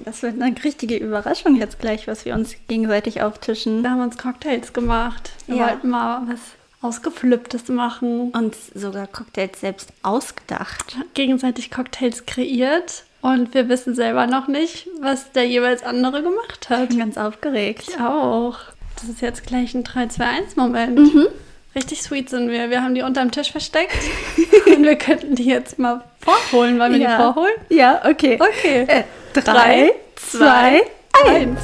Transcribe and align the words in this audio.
Das 0.00 0.22
wird 0.22 0.40
eine 0.40 0.54
richtige 0.62 0.96
Überraschung 0.96 1.56
jetzt 1.56 1.78
gleich, 1.80 2.06
was 2.06 2.24
wir 2.24 2.34
uns 2.34 2.54
gegenseitig 2.68 3.22
auftischen. 3.22 3.82
Wir 3.82 3.90
haben 3.90 4.00
uns 4.00 4.16
Cocktails 4.16 4.72
gemacht. 4.72 5.32
Wir 5.46 5.56
Ja. 5.56 5.66
wollten 5.68 5.88
mal 5.90 6.22
was 6.28 6.38
Ausgeflipptes 6.80 7.68
machen. 7.68 8.30
Und 8.30 8.54
sogar 8.74 9.06
Cocktails 9.08 9.60
selbst 9.60 9.92
ausgedacht. 10.02 10.96
Gegenseitig 11.14 11.70
Cocktails 11.70 12.24
kreiert. 12.26 13.04
Und 13.20 13.52
wir 13.54 13.68
wissen 13.68 13.96
selber 13.96 14.28
noch 14.28 14.46
nicht, 14.46 14.86
was 15.00 15.32
der 15.32 15.44
jeweils 15.48 15.82
andere 15.82 16.22
gemacht 16.22 16.70
hat. 16.70 16.82
Ich 16.84 16.88
bin 16.90 16.98
ganz 17.00 17.18
aufgeregt. 17.18 17.86
Ich 17.88 18.00
auch. 18.00 18.56
Das 18.94 19.08
ist 19.08 19.20
jetzt 19.20 19.44
gleich 19.46 19.74
ein 19.74 19.82
3-2-1-Moment. 19.84 20.98
Mhm. 21.14 21.26
Richtig 21.74 22.02
sweet 22.02 22.28
sind 22.30 22.50
wir. 22.50 22.70
Wir 22.70 22.82
haben 22.82 22.94
die 22.94 23.02
unterm 23.02 23.30
Tisch 23.30 23.52
versteckt. 23.52 23.92
und 24.66 24.82
wir 24.82 24.96
könnten 24.96 25.34
die 25.34 25.44
jetzt 25.44 25.78
mal 25.78 26.02
vorholen. 26.20 26.78
Wollen 26.78 26.92
wir 26.94 27.00
Ja. 27.00 27.16
die 27.16 27.22
vorholen? 27.22 27.54
Ja, 27.68 28.02
okay. 28.04 28.38
Okay. 28.40 28.84
Äh, 28.88 29.04
Drei, 29.34 29.42
drei, 29.42 29.92
zwei, 30.16 30.82
eins. 31.26 31.60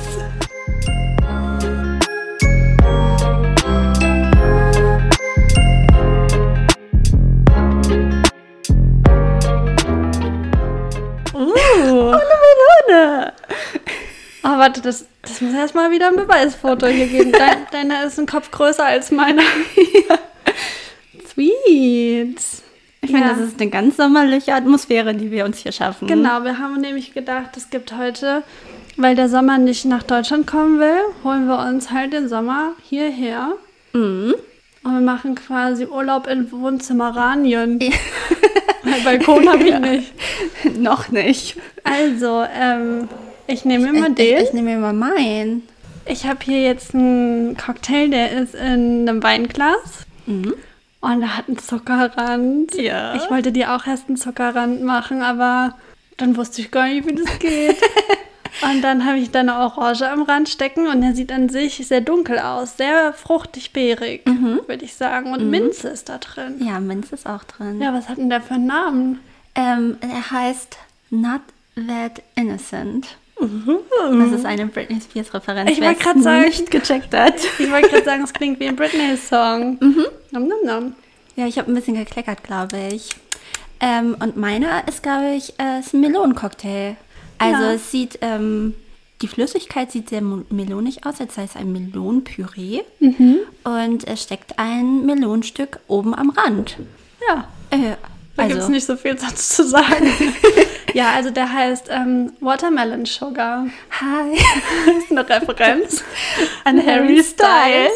Uh. 11.35 11.55
Melone. 12.89 13.34
Oh, 14.47 14.59
warte, 14.59 14.81
das, 14.83 15.07
das 15.23 15.41
muss 15.41 15.55
erstmal 15.55 15.91
wieder 15.91 16.09
ein 16.09 16.17
Beweisfoto 16.17 16.87
hier 16.87 17.07
geben. 17.07 17.33
Dein, 17.39 17.67
deiner 17.73 18.05
ist 18.05 18.19
ein 18.19 18.27
Kopf 18.27 18.51
größer 18.51 18.85
als 18.85 19.11
meiner. 19.11 19.43
Sweet. 21.29 22.39
Ich 23.01 23.11
finde, 23.11 23.27
Ja. 23.27 23.35
das 23.35 23.41
ist 23.41 23.61
eine 23.61 23.71
ganz 23.71 23.97
sommerliche 23.97 24.55
Atmosphäre, 24.55 25.15
die 25.15 25.31
wir 25.31 25.45
uns 25.45 25.59
hier 25.59 25.73
schaffen. 25.73 26.09
Genau, 26.09 26.43
wir 26.45 26.59
haben 26.59 26.81
nämlich 26.81 27.13
gedacht, 27.13 27.57
es 27.57 27.69
gibt 27.71 27.97
heute, 27.97 28.43
weil 28.97 29.15
der 29.15 29.29
Sommer 29.29 29.59
nicht 29.59 29.85
nach 29.85 30.03
Deutschland 30.03 30.47
kommen 30.47 30.79
will, 30.81 30.97
holen 31.23 31.47
wir 31.47 31.59
uns 31.59 31.91
halt 31.91 32.13
den 32.13 32.29
Sommer 32.29 32.73
hierher. 32.83 33.53
Mhm. 33.93 34.35
Und 34.85 34.93
wir 34.93 35.01
machen 35.01 35.35
quasi 35.35 35.87
Urlaub 35.87 36.27
in 36.27 36.51
Wohnzimmeranien. 36.53 37.81
Weil 38.83 39.01
Balkon 39.03 39.49
habe 39.49 39.63
ich 39.65 39.71
Ja. 39.71 39.79
nicht. 39.79 40.13
Noch 40.79 41.09
nicht. 41.09 41.57
Also, 41.85 42.45
ähm, 42.55 43.09
ich 43.47 43.65
nehme 43.65 43.93
mal 43.93 44.11
Ich, 44.11 44.15
den. 44.15 44.45
ich 44.45 44.53
nehme 44.53 44.71
mir 44.71 44.79
mal 44.79 44.93
meinen. 44.93 45.63
Ich 46.07 46.27
habe 46.27 46.41
hier 46.43 46.63
jetzt 46.63 46.95
einen 46.95 47.57
Cocktail, 47.57 48.09
der 48.09 48.33
ist 48.33 48.55
in 48.55 49.09
einem 49.09 49.23
Weinglas. 49.23 50.05
Mhm. 50.27 50.55
Und 51.01 51.23
er 51.23 51.37
hat 51.37 51.49
einen 51.49 51.59
Zuckerrand. 51.59 52.75
Ja. 52.75 53.15
Ich 53.15 53.31
wollte 53.31 53.53
dir 53.53 53.75
auch 53.75 53.87
erst 53.87 54.09
einen 54.09 54.17
Zuckerrand 54.17 54.83
machen, 54.83 55.23
aber 55.23 55.75
dann 56.17 56.37
wusste 56.37 56.61
ich 56.63 56.71
gar 56.71 56.87
nicht, 56.89 57.07
wie 57.07 57.15
das 57.15 57.39
geht. 57.39 57.77
und 58.63 58.83
dann 58.83 59.05
habe 59.05 59.19
ich 59.19 59.31
da 59.31 59.41
eine 59.41 59.57
Orange 59.57 60.09
am 60.09 60.23
Rand 60.23 60.49
stecken 60.49 60.87
und 60.87 61.01
der 61.03 61.15
sieht 61.15 61.33
an 61.33 61.49
sich 61.49 61.87
sehr 61.87 62.01
dunkel 62.01 62.39
aus. 62.39 62.77
Sehr 62.77 63.13
fruchtig-beerig, 63.13 64.23
würde 64.67 64.85
ich 64.85 64.95
sagen. 64.95 65.33
Und 65.33 65.51
Minze 65.51 65.89
ist 65.89 66.09
da 66.09 66.19
drin. 66.19 66.57
Ja, 66.65 66.81
Minze 66.81 67.15
ist 67.17 67.27
auch 67.27 67.45
drin. 67.45 67.81
Ja, 67.81 67.93
was 67.93 68.09
hat 68.09 68.19
denn 68.19 68.31
der 68.31 68.41
für 68.41 68.55
einen 68.55 68.67
Namen? 68.67 69.21
Ähm, 69.55 69.99
er 70.01 70.31
heißt 70.31 70.79
Not 71.11 71.43
That 71.75 72.23
Innocent. 72.35 73.17
Das 73.37 74.33
ist 74.33 74.47
eine 74.47 74.67
Britney 74.67 75.01
Spears 75.01 75.33
Referenz. 75.35 75.71
Ich 75.71 75.81
wollte 75.81 76.03
grad 76.03 76.23
sagen- 76.23 76.45
nicht 76.45 76.71
gecheckt 76.71 77.13
hat. 77.15 77.35
Ich 77.59 77.71
wollte 77.71 77.89
gerade 77.89 78.05
sagen, 78.05 78.23
es 78.25 78.33
klingt 78.33 78.61
wie 78.61 78.69
ein 78.69 78.77
Britney-Song. 78.77 79.79
Nom, 80.31 80.49
nom, 80.49 80.59
nom. 80.65 80.93
Ja, 81.37 81.47
ich 81.47 81.59
habe 81.59 81.71
ein 81.71 81.75
bisschen 81.75 81.95
gekleckert, 81.97 82.43
glaube 82.45 82.79
ich. 82.93 83.11
Ähm, 83.81 84.17
und 84.21 84.37
meiner 84.37 84.87
ist, 84.89 85.03
glaube 85.03 85.35
ich, 85.37 85.55
äh, 85.59 85.81
ist 85.81 85.93
ein 85.95 86.01
Melonencocktail. 86.01 86.97
Also 87.39 87.63
Ja. 87.63 87.73
es 87.73 87.91
sieht, 87.91 88.19
ähm, 88.23 88.75
die 89.21 89.29
Flüssigkeit 89.29 89.91
sieht 89.91 90.11
sehr 90.11 90.23
melonig 90.23 91.05
aus, 91.05 91.21
als 91.21 91.35
sei 91.35 91.45
es 91.45 91.57
ein 91.57 91.73
Melonenpüree. 91.73 92.83
Mhm. 93.01 93.39
Und 93.65 94.07
es 94.07 94.23
steckt 94.23 94.59
ein 94.59 95.05
Melonenstück 95.07 95.81
oben 95.89 96.15
am 96.15 96.31
Rand. 96.31 96.77
Ja, 97.29 97.49
Äh, 97.71 97.97
da 98.37 98.43
gibt 98.45 98.55
es 98.57 98.65
also, 98.65 98.73
nicht 98.73 98.87
so 98.87 98.97
viel 98.97 99.19
sonst 99.19 99.51
zu 99.55 99.65
sagen. 99.67 100.13
ja, 100.95 101.13
also 101.13 101.31
der 101.31 101.53
heißt 101.53 101.89
ähm, 101.91 102.33
Watermelon 102.41 103.05
Sugar. 103.07 103.67
hi. 103.91 104.39
Das 104.87 104.97
ist 104.97 105.11
eine 105.11 105.29
Referenz 105.29 106.05
an 106.65 106.85
Harry 106.85 107.23
Styles. 107.23 107.93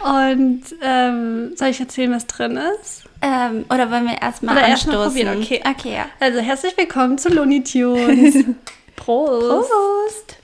Und 0.00 0.62
ähm, 0.82 1.52
soll 1.56 1.68
ich 1.68 1.80
erzählen, 1.80 2.12
was 2.12 2.26
drin 2.26 2.56
ist? 2.56 3.04
ähm, 3.22 3.64
oder 3.70 3.90
wollen 3.90 4.06
wir 4.06 4.20
erstmal 4.20 4.56
Oder 4.56 4.66
erst 4.66 4.88
anstoßen? 4.88 4.98
mal 4.98 5.34
probieren, 5.36 5.42
okay. 5.42 5.62
Okay, 5.64 5.94
ja. 5.94 6.06
Also 6.18 6.40
herzlich 6.40 6.76
willkommen 6.76 7.18
zu 7.18 7.28
Looney 7.28 7.62
Tunes. 7.62 8.44
Prost. 8.96 9.70
Prost. 9.70 10.36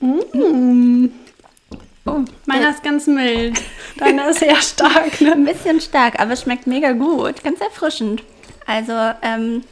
Mm. 0.00 1.06
Oh, 2.06 2.20
Meiner 2.46 2.70
ist 2.70 2.82
ganz 2.82 3.06
mild. 3.06 3.60
Deiner 3.98 4.28
ist 4.30 4.40
sehr 4.40 4.56
stark. 4.56 5.20
Ein 5.20 5.44
Ne? 5.44 5.52
bisschen 5.52 5.80
stark, 5.80 6.18
aber 6.18 6.32
es 6.32 6.42
schmeckt 6.42 6.66
mega 6.66 6.92
gut. 6.92 7.42
Ganz 7.44 7.60
erfrischend. 7.60 8.22
Also, 8.66 8.92
ähm, 9.22 9.62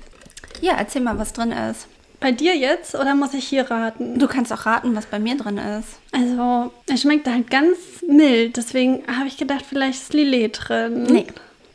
ja, 0.60 0.74
erzähl 0.78 1.02
mal, 1.02 1.18
was 1.18 1.32
drin 1.32 1.52
ist. 1.52 1.86
Bei 2.20 2.32
dir 2.32 2.56
jetzt 2.56 2.94
oder 2.96 3.14
muss 3.14 3.32
ich 3.32 3.46
hier 3.46 3.70
raten? 3.70 4.18
Du 4.18 4.26
kannst 4.26 4.52
auch 4.52 4.66
raten, 4.66 4.94
was 4.96 5.06
bei 5.06 5.18
mir 5.20 5.36
drin 5.36 5.56
ist. 5.58 5.88
Also, 6.12 6.72
es 6.88 7.00
schmeckt 7.02 7.28
halt 7.28 7.48
ganz 7.50 7.78
mild. 8.06 8.56
Deswegen 8.56 9.04
habe 9.06 9.28
ich 9.28 9.36
gedacht, 9.36 9.64
vielleicht 9.68 10.02
ist 10.02 10.12
Lillet 10.14 10.58
drin. 10.68 11.04
Nee. 11.04 11.26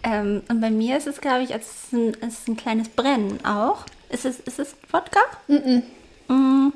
Ähm, 0.03 0.43
und 0.49 0.59
bei 0.59 0.69
mir 0.69 0.97
ist 0.97 1.07
es, 1.07 1.21
glaube 1.21 1.43
ich, 1.43 1.51
es 1.51 1.61
ist 1.61 1.93
ein, 1.93 2.09
es 2.21 2.39
ist 2.39 2.47
ein 2.49 2.57
kleines 2.57 2.89
Brennen 2.89 3.39
auch. 3.45 3.85
Ist 4.09 4.25
es, 4.25 4.41
ist 4.41 4.59
es 4.59 4.75
Wodka? 4.91 5.21
Mm 5.47 5.81
Mm. 6.27 6.73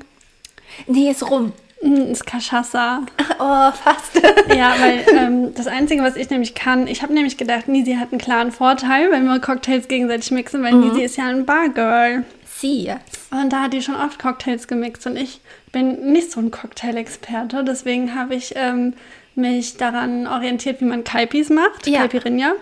Nee, 0.86 1.10
ist 1.10 1.28
rum. 1.30 1.52
-mm. 1.82 2.10
Ist 2.10 2.26
Cachaça. 2.26 3.02
Oh, 3.40 3.70
fast. 3.72 4.20
Ja, 4.56 4.74
weil 4.80 5.04
ähm, 5.16 5.54
das 5.54 5.66
Einzige, 5.68 6.02
was 6.02 6.16
ich 6.16 6.28
nämlich 6.30 6.54
kann, 6.54 6.86
ich 6.88 7.02
habe 7.02 7.12
nämlich 7.14 7.36
gedacht, 7.36 7.68
Nisi 7.68 7.94
hat 7.94 8.10
einen 8.10 8.20
klaren 8.20 8.50
Vorteil, 8.50 9.10
wenn 9.12 9.24
wir 9.26 9.38
Cocktails 9.40 9.86
gegenseitig 9.88 10.30
mixen, 10.32 10.62
weil 10.64 10.72
Nisi 10.74 11.02
ist 11.02 11.16
ja 11.16 11.26
ein 11.26 11.44
Bargirl. 11.46 12.24
Sie. 12.44 12.92
Und 13.30 13.52
da 13.52 13.62
hat 13.64 13.72
die 13.72 13.82
schon 13.82 13.94
oft 13.94 14.18
Cocktails 14.18 14.66
gemixt 14.66 15.06
und 15.06 15.16
ich 15.16 15.40
bin 15.70 16.12
nicht 16.12 16.32
so 16.32 16.40
ein 16.40 16.50
Cocktail-Experte. 16.50 17.62
Deswegen 17.62 18.14
habe 18.16 18.34
ich 18.34 18.54
ähm, 18.56 18.94
mich 19.36 19.76
daran 19.76 20.26
orientiert, 20.26 20.80
wie 20.80 20.86
man 20.86 21.04
Kaipis 21.04 21.50
macht, 21.50 21.86
Ja. 21.86 22.00
Caipirinha. 22.00 22.54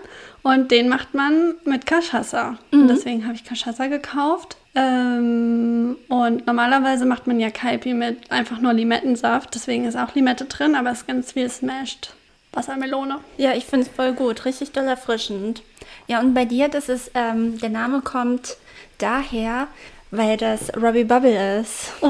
Und 0.47 0.71
den 0.71 0.87
macht 0.87 1.13
man 1.13 1.55
mit 1.65 1.85
Cachaça. 1.85 2.57
Und 2.71 2.87
deswegen 2.87 3.25
habe 3.25 3.35
ich 3.35 3.43
Cachaça 3.43 3.87
gekauft. 3.87 4.55
Ähm, 4.75 5.97
und 6.07 6.47
normalerweise 6.47 7.05
macht 7.05 7.27
man 7.27 7.37
ja 7.37 7.49
Kaipi 7.49 7.93
mit 7.93 8.31
einfach 8.31 8.61
nur 8.61 8.71
Limettensaft. 8.71 9.53
Deswegen 9.53 9.83
ist 9.83 9.97
auch 9.97 10.15
Limette 10.15 10.45
drin, 10.45 10.75
aber 10.75 10.91
es 10.91 10.99
ist 10.99 11.07
ganz 11.07 11.33
viel 11.33 11.49
smashed. 11.49 12.13
Wassermelone. 12.53 13.19
Ja, 13.35 13.55
ich 13.55 13.65
finde 13.65 13.87
es 13.87 13.91
voll 13.91 14.13
gut. 14.13 14.45
Richtig 14.45 14.71
doll 14.71 14.85
erfrischend. 14.85 15.63
Ja, 16.07 16.21
und 16.21 16.33
bei 16.33 16.45
dir, 16.45 16.69
das 16.69 16.87
ist, 16.87 17.11
ähm, 17.13 17.59
der 17.59 17.69
Name 17.69 17.99
kommt 17.99 18.55
daher, 18.99 19.67
weil 20.11 20.37
das 20.37 20.71
Robbie 20.81 21.03
Bubble 21.03 21.59
ist. 21.61 21.91
Oh. 22.01 22.07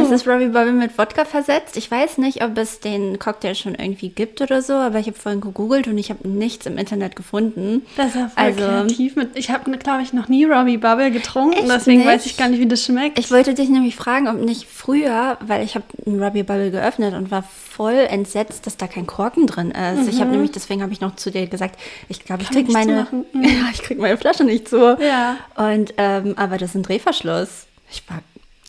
Es 0.00 0.10
ist 0.10 0.26
Robbie 0.26 0.46
Bubble 0.48 0.72
mit 0.72 0.98
Wodka 0.98 1.24
versetzt. 1.24 1.76
Ich 1.76 1.88
weiß 1.90 2.18
nicht, 2.18 2.42
ob 2.42 2.58
es 2.58 2.80
den 2.80 3.18
Cocktail 3.20 3.54
schon 3.54 3.76
irgendwie 3.76 4.08
gibt 4.08 4.40
oder 4.40 4.60
so, 4.60 4.72
aber 4.72 4.98
ich 4.98 5.06
habe 5.06 5.16
vorhin 5.16 5.40
gegoogelt 5.40 5.86
und 5.86 5.96
ich 5.96 6.10
habe 6.10 6.26
nichts 6.28 6.66
im 6.66 6.76
Internet 6.76 7.14
gefunden. 7.14 7.86
Das 7.96 8.08
ist 8.08 8.14
voll 8.14 8.30
Also- 8.34 8.58
kreativ. 8.60 9.14
Mit, 9.16 9.30
ich 9.36 9.50
habe, 9.50 9.70
glaube 9.78 10.02
ich, 10.02 10.12
noch 10.12 10.26
nie 10.28 10.44
Robbie 10.44 10.76
Bubble 10.76 11.10
getrunken. 11.12 11.68
Deswegen 11.68 11.98
nicht? 12.00 12.08
weiß 12.08 12.26
ich 12.26 12.36
gar 12.36 12.48
nicht, 12.48 12.58
wie 12.60 12.66
das 12.66 12.84
schmeckt. 12.84 13.18
Ich 13.18 13.30
wollte 13.30 13.54
dich 13.54 13.68
nämlich 13.68 13.94
fragen, 13.94 14.26
ob 14.28 14.36
nicht 14.40 14.66
früher, 14.68 15.38
weil 15.40 15.64
ich 15.64 15.76
habe 15.76 15.84
einen 16.04 16.20
Robbie 16.22 16.42
Bubble 16.42 16.70
geöffnet 16.72 17.14
und 17.14 17.30
war 17.30 17.44
voll 17.44 17.94
entsetzt, 18.08 18.66
dass 18.66 18.76
da 18.76 18.86
kein 18.88 19.06
Korken 19.06 19.46
drin 19.46 19.70
ist. 19.70 20.08
Ich 20.08 20.20
habe 20.20 20.30
nämlich, 20.30 20.50
deswegen 20.50 20.82
habe 20.82 20.92
ich 20.92 21.00
noch 21.00 21.14
zu 21.16 21.30
dir 21.30 21.46
gesagt, 21.46 21.78
ich 22.08 22.24
glaube, 22.24 22.42
ich 22.42 22.50
Mhm. 22.50 22.54
Kann 22.54 22.64
krieg 22.64 22.66
nicht 22.68 22.86
meine. 22.86 23.06
Mhm. 23.32 23.42
ja, 23.44 23.50
ich 23.72 23.82
krieg 23.82 23.98
meine 23.98 24.16
Flasche 24.16 24.44
nicht 24.44 24.68
zu. 24.68 24.96
Ja. 25.00 25.36
Und 25.56 25.94
ähm, 25.98 26.34
aber 26.36 26.56
das 26.58 26.70
ist 26.70 26.74
ein 26.74 26.82
Drehverschluss. 26.82 27.35
Ich 27.90 28.02
war 28.08 28.18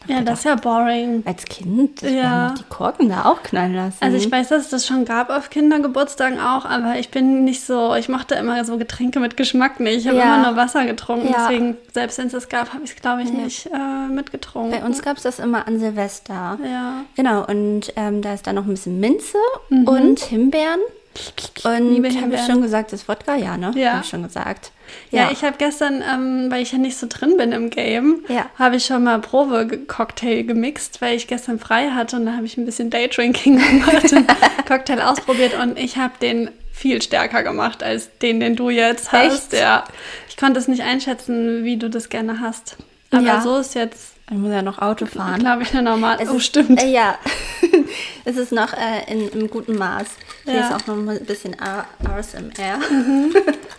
Ja, 0.07 0.19
gedacht, 0.19 0.28
das 0.33 0.39
ist 0.39 0.45
ja 0.45 0.55
boring. 0.55 1.23
als 1.25 1.44
Kind, 1.45 2.01
Ja. 2.01 2.09
ja. 2.09 2.56
die 2.57 2.63
Korken 2.69 3.09
da 3.09 3.25
auch 3.25 3.44
knallen 3.44 3.74
lassen. 3.75 3.97
Also 4.00 4.15
ich 4.15 4.31
weiß, 4.31 4.47
dass 4.50 4.63
es 4.65 4.69
das 4.69 4.88
schon 4.88 5.03
gab 5.06 5.30
auf 5.30 5.50
Kindergeburtstagen 5.50 6.39
auch, 6.39 6.63
aber 6.65 6.97
ich 6.97 7.09
bin 7.09 7.44
nicht 7.44 7.65
so, 7.65 7.94
ich 7.95 8.07
mochte 8.07 8.36
immer 8.36 8.63
so 8.63 8.77
Getränke 8.77 9.19
mit 9.19 9.36
Geschmack 9.36 9.80
nicht. 9.81 9.97
Ich 9.97 10.07
habe 10.07 10.18
Ja. 10.18 10.36
immer 10.36 10.47
nur 10.47 10.56
Wasser 10.56 10.86
getrunken, 10.86 11.27
Ja. 11.27 11.47
deswegen, 11.50 11.75
selbst 11.94 12.18
wenn 12.19 12.27
es 12.27 12.33
das 12.33 12.47
gab, 12.47 12.74
habe 12.74 12.83
ich 12.86 12.91
es, 12.91 12.95
glaube 13.01 13.24
ich, 13.24 13.33
nicht 13.33 13.65
äh, 13.68 14.07
mitgetrunken. 14.13 14.80
Bei 14.80 14.86
uns 14.86 15.01
gab 15.01 15.18
es 15.18 15.24
das 15.24 15.39
immer 15.39 15.68
an 15.68 15.80
Silvester. 15.80 16.57
Ja. 16.63 17.01
Genau, 17.15 17.44
und 17.45 17.91
ähm, 17.97 18.21
da 18.21 18.33
ist 18.33 18.47
dann 18.47 18.56
noch 18.56 18.63
ein 18.65 18.69
bisschen 18.69 19.00
Minze 19.01 19.38
und 19.69 20.19
Himbeeren. 20.19 20.80
Und. 21.63 21.89
Liebe 21.93 22.07
habe 22.07 22.15
ich 22.15 22.19
Himbeeren. 22.19 22.45
schon 22.45 22.61
gesagt, 22.61 22.91
das 22.93 23.01
ist 23.01 23.07
Wodka, 23.09 23.35
ja, 23.35 23.57
ne? 23.57 23.71
Ja. 23.75 23.93
Habe 23.93 24.03
ich 24.03 24.09
schon 24.09 24.23
gesagt. 24.23 24.71
Ja, 25.11 25.29
ich 25.31 25.43
habe 25.43 25.55
gestern, 25.57 26.01
ähm, 26.01 26.49
weil 26.49 26.61
ich 26.61 26.71
ja 26.71 26.77
nicht 26.77 26.97
so 26.97 27.07
drin 27.09 27.35
bin 27.37 27.51
im 27.51 27.69
Game, 27.69 28.23
Ja. 28.29 28.45
habe 28.57 28.77
ich 28.77 28.85
schon 28.85 29.03
mal 29.03 29.19
Probe-Cocktail 29.19 30.43
gemixt, 30.43 31.01
weil 31.01 31.15
ich 31.15 31.27
gestern 31.27 31.59
frei 31.59 31.89
hatte 31.89 32.15
und 32.15 32.25
da 32.25 32.33
habe 32.33 32.45
ich 32.45 32.57
ein 32.57 32.65
bisschen 32.65 32.89
Daydrinking 32.89 33.57
gemacht 33.81 34.11
und 34.13 34.25
Cocktail 34.67 35.01
ausprobiert 35.01 35.53
und 35.61 35.77
ich 35.77 35.97
habe 35.97 36.13
den 36.21 36.49
viel 36.71 37.01
stärker 37.01 37.43
gemacht 37.43 37.81
als 37.83 38.09
den, 38.19 38.39
den 38.39 38.55
du 38.55 38.69
jetzt 38.69 39.11
hast. 39.11 39.51
Echt? 39.53 39.61
Ja. 39.61 39.83
Ich 40.29 40.37
konnte 40.37 40.59
es 40.59 40.67
nicht 40.67 40.83
einschätzen, 40.83 41.63
wie 41.63 41.77
du 41.77 41.89
das 41.89 42.09
gerne 42.09 42.39
hast. 42.39 42.77
Aber 43.11 43.23
Ja. 43.23 43.41
so 43.41 43.57
ist 43.57 43.73
jetzt 43.75 44.13
Ich 44.29 44.38
muss 44.38 44.51
ja 44.51 44.62
noch 44.62 44.79
Auto 44.79 45.06
fahren. 45.06 45.39
Glaube 45.39 45.63
ich, 45.63 45.74
normal. 45.74 46.18
Es 46.19 46.29
oh, 46.29 46.35
ist, 46.35 46.45
stimmt. 46.45 46.81
Äh, 46.83 46.91
ja, 46.91 47.18
es 48.25 48.35
ist 48.35 48.51
noch 48.51 48.74
äh, 48.74 49.09
in, 49.12 49.29
im 49.29 49.50
guten 49.50 49.77
Maß. 49.77 50.07
Hier 50.44 50.56
Ja. 50.56 50.68
ist 50.68 50.74
auch 50.75 50.88
noch 50.88 50.97
ein 50.97 51.25
bisschen 51.25 51.56
ASMR. 51.59 52.79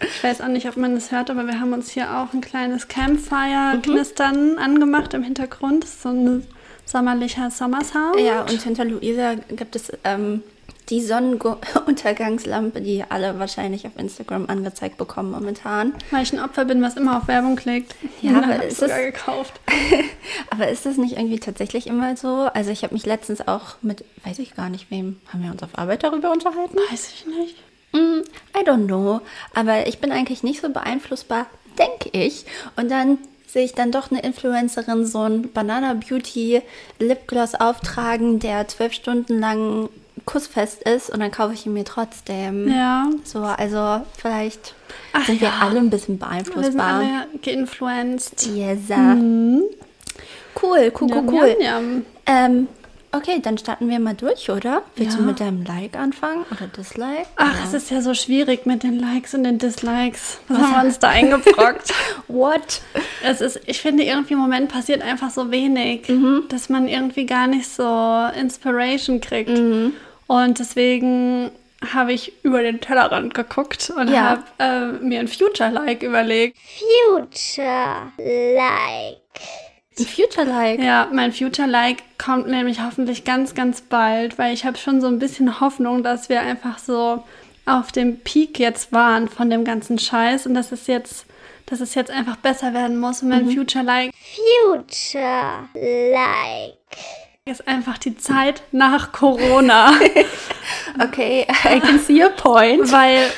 Ich 0.00 0.24
weiß 0.24 0.40
auch 0.40 0.48
nicht, 0.48 0.68
ob 0.68 0.76
man 0.76 0.94
das 0.94 1.10
hört, 1.12 1.28
aber 1.28 1.46
wir 1.46 1.60
haben 1.60 1.72
uns 1.72 1.90
hier 1.90 2.16
auch 2.16 2.32
ein 2.32 2.40
kleines 2.40 2.86
Campfire-Knistern 2.88 4.56
angemacht 4.58 5.12
im 5.12 5.22
Hintergrund. 5.22 5.86
So 5.86 6.08
ein 6.10 6.46
sommerlicher 6.84 7.50
Sommersound. 7.50 8.18
Ja, 8.18 8.42
und 8.42 8.62
hinter 8.62 8.84
Luisa 8.84 9.34
gibt 9.50 9.76
es 9.76 9.92
ähm, 10.04 10.42
die 10.90 11.00
Sonnenuntergangslampe, 11.02 12.80
die 12.80 13.04
alle 13.08 13.38
wahrscheinlich 13.38 13.86
auf 13.86 13.92
Instagram 13.98 14.46
angezeigt 14.48 14.96
bekommen 14.96 15.30
momentan. 15.30 15.94
Weil 16.10 16.22
ich 16.22 16.32
ein 16.32 16.40
Opfer 16.40 16.64
bin, 16.64 16.80
was 16.82 16.96
immer 16.96 17.18
auf 17.18 17.28
Werbung 17.28 17.56
klickt. 17.56 17.94
Ja, 18.22 18.38
aber 18.42 18.64
ist 18.64 18.78
sogar 18.80 18.98
es- 19.00 19.14
gekauft. 19.14 19.60
Aber 20.50 20.68
ist 20.68 20.86
das 20.86 20.96
nicht 20.96 21.16
irgendwie 21.16 21.38
tatsächlich 21.40 21.86
immer 21.86 22.16
so? 22.16 22.48
Also 22.54 22.70
ich 22.70 22.82
habe 22.82 22.94
mich 22.94 23.06
letztens 23.06 23.46
auch 23.46 23.76
mit, 23.82 24.04
weiß 24.24 24.38
ich 24.38 24.54
gar 24.54 24.68
nicht 24.70 24.90
wem, 24.90 25.20
haben 25.32 25.42
wir 25.42 25.50
uns 25.50 25.62
auf 25.62 25.70
Arbeit 25.76 26.02
darüber 26.04 26.30
unterhalten? 26.32 26.76
Weiß 26.90 27.10
ich 27.12 27.26
nicht. 27.26 27.56
Mm, 27.92 28.22
I 28.58 28.64
don't 28.64 28.86
know. 28.86 29.20
Aber 29.54 29.86
ich 29.86 29.98
bin 29.98 30.12
eigentlich 30.12 30.42
nicht 30.42 30.60
so 30.60 30.68
beeinflussbar, 30.70 31.46
denke 31.78 32.10
ich. 32.12 32.44
Und 32.76 32.90
dann 32.90 33.18
sehe 33.46 33.64
ich 33.64 33.72
dann 33.74 33.90
doch 33.92 34.10
eine 34.10 34.20
Influencerin 34.22 35.06
so 35.06 35.22
ein 35.22 35.50
Banana 35.52 35.94
Beauty 35.94 36.60
Lipgloss 36.98 37.54
auftragen, 37.54 38.38
der 38.38 38.68
zwölf 38.68 38.92
Stunden 38.92 39.38
lang 39.38 39.88
kussfest 40.28 40.82
ist 40.82 41.08
und 41.08 41.20
dann 41.20 41.30
kaufe 41.30 41.54
ich 41.54 41.64
ihn 41.64 41.72
mir 41.72 41.84
trotzdem. 41.84 42.68
Ja. 42.68 43.06
So, 43.24 43.40
also 43.42 44.02
vielleicht 44.16 44.74
Ach 45.14 45.24
sind 45.24 45.40
wir 45.40 45.48
ja. 45.48 45.54
alle 45.60 45.78
ein 45.78 45.88
bisschen 45.88 46.20
Wir 46.20 46.26
sind 46.26 46.44
beeinflussbar. 46.46 46.86
alle 47.00 47.26
geinfluenced. 47.42 48.46
Yes. 48.54 48.78
Cool, 48.90 49.64
cool, 50.62 50.92
cool, 51.00 51.08
Yum, 51.10 51.28
cool. 51.28 51.56
yum, 51.58 51.82
yum. 51.92 52.06
Ähm, 52.26 52.68
okay, 53.12 53.40
dann 53.40 53.56
starten 53.58 53.88
wir 53.88 53.98
mal 54.00 54.14
durch, 54.14 54.50
oder? 54.50 54.82
Willst 54.96 55.12
Ja. 55.16 55.20
du 55.22 55.26
mit 55.26 55.40
deinem 55.40 55.64
Like 55.64 55.96
anfangen 55.96 56.44
oder 56.50 56.66
Dislike? 56.66 57.26
Ach, 57.36 57.54
Oder- 57.54 57.64
es 57.64 57.74
ist 57.74 57.90
ja 57.90 58.00
so 58.02 58.12
schwierig 58.12 58.66
mit 58.66 58.82
den 58.82 58.98
Likes 58.98 59.34
und 59.34 59.44
den 59.44 59.58
Dislikes. 59.58 60.38
Was 60.48 60.58
haben 60.58 60.72
wir 60.74 60.84
uns 60.84 60.98
da 60.98 61.08
eingebrockt? 61.08 61.92
What? 62.28 62.82
es 63.24 63.40
ist, 63.40 63.60
ich 63.66 63.80
finde, 63.80 64.02
irgendwie 64.02 64.34
im 64.34 64.40
Moment 64.40 64.70
passiert 64.70 65.00
einfach 65.02 65.30
so 65.30 65.50
wenig, 65.50 66.08
Mhm. 66.08 66.44
dass 66.48 66.68
man 66.68 66.86
irgendwie 66.88 67.24
gar 67.24 67.46
nicht 67.46 67.68
so 67.68 68.26
Inspiration 68.38 69.20
kriegt. 69.20 69.50
Mhm. 69.50 69.94
Und 70.28 70.60
deswegen 70.60 71.50
habe 71.92 72.12
ich 72.12 72.32
über 72.44 72.62
den 72.62 72.80
Tellerrand 72.80 73.34
geguckt 73.34 73.90
und 73.96 74.08
Ja. 74.08 74.20
habe 74.20 74.44
äh, 75.00 75.04
mir 75.04 75.18
ein 75.20 75.28
Future-Like 75.28 76.02
überlegt. 76.04 76.56
Future 77.16 78.12
like. 78.18 79.16
Ein 79.98 80.04
Future-Like. 80.06 80.80
Ja, 80.80 81.08
mein 81.12 81.32
Future-Like 81.32 82.02
kommt 82.18 82.46
nämlich 82.46 82.80
hoffentlich 82.82 83.24
ganz, 83.24 83.54
ganz 83.54 83.80
bald, 83.80 84.38
weil 84.38 84.54
ich 84.54 84.64
habe 84.64 84.76
schon 84.78 85.00
so 85.00 85.08
ein 85.08 85.18
bisschen 85.18 85.60
Hoffnung, 85.60 86.02
dass 86.04 86.28
wir 86.28 86.40
einfach 86.40 86.78
so 86.78 87.24
auf 87.66 87.90
dem 87.92 88.20
Peak 88.20 88.58
jetzt 88.60 88.92
waren 88.92 89.28
von 89.28 89.50
dem 89.50 89.64
ganzen 89.64 89.98
Scheiß 89.98 90.46
und 90.46 90.54
dass 90.54 90.70
es 90.72 90.86
jetzt, 90.86 91.26
dass 91.66 91.80
es 91.80 91.94
jetzt 91.94 92.10
einfach 92.10 92.36
besser 92.36 92.72
werden 92.74 92.98
muss. 92.98 93.22
Und 93.22 93.28
mein 93.30 93.46
Mhm. 93.46 93.50
Future-Like 93.52 94.12
Future 94.14 95.68
like. 95.74 96.74
Ist 97.48 97.66
einfach 97.68 97.98
die 97.98 98.16
Zeit 98.16 98.62
nach 98.72 99.12
Corona. 99.12 99.92
Okay, 101.02 101.46
I 101.64 101.80
can 101.80 101.98
see 101.98 102.22
your 102.22 102.30
point. 102.30 102.90
weil 102.92 103.30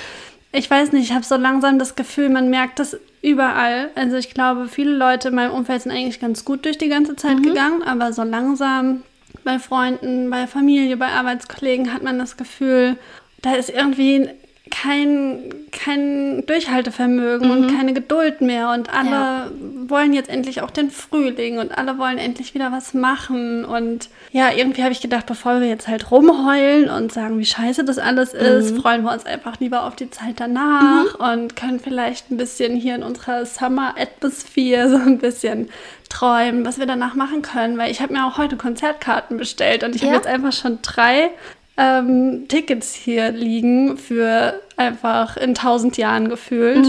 ich 0.53 0.69
weiß 0.71 0.93
nicht, 0.93 1.05
ich 1.11 1.12
habe 1.15 1.25
so 1.25 1.37
langsam 1.37 1.79
das 1.79 1.95
Gefühl, 1.95 2.29
man 2.29 2.51
merkt 2.51 2.79
das 2.79 2.97
überall. 3.23 3.91
Also 3.95 4.17
ich 4.17 4.33
glaube, 4.35 4.67
viele 4.69 4.93
Leute 4.93 5.29
in 5.29 5.35
meinem 5.35 5.53
Umfeld 5.53 5.83
sind 5.83 5.93
eigentlich 5.93 6.21
ganz 6.21 6.45
gut 6.45 6.65
durch 6.65 6.79
die 6.79 6.89
ganze 6.89 7.17
Zeit 7.17 7.39
Mhm. 7.39 7.43
gegangen, 7.43 7.83
aber 7.83 8.12
so 8.12 8.23
langsam 8.23 9.03
bei 9.45 9.59
Freunden, 9.59 10.29
bei 10.31 10.47
Familie, 10.47 10.97
bei 10.97 11.09
Arbeitskollegen 11.09 11.93
hat 11.95 12.03
man 12.03 12.19
das 12.19 12.37
Gefühl, 12.37 12.97
da 13.43 13.55
ist 13.55 13.71
irgendwie 13.71 14.29
kein, 14.71 15.53
kein 15.73 16.45
Durchhaltevermögen 16.47 17.51
und 17.51 17.77
keine 17.77 17.93
Geduld 17.93 18.41
mehr 18.41 18.71
und 18.71 18.93
alle 18.93 19.51
Mhm. 19.51 19.85
Ja. 19.85 19.91
wollen 19.91 20.13
jetzt 20.13 20.29
endlich 20.31 20.63
auch 20.63 20.71
den 20.71 20.91
Frühling 20.91 21.59
und 21.59 21.77
alle 21.77 21.99
wollen 21.99 22.19
endlich 22.19 22.55
wieder 22.55 22.71
was 22.73 22.95
machen 22.95 23.65
und 23.65 24.09
ja, 24.33 24.51
irgendwie 24.55 24.83
habe 24.83 24.93
ich 24.93 25.01
gedacht, 25.01 25.27
bevor 25.27 25.61
wir 25.61 25.69
jetzt 25.69 25.89
halt 25.89 26.11
rumheulen 26.11 26.89
und 26.89 27.13
sagen, 27.13 27.39
wie 27.39 27.45
scheiße 27.45 27.85
das 27.85 27.99
alles 27.99 28.33
ist, 28.33 28.73
Mhm. 28.75 28.81
freuen 28.81 29.03
wir 29.03 29.13
uns 29.13 29.27
einfach 29.27 29.59
lieber 29.61 29.85
auf 29.85 29.97
die 29.97 30.11
Zeit 30.11 30.35
danach 30.39 31.15
und 31.33 31.57
können 31.57 31.81
vielleicht 31.81 32.31
ein 32.31 32.37
bisschen 32.37 32.77
hier 32.77 32.95
in 32.95 33.03
unserer 33.03 33.45
Summer 33.47 33.95
Atmosphere 33.99 34.89
so 34.89 34.97
ein 34.97 35.19
bisschen 35.19 35.69
träumen, 36.09 36.65
was 36.65 36.79
wir 36.79 36.87
danach 36.87 37.15
machen 37.15 37.43
können, 37.43 37.79
weil 37.79 37.91
ich 37.91 38.01
habe 38.01 38.13
mir 38.13 38.27
auch 38.27 38.37
heute 38.39 38.57
Konzertkarten 38.57 39.37
bestellt 39.37 39.85
und 39.85 39.95
ich 39.95 40.03
habe 40.03 40.13
Ja? 40.13 40.17
jetzt 40.19 40.27
einfach 40.27 40.53
schon 40.53 40.79
drei 40.83 41.31
ähm, 41.81 42.44
Tickets 42.49 42.94
hier 42.94 43.31
liegen 43.32 43.97
für 43.97 44.61
einfach 44.77 45.37
in 45.38 45.55
tausend 45.55 45.97
Jahren 45.97 46.29
gefühlt. 46.29 46.87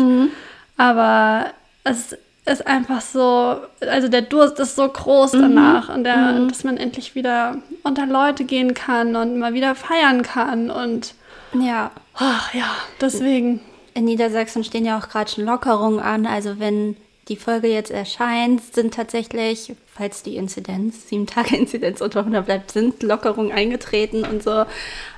Aber 0.78 1.46
es 1.84 2.18
ist 2.46 2.68
einfach 2.68 3.02
so, 3.02 3.58
also 3.82 4.08
der 4.10 4.24
Durst 4.24 4.60
ist 4.60 4.76
so 4.76 4.88
groß 4.88 5.32
danach 5.32 5.94
und 5.94 6.04
der, 6.04 6.40
dass 6.48 6.64
man 6.64 6.78
endlich 6.78 7.16
wieder 7.16 7.58
unter 7.84 8.06
Leute 8.06 8.44
gehen 8.44 8.74
kann 8.74 9.16
und 9.16 9.38
mal 9.38 9.54
wieder 9.54 9.76
feiern 9.76 10.24
kann 10.24 10.70
und 10.70 11.14
Ja, 11.54 11.92
ach 12.16 12.54
ja, 12.54 12.66
deswegen. 13.00 13.62
in 13.94 14.06
Niedersachsen 14.06 14.64
stehen 14.64 14.86
ja 14.86 14.98
auch 14.98 15.08
gerade 15.10 15.30
schon 15.32 15.46
Lockerungen 15.46 16.00
an. 16.00 16.26
Also 16.26 16.60
wenn 16.60 16.98
die 17.32 17.38
Folge 17.38 17.68
jetzt 17.70 17.92
erscheint, 17.92 18.62
sind 18.74 18.94
tatsächlich, 18.94 19.74
falls 19.96 20.22
die 20.22 20.36
Inzidenz, 20.36 21.08
sieben 21.08 21.26
Tage 21.26 21.56
Inzidenz 21.58 22.02
unter 22.02 22.20
100 22.20 22.46
bleibt, 22.46 22.72
sind 22.72 23.02
Lockerungen 23.02 23.52
eingetreten 23.52 24.26
und 24.26 24.44
so. 24.44 24.66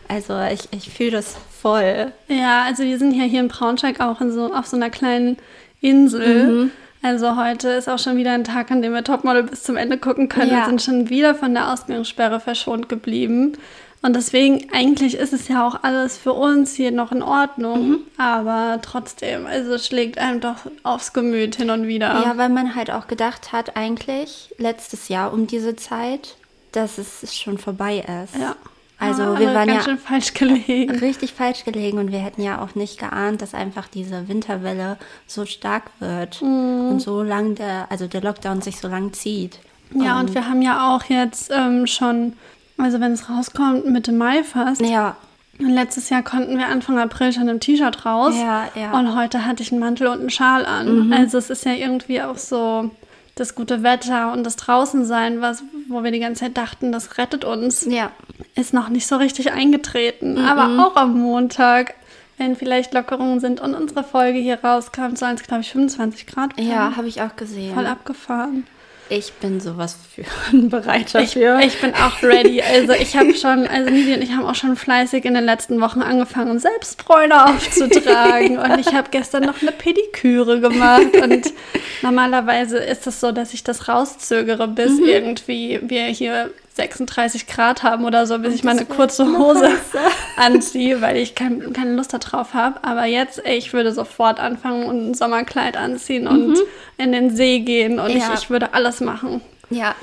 Also 0.07 0.39
ich, 0.51 0.67
ich 0.71 0.89
fühle 0.93 1.11
das 1.11 1.35
voll. 1.61 2.11
Ja, 2.27 2.63
also 2.67 2.83
wir 2.83 2.99
sind 2.99 3.13
ja 3.15 3.23
hier 3.23 3.39
in 3.39 3.47
Braunschweig 3.47 3.99
auch 3.99 4.21
in 4.21 4.31
so, 4.31 4.53
auf 4.53 4.67
so 4.67 4.75
einer 4.75 4.89
kleinen 4.91 5.37
Insel. 5.81 6.71
Also 7.01 7.35
heute 7.35 7.69
ist 7.69 7.89
auch 7.89 7.99
schon 7.99 8.15
wieder 8.15 8.31
ein 8.31 8.43
Tag, 8.43 8.69
an 8.71 8.81
dem 8.81 8.93
wir 8.93 9.03
Topmodel 9.03 9.43
bis 9.43 9.63
zum 9.63 9.75
Ende 9.75 9.97
gucken 9.97 10.29
können 10.29 10.51
Ja. 10.51 10.59
und 10.59 10.79
sind 10.79 10.81
schon 10.81 11.09
wieder 11.09 11.35
von 11.35 11.53
der 11.53 11.73
Ausgangssperre 11.73 12.39
verschont 12.39 12.87
geblieben. 12.89 13.57
Und 14.05 14.15
deswegen, 14.17 14.67
eigentlich 14.73 15.15
ist 15.15 15.31
es 15.33 15.47
ja 15.47 15.65
auch 15.65 15.81
alles 15.83 16.17
für 16.17 16.33
uns 16.33 16.75
hier 16.75 16.91
noch 16.91 17.11
in 17.13 17.23
Ordnung. 17.23 17.99
Aber 18.17 18.79
trotzdem, 18.81 19.45
also 19.47 19.73
es 19.73 19.87
schlägt 19.87 20.17
einem 20.17 20.41
doch 20.41 20.57
aufs 20.83 21.13
Gemüt 21.13 21.55
hin 21.55 21.69
und 21.69 21.87
wieder. 21.87 22.21
Ja, 22.23 22.33
weil 22.37 22.49
man 22.49 22.75
halt 22.75 22.91
auch 22.91 23.07
gedacht 23.07 23.53
hat, 23.53 23.77
eigentlich 23.77 24.53
letztes 24.57 25.07
Jahr 25.07 25.31
um 25.33 25.47
diese 25.47 25.75
Zeit, 25.77 26.35
dass 26.73 26.97
es 26.97 27.33
schon 27.35 27.57
vorbei 27.57 27.99
ist. 28.25 28.39
Ja. 28.39 28.55
Also 28.99 29.23
Aber 29.23 29.39
wir 29.39 29.53
waren 29.53 29.69
ja 29.69 29.81
schön 29.81 29.97
falsch 29.97 30.33
gelegen. 30.33 30.97
richtig 30.99 31.33
falsch 31.33 31.63
gelegen 31.65 31.97
und 31.97 32.11
wir 32.11 32.19
hätten 32.19 32.41
ja 32.41 32.61
auch 32.61 32.75
nicht 32.75 32.99
geahnt, 32.99 33.41
dass 33.41 33.53
einfach 33.53 33.87
diese 33.87 34.27
Winterwelle 34.27 34.97
so 35.27 35.45
stark 35.45 35.83
wird 35.99 36.41
Mhm. 36.41 36.89
und 36.91 36.99
so 37.01 37.23
lang 37.23 37.55
der, 37.55 37.87
also 37.89 38.07
der 38.07 38.21
Lockdown 38.21 38.61
sich 38.61 38.77
so 38.79 38.87
lang 38.87 39.11
zieht. 39.13 39.59
Ja, 39.95 40.19
und 40.19 40.33
wir 40.33 40.47
haben 40.49 40.61
ja 40.61 40.93
auch 40.95 41.03
jetzt 41.05 41.51
ähm, 41.53 41.85
schon, 41.85 42.33
also 42.77 42.99
wenn 42.99 43.11
es 43.13 43.29
rauskommt, 43.29 43.85
Mitte 43.85 44.11
Mai 44.11 44.43
fast. 44.43 44.81
Ja, 44.81 45.15
Und 45.59 45.69
letztes 45.69 46.09
Jahr 46.09 46.23
konnten 46.23 46.57
wir 46.57 46.67
Anfang 46.67 46.97
April 46.99 47.31
schon 47.31 47.47
im 47.47 47.59
T-Shirt 47.59 48.05
raus. 48.05 48.33
Ja, 48.35 48.67
ja. 48.75 48.87
Mhm. 48.89 48.93
Und 48.93 49.15
heute 49.15 49.45
hatte 49.45 49.61
ich 49.63 49.71
einen 49.71 49.79
Mantel 49.81 50.07
und 50.07 50.19
einen 50.19 50.29
Schal 50.29 50.65
an. 50.65 51.13
Also 51.13 51.37
es 51.37 51.49
ist 51.49 51.65
ja 51.65 51.73
irgendwie 51.73 52.21
auch 52.21 52.37
so 52.37 52.89
das 53.35 53.55
gute 53.55 53.81
Wetter 53.81 54.31
und 54.31 54.43
das 54.43 54.55
Draußensein, 54.57 55.41
was, 55.41 55.63
wo 55.87 56.03
wir 56.03 56.11
die 56.11 56.19
ganze 56.19 56.41
Zeit 56.41 56.55
dachten, 56.57 56.91
das 56.91 57.17
rettet 57.17 57.43
uns, 57.45 57.85
ja, 57.85 58.11
ist 58.55 58.73
noch 58.73 58.89
nicht 58.89 59.07
so 59.07 59.15
richtig 59.15 59.51
eingetreten. 59.51 60.33
Mhm. 60.33 60.45
Aber 60.45 60.85
auch 60.85 60.95
am 60.95 61.19
Montag, 61.19 61.95
wenn 62.37 62.55
vielleicht 62.55 62.93
Lockerungen 62.93 63.39
sind 63.39 63.59
und 63.59 63.73
unsere 63.73 64.03
Folge 64.03 64.37
hier 64.39 64.59
rauskommt, 64.63 65.17
sollen 65.17 65.35
es, 65.35 65.43
glaube 65.43 65.61
ich, 65.61 65.71
25 65.71 66.27
Grad 66.27 66.57
werden. 66.57 66.69
ja, 66.69 66.95
habe 66.95 67.07
ich 67.07 67.21
auch 67.21 67.35
gesehen. 67.35 67.73
Voll 67.73 67.87
abgefahren. 67.87 68.67
Ich 69.09 69.33
bin 69.33 69.59
sowas 69.59 69.97
für 70.15 70.23
bereit 70.69 71.07
Ich, 71.07 71.11
dafür. 71.11 71.59
ich 71.59 71.79
bin 71.81 71.93
auch 71.93 72.23
ready. 72.23 72.61
Also 72.61 72.93
ich 72.93 73.15
habe 73.15 73.33
schon, 73.35 73.67
also 73.67 73.89
Nidi 73.91 74.13
und 74.13 74.21
ich 74.23 74.31
haben 74.31 74.45
auch 74.45 74.55
schon 74.55 74.75
fleißig 74.75 75.25
in 75.25 75.33
den 75.33 75.43
letzten 75.43 75.79
Wochen 75.81 76.01
angefangen, 76.01 76.57
Selbstbräune 76.59 77.45
aufzutragen. 77.47 78.57
und 78.57 78.79
ich 78.79 78.93
habe 78.93 79.09
gestern 79.11 79.43
noch 79.43 79.61
eine 79.61 79.71
Pediküre 79.71 80.59
gemacht. 80.61 81.15
Und 81.21 81.53
normalerweise 82.01 82.77
ist 82.77 83.05
es 83.05 83.19
so, 83.19 83.31
dass 83.31 83.53
ich 83.53 83.63
das 83.63 83.87
rauszögere, 83.87 84.67
bis 84.67 84.91
Mhm. 84.99 85.05
irgendwie 85.05 85.79
wir 85.83 86.05
hier 86.05 86.49
36 86.75 87.47
Grad 87.47 87.83
haben 87.83 88.03
oder 88.05 88.25
so, 88.25 88.39
bis 88.39 88.53
ich 88.55 88.63
meine 88.63 88.85
kurze 88.85 89.25
Hose 89.37 89.69
anziehe, 90.37 91.01
weil 91.01 91.17
ich 91.17 91.35
kein, 91.35 91.71
keine 91.73 91.95
Lust 91.95 92.13
darauf 92.13 92.53
habe. 92.53 92.83
Aber 92.83 93.05
jetzt, 93.05 93.41
ich 93.45 93.73
würde 93.73 93.91
sofort 93.93 94.39
anfangen 94.39 94.85
und 94.85 95.09
ein 95.09 95.13
Sommerkleid 95.13 95.77
anziehen 95.77 96.27
und 96.27 96.57
in 96.97 97.11
den 97.11 97.35
See 97.35 97.59
gehen 97.59 97.99
und 97.99 98.13
Mhm. 98.13 98.19
Ja. 98.19 98.33
ich, 98.33 98.43
ich 98.43 98.49
würde 98.49 98.73
alles 98.73 99.01
machen. 99.01 99.41
ja, 99.69 99.93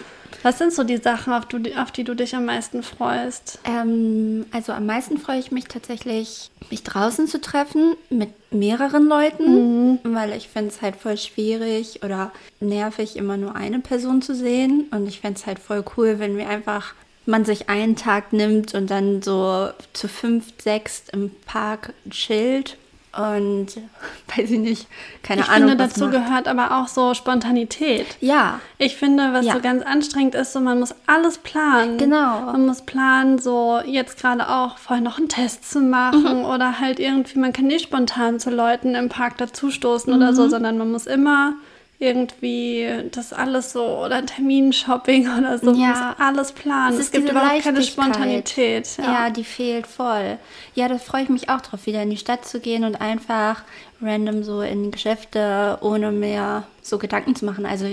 Was 0.43 0.59
sind 0.59 0.73
so 0.73 0.85
die 0.85 0.97
Sachen, 0.97 1.33
auf, 1.33 1.47
du, 1.47 1.59
auf 1.77 1.91
die 1.91 2.05
du 2.05 2.15
dich 2.15 2.35
am 2.35 2.47
meisten 2.47 2.83
freust? 2.83 3.59
Ähm, 3.65 4.47
also 4.53 4.73
am 4.73 4.87
meisten 4.87 5.19
freue 5.19 5.39
ich 5.39 5.53
mich 5.53 5.65
tatsächlich, 5.65 6.51
mich 6.71 6.83
draußen 6.83 7.27
zu 7.27 7.41
treffen 7.41 7.95
mit 8.09 8.31
mehreren 8.53 9.07
Leuten, 9.07 9.99
weil 10.03 10.33
ich 10.33 10.49
finde 10.49 10.71
es 10.71 10.83
halt 10.83 10.97
voll 10.97 11.17
schwierig 11.17 12.03
oder 12.03 12.33
nervig, 12.61 13.17
immer 13.17 13.37
nur 13.37 13.55
eine 13.55 13.81
Person 13.81 14.23
zu 14.23 14.35
sehen. 14.35 14.87
Und 14.91 15.07
ich 15.07 15.21
fände 15.21 15.39
es 15.39 15.47
halt 15.47 15.59
voll 15.59 15.85
cool, 15.97 16.19
wenn 16.19 16.37
wir 16.37 16.49
einfach 16.49 16.95
man 17.27 17.45
sich 17.45 17.69
einen 17.69 17.97
Tag 17.97 18.33
nimmt 18.33 18.75
und 18.75 18.91
dann 18.91 19.23
so 19.23 19.69
zu 19.93 20.09
fünf, 20.09 20.53
sechs 20.59 21.05
im 21.13 21.31
Park 21.47 21.93
chillt 22.09 22.77
und 23.17 23.67
weiß 24.37 24.51
ich 24.51 24.59
nicht, 24.59 24.87
keine 25.23 25.43
ich 25.43 25.49
Ahnung. 25.49 25.69
finde, 25.71 25.85
was 25.85 25.93
dazu 25.95 26.05
macht. 26.07 26.13
gehört 26.13 26.49
aber 26.49 26.79
auch 26.79 26.89
so 26.89 27.15
Spontanität. 27.15 28.07
Ja, 28.21 28.61
Ich 28.79 28.97
finde, 28.97 29.33
was 29.33 29.45
Ja. 29.47 29.55
so 29.55 29.61
ganz 29.61 29.83
anstrengend 29.85 30.35
ist, 30.35 30.53
so 30.53 30.61
man 30.61 30.79
muss 30.81 30.95
alles 31.07 31.39
planen. 31.39 31.99
Genau. 31.99 32.41
Man 32.53 32.67
muss 32.67 32.83
planen, 32.83 33.39
so 33.39 33.81
jetzt 33.85 34.21
gerade 34.21 34.49
auch 34.49 34.79
vorher 34.79 35.03
noch 35.05 35.19
einen 35.19 35.29
Test 35.29 35.71
zu 35.71 35.81
machen 35.81 36.39
Mhm. 36.41 36.45
oder 36.45 36.81
halt 36.81 36.99
irgendwie, 37.01 37.39
man 37.39 37.53
kann 37.53 37.67
nicht 37.67 37.83
spontan 37.85 38.39
zu 38.41 38.51
Leuten 38.51 38.95
im 38.95 39.09
Park 39.09 39.39
dazustoßen 39.39 40.13
oder 40.13 40.31
Mhm. 40.33 40.37
so, 40.37 40.49
sondern 40.49 40.79
man 40.79 40.91
muss 40.93 41.07
immer 41.07 41.55
irgendwie 42.01 42.89
das 43.13 43.33
alles 43.33 43.73
so 43.73 43.85
oder 44.05 44.25
Terminshopping 44.27 45.29
oder 45.39 45.59
so, 45.59 45.67
man 45.67 45.79
Ja. 45.81 45.89
muss 45.89 45.99
alles 46.27 46.53
planen. 46.53 46.95
Es 46.95 47.07
Es, 47.07 47.11
gibt 47.13 47.31
überhaupt 47.31 47.63
keine. 47.63 47.83
Spontanität. 47.83 48.89
Ja. 48.99 49.31
die 49.31 49.45
fehlt 49.45 49.87
voll. 49.87 50.39
Ja, 50.75 50.89
da 50.89 50.99
freue 50.99 51.23
ich 51.25 51.29
mich 51.29 51.49
auch 51.51 51.61
drauf, 51.61 51.87
wieder 51.87 52.03
in 52.03 52.11
die 52.11 52.17
Stadt 52.17 52.45
zu 52.47 52.59
gehen 52.61 52.85
und 52.85 53.01
einfach 53.01 53.63
random 54.03 54.43
so 54.45 54.63
in 54.63 54.91
Geschäfte, 54.91 55.79
ohne 55.81 56.11
mir 56.13 56.65
so 56.83 56.97
Gedanken 56.99 57.37
zu 57.37 57.45
machen. 57.45 57.67
Also 57.67 57.87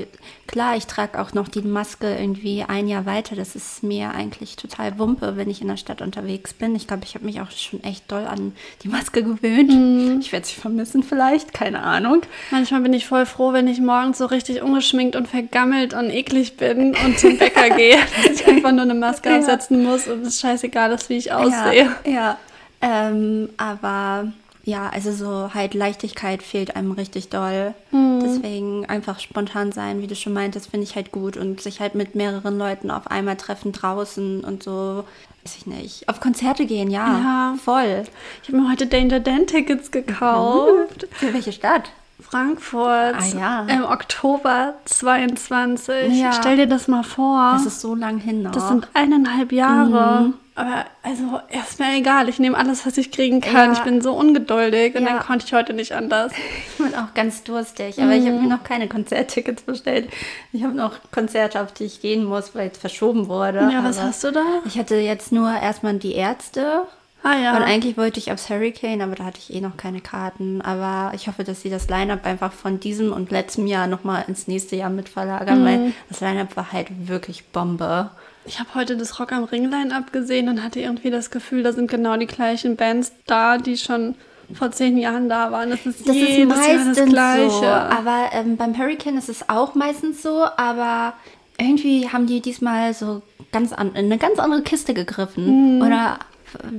klar, 0.48 0.78
ich 0.78 0.88
trage 0.88 1.20
auch 1.22 1.34
noch 1.34 1.50
die 1.50 1.62
Maske 1.62 2.16
irgendwie 2.18 2.64
ein 2.68 2.88
Jahr 2.88 3.06
weiter. 3.06 3.36
Das 3.36 3.56
ist 3.56 3.84
mir 3.84 4.12
eigentlich 4.12 4.56
total 4.56 4.98
Wumpe, 4.98 5.36
wenn 5.36 5.50
ich 5.50 5.62
in 5.62 5.68
der 5.68 5.76
Stadt 5.78 6.02
unterwegs 6.02 6.54
bin. 6.54 6.76
Ich 6.76 6.88
glaube, 6.88 7.04
ich 7.04 7.14
habe 7.16 7.26
mich 7.26 7.42
auch 7.42 7.52
schon 7.52 7.84
echt 7.84 8.10
doll 8.12 8.26
an 8.26 8.54
die 8.84 8.88
Maske 8.88 9.24
gewöhnt. 9.24 10.24
Ich 10.24 10.32
werde 10.32 10.46
sie 10.48 10.56
vermissen 10.56 11.04
vielleicht, 11.04 11.54
keine 11.54 11.82
Ahnung. 11.84 12.22
Manchmal 12.52 12.82
bin 12.82 12.94
ich 12.94 13.06
voll 13.06 13.26
froh, 13.26 13.52
wenn 13.54 13.68
ich 13.68 13.80
morgens 13.82 14.18
so 14.20 14.26
richtig 14.26 14.62
ungeschminkt 14.62 15.16
und 15.18 15.28
vergammelt 15.28 15.94
und 15.94 16.10
eklig 16.10 16.56
bin 16.58 16.96
und 17.06 17.20
zum 17.20 17.38
Bäcker 17.38 17.70
gehe, 17.76 17.98
dass 18.26 18.40
ich 18.42 18.48
einfach 18.48 18.72
nur 18.72 18.84
eine 18.84 18.96
Maske 18.96 19.30
Ja. 19.30 19.40
aufsetzen 19.40 19.84
muss 19.84 20.08
und 20.08 20.26
es 20.26 20.40
scheißegal 20.40 20.92
ist, 20.94 21.10
wie 21.10 21.18
ich 21.18 21.34
aussehe. 21.34 21.92
Ja, 22.06 22.12
ja. 22.12 22.38
Ähm, 22.82 23.50
aber 23.58 24.32
ja, 24.68 24.90
also 24.90 25.12
so 25.14 25.54
halt 25.54 25.74
Leichtigkeit 25.74 26.44
fehlt 26.44 26.76
einem 26.76 26.92
richtig 26.92 27.30
doll. 27.30 27.74
Deswegen 28.22 28.86
einfach 28.86 29.20
spontan 29.22 29.72
sein, 29.72 30.02
wie 30.02 30.08
du 30.08 30.16
schon 30.16 30.34
meintest, 30.34 30.70
finde 30.70 30.84
ich 30.84 30.96
halt 30.96 31.12
gut 31.14 31.38
und 31.38 31.62
sich 31.62 31.80
halt 31.80 31.96
mit 31.96 32.16
mehreren 32.16 32.58
Leuten 32.58 32.92
auf 32.92 33.08
einmal 33.10 33.38
treffen 33.38 33.72
draußen 33.72 34.44
und 34.44 34.64
so, 34.64 35.06
weiß 35.46 35.56
ich 35.58 35.66
nicht. 35.68 36.10
Auf 36.10 36.20
Konzerte 36.20 36.66
gehen, 36.66 36.92
ja, 36.92 37.08
Ja. 37.20 37.56
voll. 37.64 38.04
Ich 38.44 38.50
habe 38.50 38.62
mir 38.62 38.70
heute 38.70 38.88
Danger 38.88 39.22
Dan 39.22 39.48
Tickets 39.48 39.90
gekauft. 39.92 41.08
Für 41.12 41.34
welche 41.34 41.54
Stadt? 41.54 41.90
Frankfurt 42.30 43.16
Ah, 43.16 43.38
ja. 43.38 43.62
im 43.74 43.84
Oktober 43.86 44.74
22. 44.86 46.20
Ja. 46.20 46.34
Stell 46.34 46.58
dir 46.58 46.68
das 46.68 46.88
mal 46.88 47.04
vor. 47.04 47.54
Das 47.54 47.66
ist 47.66 47.82
so 47.82 47.96
lang 47.96 48.18
hin 48.20 48.44
noch. 48.44 48.52
Das 48.52 48.68
sind 48.68 48.88
eineinhalb 48.94 49.52
Jahre. 49.52 50.34
Aber 50.56 50.86
also, 51.04 51.40
ist 51.50 51.80
mir 51.80 51.96
egal. 51.98 52.30
Ich 52.30 52.40
nehme 52.40 52.58
alles, 52.58 52.84
was 52.86 52.98
ich 52.98 53.12
kriegen 53.12 53.42
kann. 53.42 53.72
Ja. 53.72 53.74
Ich 53.74 53.80
bin 53.82 54.02
so 54.02 54.14
ungeduldig 54.14 54.96
und 54.96 55.06
dann 55.06 55.20
konnte 55.20 55.46
ich 55.46 55.54
heute 55.54 55.74
nicht 55.74 55.92
anders. 55.94 56.32
Ich 56.80 56.84
bin 56.84 56.94
auch 56.96 57.14
ganz 57.16 57.44
durstig, 57.44 58.00
aber 58.02 58.14
ich 58.14 58.26
habe 58.28 58.38
mir 58.40 58.48
noch 58.48 58.64
keine 58.64 58.88
Konzerttickets 58.88 59.64
bestellt. 59.64 60.10
Ich 60.54 60.64
habe 60.64 60.74
noch 60.76 60.94
Konzerte, 61.12 61.60
auf 61.62 61.72
die 61.74 61.86
ich 61.86 62.02
gehen 62.02 62.24
muss, 62.24 62.54
weil 62.56 62.70
es 62.72 62.78
verschoben 62.78 63.28
wurde. 63.30 63.70
Ja, 63.72 63.84
was 63.84 63.98
aber 63.98 64.08
hast 64.10 64.24
du 64.24 64.32
da? 64.32 64.44
Ich 64.66 64.78
hatte 64.78 64.96
jetzt 64.96 65.32
nur 65.32 65.52
erstmal 65.52 65.96
die 65.96 66.14
Ärzte. 66.14 66.84
Ah 67.24 67.36
ja. 67.36 67.58
Und 67.58 67.64
eigentlich 67.64 67.98
wollte 67.98 68.20
ich 68.20 68.32
aufs 68.32 68.50
Hurricane, 68.50 69.02
aber 69.02 69.16
da 69.16 69.26
hatte 69.26 69.40
ich 69.40 69.54
eh 69.54 69.60
noch 69.60 69.76
keine 69.76 70.00
Karten. 70.02 70.62
Aber 70.62 71.14
ich 71.16 71.28
hoffe, 71.28 71.44
dass 71.44 71.62
sie 71.62 71.70
das 71.70 71.90
Line-Up 71.90 72.26
einfach 72.26 72.54
von 72.54 72.80
diesem 72.80 73.12
und 73.12 73.32
letztem 73.32 73.68
Jahr 73.68 73.88
nochmal 73.88 74.24
ins 74.28 74.48
nächste 74.48 74.76
Jahr 74.76 74.90
mit 74.90 75.10
verlagern, 75.10 75.66
weil 75.66 75.94
das 76.10 76.22
Line-Up 76.22 76.56
war 76.56 76.72
halt 76.72 76.88
wirklich 77.08 77.48
Bombe. 77.48 78.12
Ich 78.46 78.60
habe 78.60 78.70
heute 78.76 78.96
das 78.96 79.20
Rock 79.20 79.34
am 79.34 79.44
Ringline 79.44 79.94
abgesehen 79.94 80.48
und 80.48 80.64
hatte 80.64 80.80
irgendwie 80.80 81.10
das 81.10 81.32
Gefühl, 81.32 81.64
da 81.64 81.74
sind 81.74 81.90
genau 81.92 82.16
die 82.16 82.28
gleichen 82.28 82.78
Bands 82.78 83.12
da, 83.26 83.58
die 83.58 83.78
schon 83.78 84.16
vor 84.54 84.72
zehn 84.72 84.98
Jahren 84.98 85.28
da 85.28 85.52
waren. 85.52 85.70
Das 85.72 85.86
ist 85.86 86.08
Das 86.08 86.16
ist 86.16 86.22
jedes 86.30 86.38
Jahr 86.56 86.76
meistens 86.78 86.98
das 86.98 87.10
Gleiche. 87.10 87.50
so. 87.50 87.66
Aber 87.66 88.30
ähm, 88.32 88.56
beim 88.56 88.78
Hurricane 88.78 89.18
ist 89.18 89.28
es 89.28 89.50
auch 89.50 89.76
meistens 89.76 90.22
so, 90.24 90.46
aber 90.56 91.14
irgendwie 91.58 92.08
haben 92.08 92.28
die 92.28 92.40
diesmal 92.40 92.94
so 92.94 93.22
ganz 93.52 93.74
an, 93.74 93.90
in 93.96 94.06
eine 94.06 94.18
ganz 94.18 94.40
andere 94.40 94.62
Kiste 94.62 94.94
gegriffen. 94.94 95.82
Oder 95.82 96.20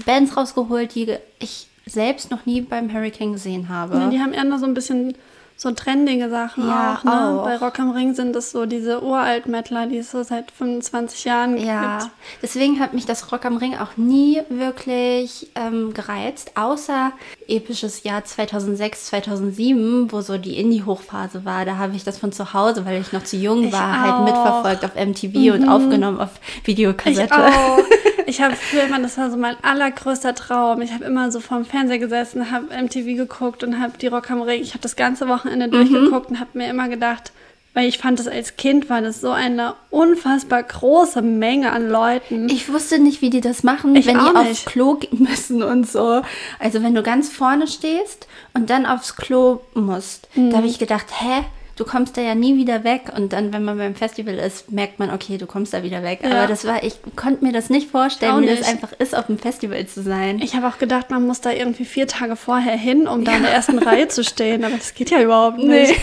Bands 0.06 0.36
rausgeholt, 0.36 0.94
die 0.94 1.16
ich 1.38 1.68
selbst 1.86 2.30
noch 2.30 2.46
nie 2.46 2.60
beim 2.60 2.92
Hurricane 2.92 3.32
gesehen 3.32 3.68
habe. 3.68 3.96
Ja, 3.96 4.10
die 4.10 4.20
haben 4.20 4.32
eher 4.32 4.58
so 4.58 4.66
ein 4.66 4.74
bisschen 4.74 5.14
so 5.60 5.72
trendige 5.72 6.30
Sachen 6.30 6.68
Ja, 6.68 6.94
auch, 7.00 7.04
ne? 7.04 7.40
auch. 7.40 7.44
Bei 7.44 7.56
Rock 7.56 7.80
am 7.80 7.90
Ring 7.90 8.14
sind 8.14 8.32
das 8.36 8.52
so 8.52 8.64
diese 8.64 9.02
Uralt-Metaler, 9.02 9.88
die 9.88 9.98
es 9.98 10.12
so 10.12 10.22
seit 10.22 10.52
25 10.52 11.24
Jahren 11.24 11.56
Ja, 11.58 11.98
gibt. 11.98 12.10
deswegen 12.42 12.78
hat 12.78 12.94
mich 12.94 13.06
das 13.06 13.32
Rock 13.32 13.44
am 13.44 13.56
Ring 13.56 13.76
auch 13.76 13.96
nie 13.96 14.40
wirklich 14.50 15.50
ähm, 15.56 15.92
gereizt, 15.94 16.52
außer 16.56 17.10
episches 17.48 18.04
Jahr 18.04 18.24
2006, 18.24 19.06
2007, 19.06 20.12
wo 20.12 20.20
so 20.20 20.38
die 20.38 20.58
Indie-Hochphase 20.58 21.44
war. 21.44 21.64
Da 21.64 21.76
habe 21.76 21.96
ich 21.96 22.04
das 22.04 22.18
von 22.18 22.30
zu 22.30 22.54
Hause, 22.54 22.86
weil 22.86 23.00
ich 23.00 23.12
noch 23.12 23.24
zu 23.24 23.36
jung 23.36 23.64
Ich 23.64 23.72
war, 23.72 24.00
halt 24.00 24.12
auch. 24.12 24.18
Mhm. 24.20 24.24
mitverfolgt 24.26 24.84
auf 24.84 24.94
MTV 24.94 25.54
und 25.54 25.68
aufgenommen 25.68 26.20
auf 26.20 26.30
Ich 26.62 26.66
Videokassette. 26.68 27.34
auch. 27.34 27.78
Ich 28.30 28.42
habe 28.42 28.54
früher 28.56 28.82
immer, 28.84 29.00
das 29.00 29.16
war 29.16 29.30
so 29.30 29.38
mein 29.38 29.56
allergrößter 29.62 30.34
Traum. 30.34 30.82
Ich 30.82 30.92
habe 30.92 31.02
immer 31.04 31.32
so 31.32 31.40
vorm 31.40 31.64
Fernseher 31.64 31.98
gesessen, 31.98 32.50
habe 32.50 32.66
MTV 32.66 33.16
geguckt 33.16 33.64
und 33.64 33.80
habe 33.80 33.96
die 33.96 34.06
Rock 34.08 34.30
am 34.30 34.42
Ring. 34.42 34.60
Ich 34.60 34.72
habe 34.74 34.82
das 34.82 34.96
ganze 34.96 35.28
Wochenende 35.28 35.47
durchgeguckt 35.68 36.30
und 36.30 36.40
habe 36.40 36.50
mir 36.54 36.68
immer 36.70 36.88
gedacht, 36.88 37.32
weil 37.74 37.86
ich 37.88 37.98
fand 37.98 38.18
das 38.18 38.26
als 38.26 38.56
Kind 38.56 38.90
war 38.90 39.02
das 39.02 39.20
so 39.20 39.30
eine 39.30 39.74
unfassbar 39.90 40.62
große 40.62 41.22
Menge 41.22 41.70
an 41.70 41.88
Leuten. 41.88 42.48
Ich 42.48 42.72
wusste 42.72 42.98
nicht, 42.98 43.22
wie 43.22 43.30
die 43.30 43.40
das 43.40 43.62
machen, 43.62 43.94
Ich 43.94 44.06
wenn 44.06 44.14
die 44.18 44.20
auch 44.24 44.34
aufs 44.34 44.48
nicht. 44.48 44.66
Klo 44.66 44.94
gehen 44.94 45.22
müssen 45.22 45.62
und 45.62 45.88
so. 45.88 46.22
Also 46.58 46.82
wenn 46.82 46.94
du 46.94 47.02
ganz 47.02 47.28
vorne 47.28 47.68
stehst 47.68 48.26
und 48.54 48.68
dann 48.70 48.84
aufs 48.86 49.14
Klo 49.16 49.60
musst, 49.74 50.28
Mhm. 50.34 50.50
da 50.50 50.56
habe 50.56 50.66
ich 50.66 50.78
gedacht, 50.78 51.06
hä? 51.20 51.44
Du 51.78 51.84
kommst 51.84 52.16
da 52.16 52.20
ja 52.20 52.34
nie 52.34 52.56
wieder 52.56 52.82
weg. 52.82 53.12
Und 53.16 53.32
dann, 53.32 53.52
wenn 53.52 53.62
man 53.62 53.78
beim 53.78 53.94
Festival 53.94 54.34
ist, 54.34 54.72
merkt 54.72 54.98
man, 54.98 55.10
okay, 55.10 55.38
du 55.38 55.46
kommst 55.46 55.72
da 55.72 55.84
wieder 55.84 56.02
weg. 56.02 56.20
Ja. 56.24 56.30
Aber 56.30 56.46
das 56.48 56.66
war, 56.66 56.82
ich 56.82 56.94
konnte 57.14 57.44
mir 57.44 57.52
das 57.52 57.70
nicht 57.70 57.88
vorstellen, 57.88 58.42
wie 58.42 58.46
das 58.48 58.66
einfach 58.66 58.92
ist, 58.98 59.16
auf 59.16 59.26
dem 59.26 59.38
Festival 59.38 59.86
zu 59.86 60.02
sein. 60.02 60.40
Ich 60.42 60.56
habe 60.56 60.66
auch 60.66 60.78
gedacht, 60.78 61.10
man 61.10 61.24
muss 61.24 61.40
da 61.40 61.52
irgendwie 61.52 61.84
vier 61.84 62.08
Tage 62.08 62.34
vorher 62.34 62.76
hin, 62.76 63.06
um 63.06 63.24
da 63.24 63.36
in 63.36 63.42
der 63.42 63.52
ersten 63.52 63.78
Reihe 63.78 64.08
zu 64.08 64.24
stehen. 64.24 64.64
Aber 64.64 64.74
das 64.76 64.92
geht 64.94 65.10
ja 65.10 65.22
überhaupt 65.22 65.58
nicht. 65.58 65.94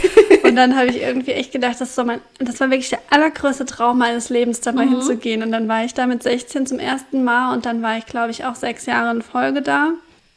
Und 0.45 0.55
dann 0.55 0.77
habe 0.77 0.87
ich 0.87 1.01
irgendwie 1.01 1.31
echt 1.31 1.51
gedacht, 1.51 1.81
das, 1.81 1.93
so 1.93 2.05
mein, 2.05 2.21
das 2.39 2.59
war 2.61 2.69
wirklich 2.69 2.89
der 2.89 2.99
allergrößte 3.09 3.65
Traum 3.65 3.97
meines 3.97 4.29
Lebens, 4.29 4.61
da 4.61 4.71
Mhm. 4.71 4.77
mal 4.77 4.87
hinzugehen. 4.87 5.43
Und 5.43 5.51
dann 5.51 5.67
war 5.67 5.83
ich 5.83 5.93
da 5.93 6.07
mit 6.07 6.23
16 6.23 6.67
zum 6.67 6.79
ersten 6.79 7.23
Mal 7.25 7.53
und 7.53 7.65
dann 7.65 7.81
war 7.81 7.97
ich, 7.97 8.05
glaube 8.05 8.31
ich, 8.31 8.45
auch 8.45 8.55
sechs 8.55 8.85
Jahre 8.85 9.13
in 9.13 9.21
Folge 9.21 9.61
da. 9.61 9.89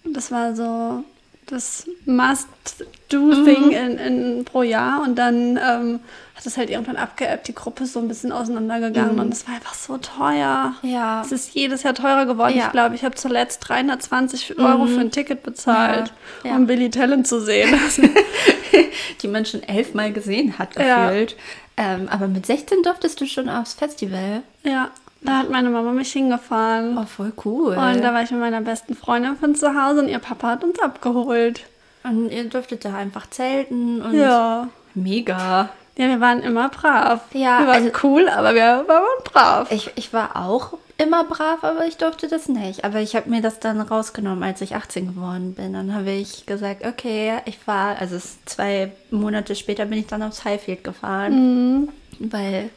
Und 0.05 0.17
das 0.17 0.33
war 0.33 0.57
so 0.57 1.05
das 1.49 1.87
Must-Do-Thing 2.05 3.71
in, 3.73 3.99
in, 3.99 4.45
pro 4.45 4.63
Jahr. 4.63 5.03
Und 5.03 5.17
dann 5.17 5.57
ähm, 5.57 6.01
hat 6.35 6.47
es 6.47 6.57
halt 6.57 6.71
irgendwann 6.71 6.97
abgeebbt, 6.97 7.49
die 7.49 7.55
Gruppe 7.55 7.85
ist 7.85 7.95
so 7.95 8.01
ein 8.01 8.09
bisschen 8.09 8.33
auseinandergegangen. 8.33 9.19
Und 9.19 9.33
es 9.33 9.47
war 9.49 9.55
einfach 9.55 9.75
so 9.75 9.99
teuer. 9.99 10.75
Mhm. 10.83 10.89
Ja. 10.89 11.23
Es 11.23 11.33
ist 11.33 11.55
jedes 11.55 11.83
Jahr 11.83 11.95
teurer 11.95 12.27
geworden. 12.27 12.57
Ja. 12.57 12.67
Ich 12.67 12.73
glaube, 12.73 12.95
ich 12.95 13.05
habe 13.05 13.15
zuletzt 13.17 13.69
320 13.69 14.59
Euro 14.59 14.87
für 14.87 15.01
ein 15.01 15.11
Ticket 15.11 15.43
bezahlt, 15.43 16.13
Ja. 16.45 16.55
Um 16.55 16.67
Billy 16.67 16.91
Talent 16.91 17.27
zu 17.27 17.41
sehen. 17.41 17.75
Die 19.23 19.29
man 19.29 19.45
schon 19.47 19.63
elfmal 19.63 20.13
gesehen 20.13 20.59
hat, 20.59 20.77
gefühlt. 20.77 21.37
Ähm, 21.77 22.09
aber 22.09 22.29
mit 22.29 22.47
16 22.47 22.83
durftest 22.83 23.21
du 23.21 23.27
schon 23.27 23.49
aufs 23.49 23.75
Festival. 23.75 24.43
ja, 24.65 24.91
da 25.21 25.39
hat 25.39 25.51
meine 25.51 25.71
Mama 25.71 25.93
mich 25.93 26.13
hingefahren. 26.13 26.97
Oh, 26.99 27.05
voll 27.07 27.33
cool. 27.45 27.75
Und 27.77 28.03
da 28.03 28.15
war 28.15 28.23
ich 28.23 28.31
mit 28.31 28.41
meiner 28.41 28.61
besten 28.61 28.95
Freundin 28.95 29.37
von 29.37 29.55
zu 29.55 29.75
Hause 29.81 30.01
und 30.03 30.09
ihr 30.09 30.19
Papa 30.21 30.49
hat 30.51 30.65
uns 30.65 30.79
abgeholt. 30.79 31.65
und 32.05 32.31
ihr 32.31 32.45
durftet 32.49 32.85
da 32.85 32.95
einfach 32.95 33.29
zelten 33.29 34.01
und 34.01 34.15
Ja. 34.15 34.69
mega. 34.95 35.69
Ja, 35.97 36.07
wir 36.07 36.21
waren 36.21 36.41
immer 36.43 36.69
brav. 36.69 37.23
Ja, 37.33 37.59
wir 37.61 37.67
waren 37.67 37.85
also- 37.87 37.99
cool, 38.05 38.29
aber 38.29 38.55
wir 38.55 38.85
waren 38.87 39.05
brav. 39.25 39.71
Ich, 39.73 39.91
ich 39.97 40.13
war 40.13 40.37
auch 40.37 40.75
immer 40.97 41.25
brav, 41.25 41.63
aber 41.65 41.87
ich 41.87 41.97
durfte 41.97 42.29
das 42.29 42.49
nicht. 42.49 42.85
Aber 42.85 43.01
ich 43.01 43.17
habe 43.17 43.29
mir 43.29 43.43
das 43.43 43.59
dann 43.59 43.81
rausgenommen, 43.81 44.45
als 44.45 44.61
ich 44.61 44.77
18 44.77 45.09
geworden 45.15 45.55
bin. 45.55 45.73
Dann 45.73 45.93
habe 45.93 46.13
ich 46.13 46.47
gesagt, 46.47 46.87
okay, 46.87 47.39
ich 47.47 47.59
fahre, 47.59 47.99
also 47.99 48.17
zwei 48.47 48.93
Monate 49.11 49.57
später 49.57 49.87
bin 49.87 49.99
ich 49.99 50.07
dann 50.07 50.23
aufs 50.23 50.45
Highfield 50.45 50.85
gefahren. 50.85 51.33
Mhm. 51.81 51.89
Weil 52.21 52.71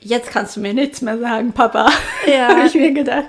jetzt 0.00 0.30
kannst 0.30 0.56
du 0.56 0.60
mir 0.60 0.74
nichts 0.74 1.02
mehr 1.02 1.18
sagen, 1.18 1.52
Papa. 1.52 1.88
Ja. 2.26 2.48
habe 2.56 2.66
ich 2.66 2.74
mir 2.74 2.92
gedacht. 2.92 3.26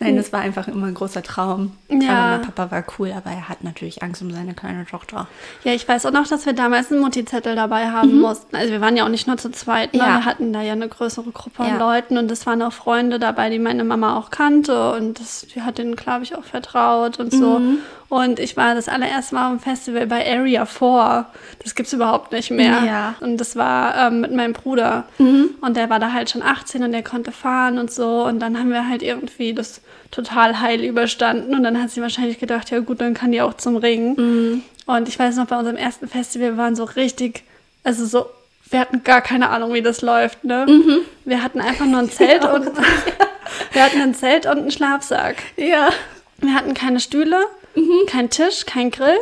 Nein, 0.00 0.16
das 0.16 0.32
war 0.32 0.40
einfach 0.40 0.68
immer 0.68 0.86
ein 0.86 0.94
großer 0.94 1.22
Traum. 1.22 1.72
Ja. 1.88 2.10
Aber 2.10 2.36
mein 2.36 2.42
Papa 2.42 2.70
war 2.70 2.84
cool, 2.98 3.12
aber 3.16 3.30
er 3.30 3.48
hat 3.48 3.64
natürlich 3.64 4.02
Angst 4.02 4.22
um 4.22 4.30
seine 4.30 4.54
kleine 4.54 4.84
Tochter. 4.86 5.28
Ja, 5.64 5.72
ich 5.72 5.86
weiß 5.88 6.06
auch 6.06 6.12
noch, 6.12 6.26
dass 6.26 6.46
wir 6.46 6.52
damals 6.52 6.90
einen 6.92 7.00
Mutti-Zettel 7.00 7.54
dabei 7.56 7.90
haben 7.90 8.20
mussten. 8.20 8.54
Also 8.56 8.72
wir 8.72 8.80
waren 8.80 8.96
ja 8.96 9.04
auch 9.04 9.08
nicht 9.08 9.26
nur 9.26 9.36
zu 9.36 9.50
zweit, 9.50 9.92
ne? 9.94 10.00
Ja. 10.00 10.06
wir 10.18 10.24
hatten 10.24 10.52
da 10.52 10.62
ja 10.62 10.72
eine 10.72 10.88
größere 10.88 11.30
Gruppe 11.30 11.62
Ja. 11.62 11.70
an 11.70 11.78
Leuten 11.78 12.18
und 12.18 12.30
es 12.30 12.46
waren 12.46 12.60
auch 12.62 12.72
Freunde 12.72 13.18
dabei, 13.18 13.50
die 13.50 13.58
meine 13.58 13.84
Mama 13.84 14.18
auch 14.18 14.30
kannte 14.30 14.92
und 14.94 15.20
das, 15.20 15.46
die 15.54 15.62
hat 15.62 15.78
denen, 15.78 15.96
glaube 15.96 16.24
ich, 16.24 16.34
auch 16.36 16.44
vertraut 16.44 17.18
und 17.18 17.32
so. 17.32 17.58
Mhm. 17.58 17.78
Und 18.14 18.38
ich 18.38 18.56
war 18.56 18.76
das 18.76 18.88
allererste 18.88 19.34
Mal 19.34 19.50
am 19.50 19.58
Festival 19.58 20.06
bei 20.06 20.24
Area 20.24 20.66
4. 20.66 21.26
Das 21.64 21.74
gibt's 21.74 21.92
überhaupt 21.92 22.30
nicht 22.30 22.52
mehr. 22.52 22.84
Ja. 22.86 23.16
Mhm. 23.18 23.26
Und 23.26 23.38
das 23.38 23.56
war 23.56 24.06
ähm, 24.06 24.20
mit 24.20 24.32
meinem 24.32 24.52
Bruder. 24.52 25.08
Und 25.18 25.76
der 25.76 25.90
war 25.90 25.98
da 25.98 26.12
halt 26.12 26.30
schon 26.30 26.40
18 26.40 26.84
und 26.84 26.92
der 26.92 27.02
konnte 27.02 27.32
fahren 27.32 27.76
und 27.76 27.92
so. 27.92 28.24
Und 28.24 28.38
dann 28.38 28.56
haben 28.56 28.70
wir 28.70 28.88
halt 28.88 29.02
irgendwie 29.02 29.52
das 29.52 29.80
total 30.12 30.60
heil 30.60 30.84
überstanden. 30.84 31.56
Und 31.56 31.64
dann 31.64 31.82
hat 31.82 31.90
sie 31.90 32.02
wahrscheinlich 32.02 32.38
gedacht, 32.38 32.70
ja 32.70 32.78
gut, 32.78 33.00
dann 33.00 33.14
kann 33.14 33.32
die 33.32 33.42
auch 33.42 33.54
zum 33.54 33.74
Ring. 33.74 34.14
Mhm. 34.14 34.62
Und 34.86 35.08
ich 35.08 35.18
weiß 35.18 35.34
noch, 35.34 35.46
bei 35.46 35.58
unserem 35.58 35.76
ersten 35.76 36.06
Festival 36.06 36.50
wir 36.50 36.56
waren 36.56 36.76
so 36.76 36.84
richtig, 36.84 37.42
also 37.82 38.06
so, 38.06 38.26
wir 38.70 38.78
hatten 38.78 39.02
gar 39.02 39.22
keine 39.22 39.48
Ahnung, 39.48 39.72
wie 39.72 39.82
das 39.82 40.02
läuft, 40.02 40.44
ne? 40.44 40.66
Mhm. 40.68 40.98
Wir 41.24 41.42
hatten 41.42 41.60
einfach 41.60 41.86
nur 41.86 41.98
ein 41.98 42.10
Zelt 42.12 42.44
und 42.44 42.66
wir 43.72 43.84
hatten 43.84 44.00
ein 44.00 44.14
Zelt 44.14 44.46
und 44.46 44.58
einen 44.58 44.70
Schlafsack. 44.70 45.36
Ja. 45.56 45.88
Wir 46.38 46.54
hatten 46.54 46.74
keine 46.74 47.00
Stühle, 47.00 47.38
Mhm. 47.74 48.06
kein 48.06 48.30
Tisch, 48.30 48.66
kein 48.66 48.90
Grill, 48.90 49.18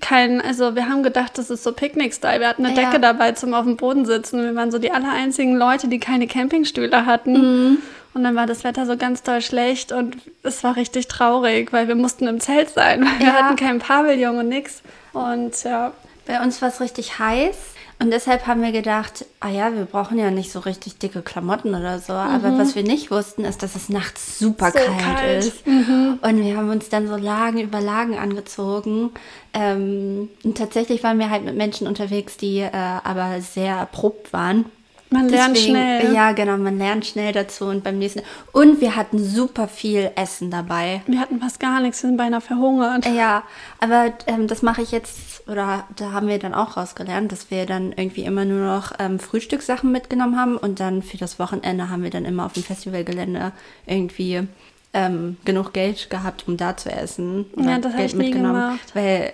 kein, 0.00 0.40
also 0.40 0.74
wir 0.74 0.88
haben 0.88 1.02
gedacht, 1.02 1.38
das 1.38 1.50
ist 1.50 1.62
so 1.64 1.72
Picknick-Style. 1.72 2.40
Wir 2.40 2.48
hatten 2.48 2.64
eine 2.66 2.76
Ja. 2.80 2.86
Decke 2.86 3.00
dabei 3.00 3.32
zum 3.32 3.54
auf 3.54 3.64
dem 3.64 3.76
Boden 3.76 4.04
sitzen. 4.04 4.42
Wir 4.42 4.54
waren 4.54 4.70
so 4.70 4.78
die 4.78 4.90
aller 4.90 5.10
einzigen 5.12 5.56
Leute, 5.56 5.88
die 5.88 5.98
keine 5.98 6.26
Campingstühle 6.26 7.06
hatten. 7.06 7.32
Mhm. 7.70 7.78
Und 8.14 8.24
dann 8.24 8.34
war 8.34 8.46
das 8.46 8.64
Wetter 8.64 8.84
so 8.86 8.96
ganz 8.96 9.22
doll 9.22 9.40
schlecht 9.40 9.92
und 9.92 10.16
es 10.42 10.64
war 10.64 10.76
richtig 10.76 11.08
traurig, 11.08 11.72
weil 11.72 11.88
wir 11.88 11.94
mussten 11.94 12.26
im 12.26 12.40
Zelt 12.40 12.70
sein. 12.70 13.02
weil 13.04 13.18
Wir 13.20 13.26
Ja. 13.26 13.32
hatten 13.44 13.56
keinen 13.56 13.78
Pavillon 13.78 14.38
und 14.38 14.48
nix. 14.48 14.82
Und 15.12 15.62
ja, 15.64 15.92
Bei 16.26 16.42
uns 16.42 16.60
war 16.60 16.68
es 16.68 16.80
richtig 16.82 17.18
heiß 17.18 17.56
und 18.00 18.12
deshalb 18.12 18.46
haben 18.46 18.62
wir 18.62 18.70
gedacht, 18.70 19.26
ah 19.40 19.48
ja, 19.48 19.74
wir 19.74 19.84
brauchen 19.84 20.18
ja 20.18 20.30
nicht 20.30 20.52
so 20.52 20.60
richtig 20.60 20.98
dicke 20.98 21.20
Klamotten 21.20 21.74
oder 21.74 21.98
so. 21.98 22.12
Aber 22.12 22.56
was 22.56 22.76
wir 22.76 22.84
nicht 22.84 23.10
wussten, 23.10 23.44
ist, 23.44 23.62
dass 23.64 23.74
es 23.74 23.88
nachts 23.88 24.38
super 24.38 24.68
Mhm. 24.68 24.72
So 24.72 24.78
kalt, 24.78 25.16
kalt. 25.16 25.44
ist. 25.44 25.66
Und 25.66 26.44
wir 26.44 26.56
haben 26.56 26.70
uns 26.70 26.88
dann 26.88 27.08
so 27.08 27.16
Lagen 27.16 27.58
über 27.58 27.80
Lagen 27.80 28.16
angezogen. 28.16 29.10
Ähm, 29.52 30.28
und 30.44 30.56
tatsächlich 30.56 31.02
waren 31.02 31.18
wir 31.18 31.28
halt 31.30 31.44
mit 31.44 31.56
Menschen 31.56 31.88
unterwegs, 31.88 32.36
die 32.36 32.60
äh, 32.60 32.70
aber 32.72 33.40
sehr 33.40 33.74
erprobt 33.74 34.32
waren. 34.32 34.66
Man 35.10 35.28
lernt 35.28 35.56
Deswegen- 35.56 35.72
schnell. 35.74 36.14
Ja, 36.14 36.32
genau, 36.32 36.56
man 36.56 36.78
lernt 36.78 37.06
schnell 37.06 37.32
dazu 37.32 37.64
und 37.66 37.82
beim 37.84 37.98
nächsten. 37.98 38.22
Und 38.52 38.80
wir 38.80 38.96
hatten 38.96 39.18
super 39.22 39.68
viel 39.68 40.10
Essen 40.16 40.50
dabei. 40.50 41.02
Wir 41.06 41.20
hatten 41.20 41.40
fast 41.40 41.60
gar 41.60 41.80
nichts, 41.80 42.02
wir 42.02 42.08
sind 42.10 42.16
beinahe 42.16 42.40
verhungert. 42.40 43.06
Ja, 43.06 43.42
aber 43.80 44.12
ähm, 44.26 44.46
das 44.48 44.62
mache 44.62 44.82
ich 44.82 44.90
jetzt, 44.92 45.48
oder 45.48 45.84
da 45.96 46.12
haben 46.12 46.28
wir 46.28 46.38
dann 46.38 46.54
auch 46.54 46.76
rausgelernt, 46.76 47.32
dass 47.32 47.50
wir 47.50 47.64
dann 47.66 47.92
irgendwie 47.92 48.22
immer 48.24 48.44
nur 48.44 48.66
noch 48.66 48.92
ähm, 48.98 49.18
Frühstückssachen 49.18 49.90
mitgenommen 49.90 50.38
haben 50.38 50.56
und 50.56 50.80
dann 50.80 51.02
für 51.02 51.16
das 51.16 51.38
Wochenende 51.38 51.88
haben 51.90 52.02
wir 52.02 52.10
dann 52.10 52.24
immer 52.24 52.44
auf 52.46 52.52
dem 52.52 52.62
Festivalgelände 52.62 53.52
irgendwie 53.86 54.46
ähm, 54.94 55.36
genug 55.44 55.72
Geld 55.72 56.10
gehabt, 56.10 56.44
um 56.48 56.56
da 56.56 56.76
zu 56.76 56.90
essen. 56.90 57.46
Ja, 57.56 57.78
das 57.78 57.92
hab 57.94 58.00
ich 58.00 58.14
nie 58.14 58.30
gemacht. 58.30 58.78
Weil, 58.94 59.32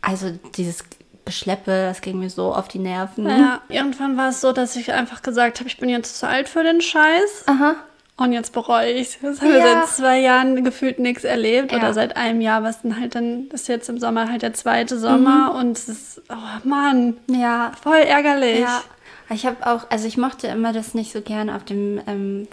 also 0.00 0.32
dieses 0.56 0.84
Geschleppe, 1.24 1.86
das 1.88 2.00
ging 2.00 2.18
mir 2.18 2.30
so 2.30 2.54
auf 2.54 2.68
die 2.68 2.78
Nerven. 2.78 3.26
Ja, 3.28 3.60
irgendwann 3.68 4.16
war 4.16 4.28
es 4.28 4.40
so, 4.40 4.52
dass 4.52 4.76
ich 4.76 4.92
einfach 4.92 5.22
gesagt 5.22 5.58
habe, 5.60 5.68
ich 5.68 5.78
bin 5.78 5.88
jetzt 5.88 6.18
zu 6.18 6.28
alt 6.28 6.48
für 6.48 6.62
den 6.62 6.80
Scheiß. 6.80 7.44
Aha. 7.46 7.76
Und 8.16 8.32
jetzt 8.32 8.52
bereue 8.52 8.92
ich 8.92 9.18
es. 9.22 9.40
haben 9.40 9.48
wir 9.52 9.58
Ja. 9.58 9.80
seit 9.80 9.88
zwei 9.88 10.20
Jahren 10.20 10.62
gefühlt 10.62 10.98
nichts 11.00 11.24
erlebt. 11.24 11.72
Ja. 11.72 11.78
Oder 11.78 11.94
seit 11.94 12.16
einem 12.16 12.40
Jahr, 12.40 12.62
was 12.62 12.82
dann 12.82 13.00
halt 13.00 13.14
dann, 13.16 13.48
das 13.48 13.62
ist 13.62 13.68
jetzt 13.68 13.88
im 13.88 13.98
Sommer 13.98 14.30
halt 14.30 14.42
der 14.42 14.54
zweite 14.54 14.98
Sommer. 14.98 15.54
Und 15.58 15.76
es 15.76 15.88
ist, 15.88 16.22
oh 16.30 16.68
Mann, 16.68 17.16
Ja, 17.28 17.72
voll 17.82 17.96
ärgerlich. 17.96 18.60
Ja, 18.60 18.82
ich 19.30 19.46
habe 19.46 19.66
auch, 19.66 19.90
also 19.90 20.06
ich 20.06 20.16
mochte 20.16 20.46
immer 20.46 20.72
das 20.72 20.94
nicht 20.94 21.12
so 21.12 21.22
gerne 21.22 21.56
auf 21.56 21.64
dem 21.64 22.00
ähm, 22.06 22.46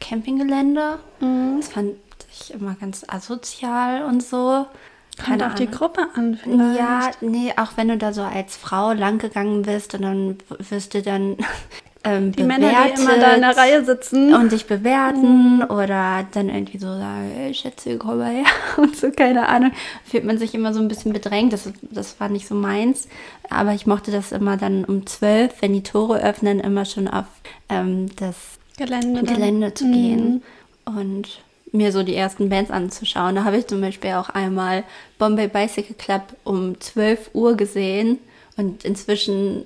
Campinggelände. 0.00 0.98
Mhm. 1.20 1.56
Das 1.60 1.70
fand 1.70 1.94
ich 2.30 2.52
immer 2.54 2.74
ganz 2.80 3.04
asozial 3.08 4.04
und 4.04 4.22
so. 4.22 4.66
Kommt 5.24 5.42
auf 5.42 5.54
die 5.54 5.70
Gruppe 5.70 6.06
an 6.14 6.38
vielleicht. 6.42 6.78
Ja, 6.78 7.10
nee, 7.20 7.52
auch 7.56 7.72
wenn 7.76 7.88
du 7.88 7.98
da 7.98 8.12
so 8.12 8.22
als 8.22 8.56
Frau 8.56 8.92
lang 8.92 9.18
gegangen 9.18 9.62
bist 9.62 9.94
und 9.94 10.02
dann 10.02 10.38
wirst 10.70 10.94
du 10.94 11.02
dann 11.02 11.36
ähm, 12.04 12.32
Die 12.32 12.42
Männer, 12.42 12.70
die 12.96 13.00
immer 13.00 13.18
da 13.18 13.34
in 13.34 13.42
der 13.42 13.56
Reihe 13.56 13.84
sitzen. 13.84 14.34
und 14.34 14.52
dich 14.52 14.66
bewerten 14.66 15.62
oder 15.64 16.26
dann 16.32 16.48
irgendwie 16.48 16.78
so 16.78 16.86
sagen, 16.86 17.30
hey, 17.34 17.54
Schätze, 17.54 17.98
komm 17.98 18.18
mal 18.18 18.32
her 18.32 18.46
und 18.78 18.96
so, 18.96 19.10
keine 19.10 19.48
Ahnung. 19.48 19.72
Fühlt 20.04 20.24
man 20.24 20.38
sich 20.38 20.54
immer 20.54 20.72
so 20.72 20.80
ein 20.80 20.88
bisschen 20.88 21.12
bedrängt. 21.12 21.52
Das, 21.52 21.70
das 21.82 22.18
war 22.18 22.28
nicht 22.28 22.48
so 22.48 22.54
meins. 22.54 23.06
Aber 23.50 23.74
ich 23.74 23.86
mochte 23.86 24.10
das 24.10 24.32
immer 24.32 24.56
dann 24.56 24.84
um 24.84 25.06
zwölf, 25.06 25.52
wenn 25.60 25.74
die 25.74 25.82
Tore 25.82 26.22
öffnen, 26.22 26.58
immer 26.58 26.86
schon 26.86 27.06
auf 27.06 27.26
ähm, 27.68 28.08
das 28.16 28.36
Gelände. 28.78 29.22
Gelände 29.22 29.74
zu 29.74 29.84
gehen 29.84 30.42
und 30.86 31.42
mir 31.72 31.90
so 31.90 32.02
die 32.02 32.14
ersten 32.14 32.48
Bands 32.48 32.70
anzuschauen. 32.70 33.34
Da 33.34 33.44
habe 33.44 33.56
ich 33.56 33.66
zum 33.66 33.80
Beispiel 33.80 34.12
auch 34.12 34.28
einmal 34.28 34.84
Bombay 35.18 35.48
Bicycle 35.48 35.96
Club 35.96 36.22
um 36.44 36.80
12 36.80 37.30
Uhr 37.32 37.56
gesehen 37.56 38.18
und 38.56 38.84
inzwischen 38.84 39.64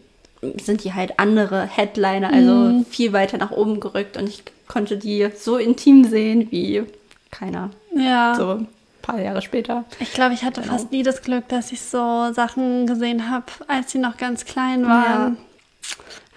sind 0.61 0.85
die 0.85 0.95
halt 0.95 1.19
andere 1.19 1.62
Headliner, 1.66 2.33
also 2.33 2.85
viel 2.88 3.12
weiter 3.12 3.38
nach 3.38 3.51
oben 3.51 3.81
gerückt 3.81 4.16
und 4.16 4.29
ich 4.29 4.45
konnte 4.69 4.97
die 4.97 5.29
so 5.37 5.57
intim 5.57 6.05
sehen 6.05 6.49
wie 6.51 6.85
keiner. 7.31 7.71
Ja. 7.95 8.35
So 8.37 8.51
ein 8.51 8.69
paar 9.03 9.21
Jahre 9.21 9.42
später. 9.42 9.85
Ich 9.99 10.12
glaube, 10.12 10.35
ich 10.35 10.45
hatte 10.45 10.62
fast 10.62 10.92
nie 10.92 11.03
das 11.03 11.23
Glück, 11.23 11.49
dass 11.49 11.73
ich 11.73 11.81
so 11.81 12.33
Sachen 12.33 12.87
gesehen 12.87 13.31
habe, 13.31 13.47
als 13.66 13.92
sie 13.92 13.99
noch 13.99 14.16
ganz 14.16 14.45
klein 14.45 14.87
waren. 14.87 15.38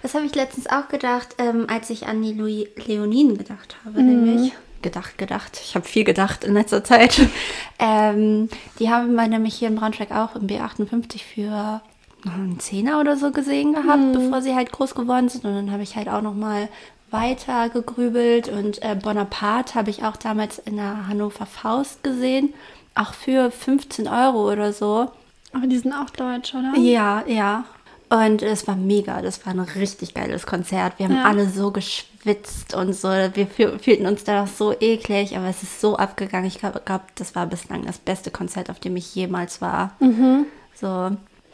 Das 0.02 0.14
habe 0.14 0.24
ich 0.24 0.34
letztens 0.34 0.66
auch 0.66 0.88
gedacht, 0.88 1.36
ähm, 1.38 1.66
als 1.68 1.90
ich 1.90 2.06
an 2.06 2.22
die 2.22 2.32
Louis 2.32 2.68
Leoninen 2.86 3.36
gedacht 3.36 3.76
habe, 3.84 4.02
nämlich. 4.02 4.52
Gedacht, 4.82 5.18
gedacht. 5.18 5.60
Ich 5.62 5.74
habe 5.74 5.86
viel 5.86 6.04
gedacht 6.04 6.44
in 6.44 6.54
letzter 6.54 6.82
Zeit. 6.82 7.20
ähm, 7.78 8.48
die 8.78 8.90
haben 8.90 9.14
wir 9.14 9.28
nämlich 9.28 9.54
hier 9.54 9.68
in 9.68 9.76
Braunschweig 9.76 10.10
auch 10.10 10.36
im 10.36 10.46
B58 10.46 11.22
für 11.22 11.82
einen 12.24 12.58
Zehner 12.60 13.00
oder 13.00 13.16
so 13.16 13.30
gesehen 13.30 13.72
gehabt, 13.74 14.12
bevor 14.12 14.42
sie 14.42 14.54
halt 14.54 14.72
groß 14.72 14.94
geworden 14.94 15.28
sind. 15.28 15.44
Und 15.44 15.54
dann 15.54 15.70
habe 15.70 15.82
ich 15.82 15.96
halt 15.96 16.08
auch 16.08 16.22
noch 16.22 16.34
mal 16.34 16.68
weiter 17.10 17.68
gegrübelt. 17.68 18.48
Und 18.48 18.82
äh, 18.82 18.94
Bonaparte 18.94 19.74
habe 19.74 19.90
ich 19.90 20.04
auch 20.04 20.16
damals 20.16 20.58
in 20.58 20.76
der 20.76 21.08
Hannover 21.08 21.46
Faust 21.46 22.02
gesehen. 22.02 22.54
Auch 22.94 23.14
für 23.14 23.50
15 23.50 24.08
Euro 24.08 24.50
oder 24.50 24.72
so. 24.72 25.10
Aber 25.52 25.66
die 25.66 25.78
sind 25.78 25.92
auch 25.92 26.10
deutsch, 26.10 26.54
oder? 26.54 26.74
Ja, 26.76 27.24
ja. 27.26 27.64
Und 28.10 28.42
es 28.42 28.66
war 28.66 28.74
mega. 28.76 29.22
Das 29.22 29.44
war 29.46 29.52
ein 29.54 29.60
richtig 29.60 30.14
geiles 30.14 30.44
Konzert. 30.44 30.94
Wir 30.98 31.06
haben 31.06 31.16
Ja. 31.16 31.24
alle 31.24 31.48
so 31.48 31.70
geschwitzt 31.70 32.74
und 32.74 32.92
so. 32.92 33.08
Wir 33.08 33.46
fühl- 33.46 33.78
fühlten 33.78 34.06
uns 34.06 34.24
da 34.24 34.42
noch 34.42 34.48
so 34.48 34.74
eklig, 34.80 35.36
aber 35.36 35.46
es 35.48 35.62
ist 35.62 35.80
so 35.80 35.96
abgegangen. 35.96 36.46
Ich 36.48 36.58
glaube, 36.58 36.82
glaub, 36.84 37.02
das 37.14 37.36
war 37.36 37.46
bislang 37.46 37.84
das 37.86 37.98
beste 37.98 38.30
Konzert, 38.32 38.68
auf 38.68 38.80
dem 38.80 38.96
ich 38.96 39.14
jemals 39.14 39.60
war. 39.60 39.92
Mhm. 40.00 40.46
So. 40.74 41.12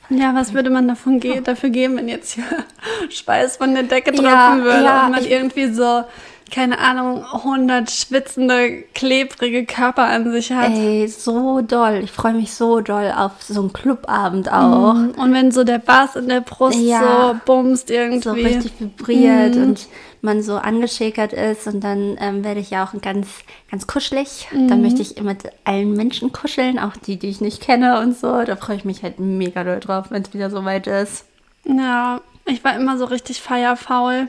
Ja, 0.08 0.34
was 0.34 0.54
würde 0.54 0.70
man 0.70 0.88
davon 0.88 1.20
ge 1.20 1.40
dafür 1.42 1.68
geben, 1.70 1.96
wenn 1.96 2.08
jetzt 2.08 2.32
hier 2.34 2.44
Schweiß 3.10 3.56
von 3.58 3.74
der 3.74 3.82
Decke 3.82 4.12
tropfen 4.12 4.24
Ja, 4.24 4.56
würde 4.62 4.84
ja, 4.84 5.06
und 5.06 5.12
man 5.12 5.24
irgendwie 5.26 5.72
so, 5.74 6.04
keine 6.50 6.78
Ahnung, 6.78 7.24
100 7.24 7.90
schwitzende, 7.90 8.82
klebrige 8.94 9.66
Körper 9.66 10.04
an 10.04 10.30
sich 10.30 10.52
hat. 10.52 10.70
Ey, 10.70 11.08
so 11.08 11.60
doll. 11.60 12.00
Ich 12.04 12.12
freue 12.12 12.34
mich 12.34 12.52
so 12.54 12.80
doll 12.80 13.12
auf 13.16 13.32
so 13.42 13.60
einen 13.60 13.72
Clubabend 13.72 14.50
auch. 14.52 14.94
Und 14.94 15.32
wenn 15.32 15.50
so 15.50 15.64
der 15.64 15.78
Bass 15.78 16.14
in 16.16 16.28
der 16.28 16.40
Brust 16.40 16.78
Ja. 16.78 17.00
so 17.34 17.40
bumst 17.44 17.90
irgendwie. 17.90 18.22
so 18.22 18.32
richtig 18.32 18.72
vibriert 18.78 19.56
und 19.56 19.86
man 20.22 20.42
so 20.42 20.56
angeschäkert 20.56 21.32
ist 21.32 21.66
und 21.66 21.82
dann 21.84 22.16
ähm, 22.20 22.42
werde 22.44 22.60
ich 22.60 22.70
ja 22.70 22.84
auch 22.84 23.00
ganz, 23.00 23.28
ganz 23.70 23.86
kuschelig. 23.86 24.48
Da 24.68 24.76
möchte 24.76 25.02
ich 25.02 25.16
immer 25.16 25.30
mit 25.30 25.44
allen 25.64 25.92
Menschen 25.92 26.32
kuscheln, 26.32 26.78
auch 26.78 26.96
die, 26.96 27.16
die 27.18 27.28
ich 27.28 27.40
nicht 27.40 27.60
kenne 27.60 28.00
und 28.00 28.16
so. 28.16 28.42
Da 28.44 28.56
freue 28.56 28.76
ich 28.76 28.84
mich 28.84 29.02
halt 29.02 29.18
mega 29.20 29.62
doll 29.64 29.80
drauf, 29.80 30.06
wenn 30.10 30.22
es 30.22 30.32
wieder 30.32 30.50
so 30.50 30.64
weit 30.64 30.86
ist. 30.86 31.24
Ja, 31.64 32.20
ich 32.44 32.62
war 32.64 32.76
immer 32.76 32.96
so 32.98 33.04
richtig 33.04 33.40
feierfaul. 33.42 34.28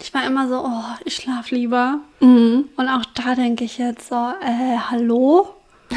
Ich 0.00 0.12
war 0.14 0.26
immer 0.26 0.48
so, 0.48 0.56
oh, 0.64 0.82
ich 1.04 1.14
schlaf 1.16 1.50
lieber. 1.50 1.98
Mhm. 2.20 2.68
Und 2.76 2.88
auch 2.88 3.04
da 3.14 3.34
denke 3.34 3.64
ich 3.64 3.78
jetzt 3.78 4.08
so, 4.08 4.14
äh, 4.14 4.78
hallo? 4.90 5.48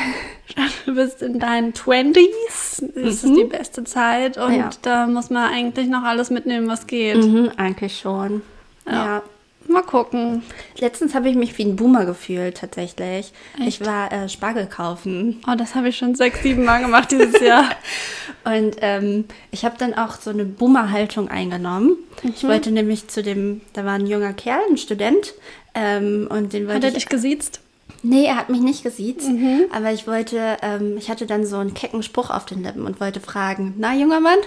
Du 0.86 0.96
bist 0.96 1.22
in 1.22 1.40
deinen 1.40 1.74
20s, 1.74 2.82
das 2.96 3.24
ist 3.24 3.36
die 3.36 3.44
beste 3.44 3.84
Zeit 3.84 4.38
und 4.38 4.52
Mhm. 4.54 4.58
Ja. 4.60 4.70
da 4.82 5.06
muss 5.06 5.30
man 5.30 5.52
eigentlich 5.52 5.88
noch 5.90 6.04
alles 6.04 6.30
mitnehmen, 6.30 6.68
was 6.70 6.88
geht. 6.88 7.18
Mhm, 7.18 7.52
eigentlich 7.58 8.00
schon. 8.00 8.42
Ja. 8.86 8.94
ja. 8.94 9.22
Mal 9.68 9.82
gucken. 9.84 10.44
Letztens 10.80 11.14
habe 11.14 11.30
ich 11.30 11.36
mich 11.36 11.58
wie 11.58 11.64
ein 11.66 11.76
Boomer 11.76 12.06
gefühlt, 12.06 12.58
tatsächlich. 12.58 13.32
Echt? 13.60 13.68
Ich 13.68 13.86
war 13.86 14.12
äh, 14.12 14.30
Spargel 14.30 14.66
kaufen. 14.66 15.42
Oh, 15.48 15.56
das 15.58 15.76
habe 15.76 15.90
ich 15.90 15.98
schon 15.98 16.16
sechs, 16.16 16.42
sieben 16.42 16.64
Mal 16.64 16.82
gemacht 16.82 17.12
dieses 17.12 17.40
Jahr. 17.42 17.70
Und 18.46 18.78
ähm, 18.82 19.26
ich 19.52 19.66
habe 19.66 19.76
dann 19.78 19.94
auch 19.94 20.20
so 20.22 20.30
eine 20.30 20.46
Boomer-Haltung 20.46 21.28
eingenommen. 21.30 21.98
Ich 22.24 22.44
Mhm. 22.44 22.48
wollte 22.48 22.72
nämlich 22.72 23.08
zu 23.10 23.22
dem, 23.22 23.62
da 23.74 23.84
war 23.84 23.94
ein 23.94 24.08
junger 24.08 24.34
Kerl, 24.34 24.62
ein 24.70 24.78
Student. 24.78 25.34
Ähm, 25.76 26.28
und 26.32 26.54
den 26.54 26.68
Hat 26.68 26.74
wollte 26.76 26.88
er 26.88 26.92
ich 26.92 26.96
dich 26.96 27.10
gesiezt? 27.10 27.60
Nee, 28.04 28.26
er 28.26 28.38
hat 28.38 28.50
mich 28.50 28.62
nicht 28.62 28.84
gesiezt, 28.84 29.28
aber 29.72 29.92
ich 29.92 30.06
wollte, 30.08 30.58
ähm, 30.62 30.98
ich 30.98 31.10
hatte 31.10 31.26
dann 31.26 31.46
so 31.46 31.58
einen 31.58 31.74
kecken 31.74 32.04
Spruch 32.04 32.30
auf 32.30 32.46
den 32.46 32.64
Lippen 32.64 32.86
und 32.86 33.02
wollte 33.02 33.20
fragen, 33.20 33.74
na 33.78 33.94
junger 33.96 34.20
Mann, 34.20 34.38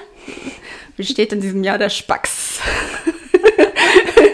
wie 0.96 1.04
steht 1.04 1.32
in 1.32 1.40
diesem 1.40 1.64
Jahr 1.64 1.76
der 1.76 1.90
Spacks? 1.90 2.60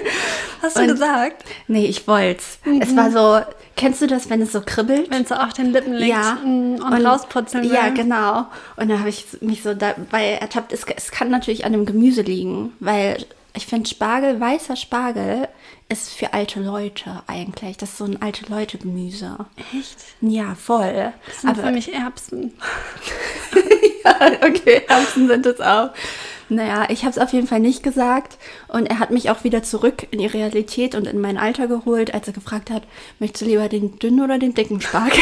Hast 0.66 0.76
du 0.76 0.83
Und- 0.83 0.88
gesagt? 0.88 1.44
Nee, 1.68 1.87
ich 1.87 2.07
wollt's. 2.09 2.59
Es 2.81 2.94
war 2.96 3.11
so, 3.11 3.40
kennst 3.76 4.02
du 4.02 4.07
das, 4.07 4.29
wenn 4.31 4.42
es 4.42 4.52
so 4.52 4.61
kribbelt? 4.61 5.11
Wenn 5.11 5.22
es 5.22 5.29
so 5.29 5.35
auf 5.35 5.52
den 5.52 5.72
Lippen 5.72 5.94
liegt 5.94 6.11
Ja. 6.11 6.35
mm, 6.44 6.74
und, 6.83 7.07
rausputzeln 7.07 7.64
will. 7.64 7.72
Ja, 7.72 7.88
genau. 7.90 8.46
Und 8.76 8.88
da 8.90 8.98
habe 8.98 9.09
ich 9.09 9.26
mich 9.40 9.62
so 9.62 9.74
dabei 9.74 10.33
ertappt, 10.40 10.72
es, 10.72 10.85
es 10.96 11.11
kann 11.11 11.31
natürlich 11.31 11.64
an 11.64 11.72
dem 11.72 11.87
Gemüse 11.87 12.22
liegen, 12.22 12.72
weil 12.81 13.24
ich 13.55 13.66
finde 13.66 13.88
Spargel, 13.88 14.38
weißer 14.38 14.76
Spargel 14.76 15.48
ist 15.88 16.12
für 16.12 16.33
alte 16.35 16.61
Leute 16.61 17.22
eigentlich. 17.26 17.76
Das 17.79 17.90
ist 17.90 17.98
so 17.98 18.05
ein 18.05 18.20
alte 18.20 18.44
Leute 18.52 18.76
Gemüse. 18.76 19.37
Echt? 19.79 19.96
Ja, 20.20 20.55
voll. 20.55 21.12
Das 21.26 21.40
sind 21.42 21.57
für 21.57 21.70
mich 21.70 21.94
Erbsen. 21.94 22.52
okay, 24.42 24.83
Erbsen 24.88 25.29
sind 25.29 25.46
es 25.46 25.61
auch. 25.61 25.90
Naja, 26.48 26.87
ich 26.90 27.02
habe 27.02 27.11
es 27.11 27.18
auf 27.18 27.32
jeden 27.32 27.46
Fall 27.48 27.61
nicht 27.61 27.82
gesagt. 27.82 28.38
Und 28.68 28.87
er 28.87 28.98
hat 29.00 29.11
mich 29.11 29.30
auch 29.30 29.42
wieder 29.44 29.62
zurück 29.62 30.06
in 30.11 30.20
die 30.20 30.26
Realität 30.26 30.94
und 30.94 31.06
in 31.06 31.20
mein 31.20 31.38
Alter 31.38 31.66
geholt, 31.66 32.14
als 32.14 32.28
er 32.28 32.35
gefragt 32.35 32.70
hat, 32.70 32.82
möchtest 33.18 33.42
du 33.42 33.46
lieber 33.46 33.68
den 33.68 33.98
dünnen 33.98 34.20
oder 34.20 34.38
den 34.38 34.54
dicken 34.54 34.80
Spargel? 34.80 35.18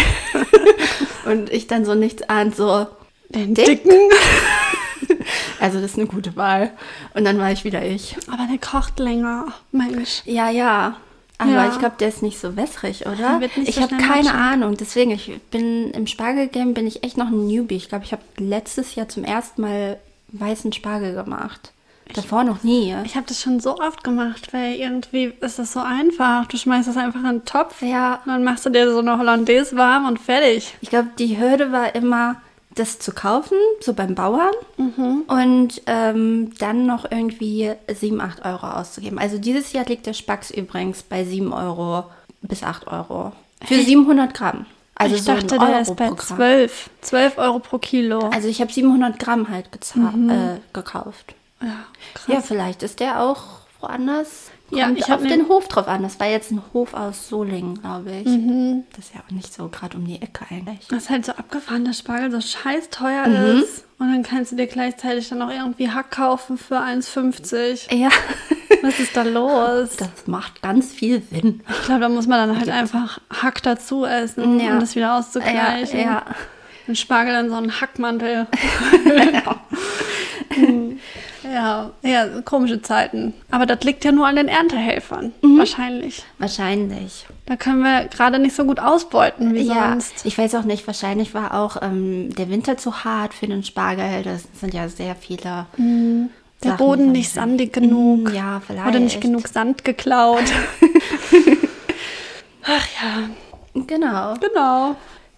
und 1.26 1.50
ich 1.50 1.66
dann 1.66 1.84
so 1.84 1.94
nichts 1.94 2.22
ahnt, 2.28 2.54
so, 2.56 2.86
Den 3.30 3.54
Dick? 3.54 3.66
dicken. 3.84 3.92
also 5.60 5.80
das 5.80 5.92
ist 5.92 5.98
eine 5.98 6.06
gute 6.06 6.36
Wahl. 6.36 6.72
Und 7.14 7.24
dann 7.24 7.38
war 7.38 7.52
ich 7.52 7.64
wieder 7.64 7.82
ich. 7.84 8.16
Aber 8.30 8.46
der 8.50 8.58
kocht 8.58 8.98
länger. 8.98 9.46
Mensch. 9.72 10.22
Ja, 10.24 10.50
ja. 10.50 10.96
Aber 11.38 11.50
Ja. 11.50 11.68
ich 11.72 11.78
glaube, 11.78 11.96
der 11.98 12.08
ist 12.08 12.22
nicht 12.22 12.38
so 12.38 12.56
wässrig, 12.56 13.06
oder? 13.06 13.40
Ich 13.64 13.74
so 13.76 13.80
habe 13.82 13.96
keine 13.96 14.24
matschig. 14.24 14.34
Ahnung. 14.34 14.76
Deswegen, 14.76 15.10
ich 15.10 15.32
bin 15.50 15.90
im 15.90 16.06
Spargelgame 16.06 16.72
bin 16.72 16.86
ich 16.86 17.02
echt 17.02 17.16
noch 17.16 17.26
ein 17.28 17.46
Newbie. 17.46 17.76
Ich 17.76 17.88
glaube, 17.88 18.04
ich 18.04 18.12
habe 18.12 18.22
letztes 18.38 18.94
Jahr 18.94 19.08
zum 19.08 19.24
ersten 19.24 19.62
Mal 19.62 19.98
weißen 20.40 20.72
Spargel 20.72 21.14
gemacht. 21.14 21.72
Davor 22.12 22.44
noch 22.44 22.62
nie. 22.62 22.94
Ich 23.04 23.16
habe 23.16 23.26
das 23.26 23.40
schon 23.40 23.60
so 23.60 23.78
oft 23.78 24.04
gemacht, 24.04 24.52
weil 24.52 24.74
irgendwie 24.74 25.32
ist 25.40 25.58
das 25.58 25.72
so 25.72 25.80
einfach. 25.80 26.46
Du 26.46 26.56
schmeißt 26.58 26.86
das 26.86 26.98
einfach 26.98 27.20
in 27.20 27.38
den 27.38 27.44
Topf. 27.44 27.80
Ja. 27.80 28.20
Und 28.24 28.32
dann 28.32 28.44
machst 28.44 28.66
du 28.66 28.70
dir 28.70 28.92
so 28.92 28.98
eine 28.98 29.18
Hollandaise 29.18 29.74
warm 29.76 30.06
und 30.06 30.20
fertig. 30.20 30.74
Ich 30.82 30.90
glaube, 30.90 31.08
die 31.18 31.38
Hürde 31.38 31.72
war 31.72 31.94
immer, 31.94 32.36
das 32.74 32.98
zu 32.98 33.12
kaufen, 33.12 33.56
so 33.80 33.94
beim 33.94 34.14
Bauern. 34.14 34.52
Mhm. 34.76 35.22
Und 35.26 35.82
ähm, 35.86 36.52
dann 36.58 36.86
noch 36.86 37.10
irgendwie 37.10 37.72
7, 37.88 38.20
8 38.20 38.44
Euro 38.44 38.66
auszugeben. 38.66 39.18
Also 39.18 39.38
dieses 39.38 39.72
Jahr 39.72 39.86
liegt 39.86 40.06
der 40.06 40.12
Spacks 40.12 40.50
übrigens 40.50 41.02
bei 41.02 41.24
7 41.24 41.52
Euro 41.52 42.04
bis 42.42 42.62
8 42.62 42.86
Euro. 42.88 43.32
Für 43.64 43.80
700 43.80 44.34
Gramm. 44.34 44.66
Also 44.96 45.16
ich 45.16 45.22
so 45.24 45.32
dachte, 45.32 45.46
der 45.58 45.60
Euro 45.60 45.78
ist 45.80 45.96
bei 45.96 46.08
pro 46.08 46.14
Gramm. 46.14 46.36
12. 46.36 46.90
12 47.00 47.38
Euro 47.38 47.58
pro 47.58 47.78
Kilo. 47.78 48.28
Also 48.30 48.48
ich 48.48 48.60
habe 48.60 48.72
700 48.72 49.18
Gramm 49.18 49.48
halt 49.48 49.68
Mhm. 49.96 50.30
äh, 50.30 50.60
gekauft. 50.72 51.34
ja, 51.60 51.68
krass. 52.14 52.24
Ja, 52.28 52.40
vielleicht 52.40 52.82
ist 52.82 53.00
der 53.00 53.20
auch 53.20 53.42
woanders. 53.80 54.50
Ja, 54.70 54.86
Kommt 54.86 54.98
ich 54.98 55.12
auf 55.12 55.20
ne- 55.22 55.28
den 55.28 55.48
Hof 55.48 55.68
drauf 55.68 55.86
an. 55.88 56.02
Das 56.02 56.18
war 56.18 56.26
jetzt 56.26 56.50
ein 56.50 56.60
Hof 56.72 56.94
aus 56.94 57.28
Solingen, 57.28 57.80
glaube 57.80 58.10
ich. 58.12 58.26
Mhm. 58.26 58.84
Das 58.96 59.06
ist 59.06 59.14
ja 59.14 59.20
auch 59.26 59.30
nicht 59.30 59.52
so 59.52 59.68
gerade 59.68 59.96
um 59.96 60.06
die 60.06 60.20
Ecke 60.20 60.46
eigentlich. 60.50 60.88
Das 60.88 61.04
ist 61.04 61.10
halt 61.10 61.26
so 61.26 61.32
abgefahren, 61.32 61.84
dass 61.84 61.98
Spargel 61.98 62.30
so 62.32 62.40
scheiß 62.40 62.88
teuer 62.90 63.26
Mhm. 63.28 63.60
ist. 63.62 63.84
Und 63.98 64.10
dann 64.10 64.22
kannst 64.22 64.52
du 64.52 64.56
dir 64.56 64.66
gleichzeitig 64.66 65.28
dann 65.28 65.42
auch 65.42 65.50
irgendwie 65.50 65.90
Hack 65.90 66.10
kaufen 66.10 66.58
für 66.58 66.80
1,50. 66.80 67.94
Ja, 67.94 68.08
Was 68.82 68.98
ist 68.98 69.16
da 69.16 69.22
los? 69.22 69.90
das 69.98 70.26
macht 70.26 70.60
ganz 70.62 70.92
viel 70.92 71.22
Sinn. 71.30 71.62
Ich 71.68 71.82
glaube, 71.84 72.00
da 72.00 72.08
muss 72.08 72.26
man 72.26 72.48
dann 72.48 72.58
halt 72.58 72.70
einfach 72.70 73.20
Hack 73.30 73.62
dazu 73.62 74.04
essen, 74.06 74.58
Ja. 74.60 74.72
um 74.74 74.80
das 74.80 74.94
wieder 74.96 75.06
Ja, 75.06 75.18
auszugleichen. 75.18 76.00
ja. 76.00 76.22
Und 76.86 76.98
Spargel 76.98 77.34
in 77.44 77.50
so 77.50 77.54
einen 77.56 77.80
Hackmantel. 77.80 78.46
ja, 81.44 81.90
ja, 82.02 82.26
komische 82.44 82.80
Zeiten. 82.82 83.34
Aber 83.50 83.66
das 83.66 83.80
liegt 83.84 84.04
ja 84.04 84.12
nur 84.12 84.26
an 84.26 84.36
den 84.36 84.48
Erntehelfern. 84.48 85.32
Mhm. 85.42 85.58
Wahrscheinlich. 85.58 86.22
Wahrscheinlich. 86.38 87.26
Da 87.46 87.56
können 87.56 87.82
wir 87.82 88.04
gerade 88.08 88.38
nicht 88.38 88.56
so 88.56 88.64
gut 88.64 88.80
ausbeuten 88.80 89.54
wie 89.54 89.62
Ja, 89.62 89.90
sonst. 89.90 90.24
ich 90.24 90.36
weiß 90.38 90.54
auch 90.54 90.64
nicht, 90.64 90.86
wahrscheinlich 90.86 91.34
war 91.34 91.54
auch 91.54 91.76
ähm, 91.82 92.34
der 92.34 92.48
Winter 92.48 92.76
zu 92.76 93.04
hart 93.04 93.34
für 93.34 93.46
den 93.46 93.62
Spargel. 93.62 94.22
Das 94.22 94.44
sind 94.58 94.72
ja 94.74 94.88
sehr 94.88 95.14
viele. 95.14 95.66
Mhm. 95.76 96.30
Der 96.62 96.72
Sachen, 96.72 96.86
Boden 96.86 97.12
nicht 97.12 97.30
sandig 97.30 97.72
genug. 97.74 98.30
Mm, 98.30 98.34
Ja, 98.34 98.62
vielleicht. 98.66 98.86
Wurde 98.86 99.00
nicht 99.00 99.20
genug 99.20 99.48
Sand 99.48 99.84
geklaut. 99.84 100.44
Ach 102.64 102.86
ja, 103.02 103.28
Genau. 103.86 104.34
genau. 104.40 104.96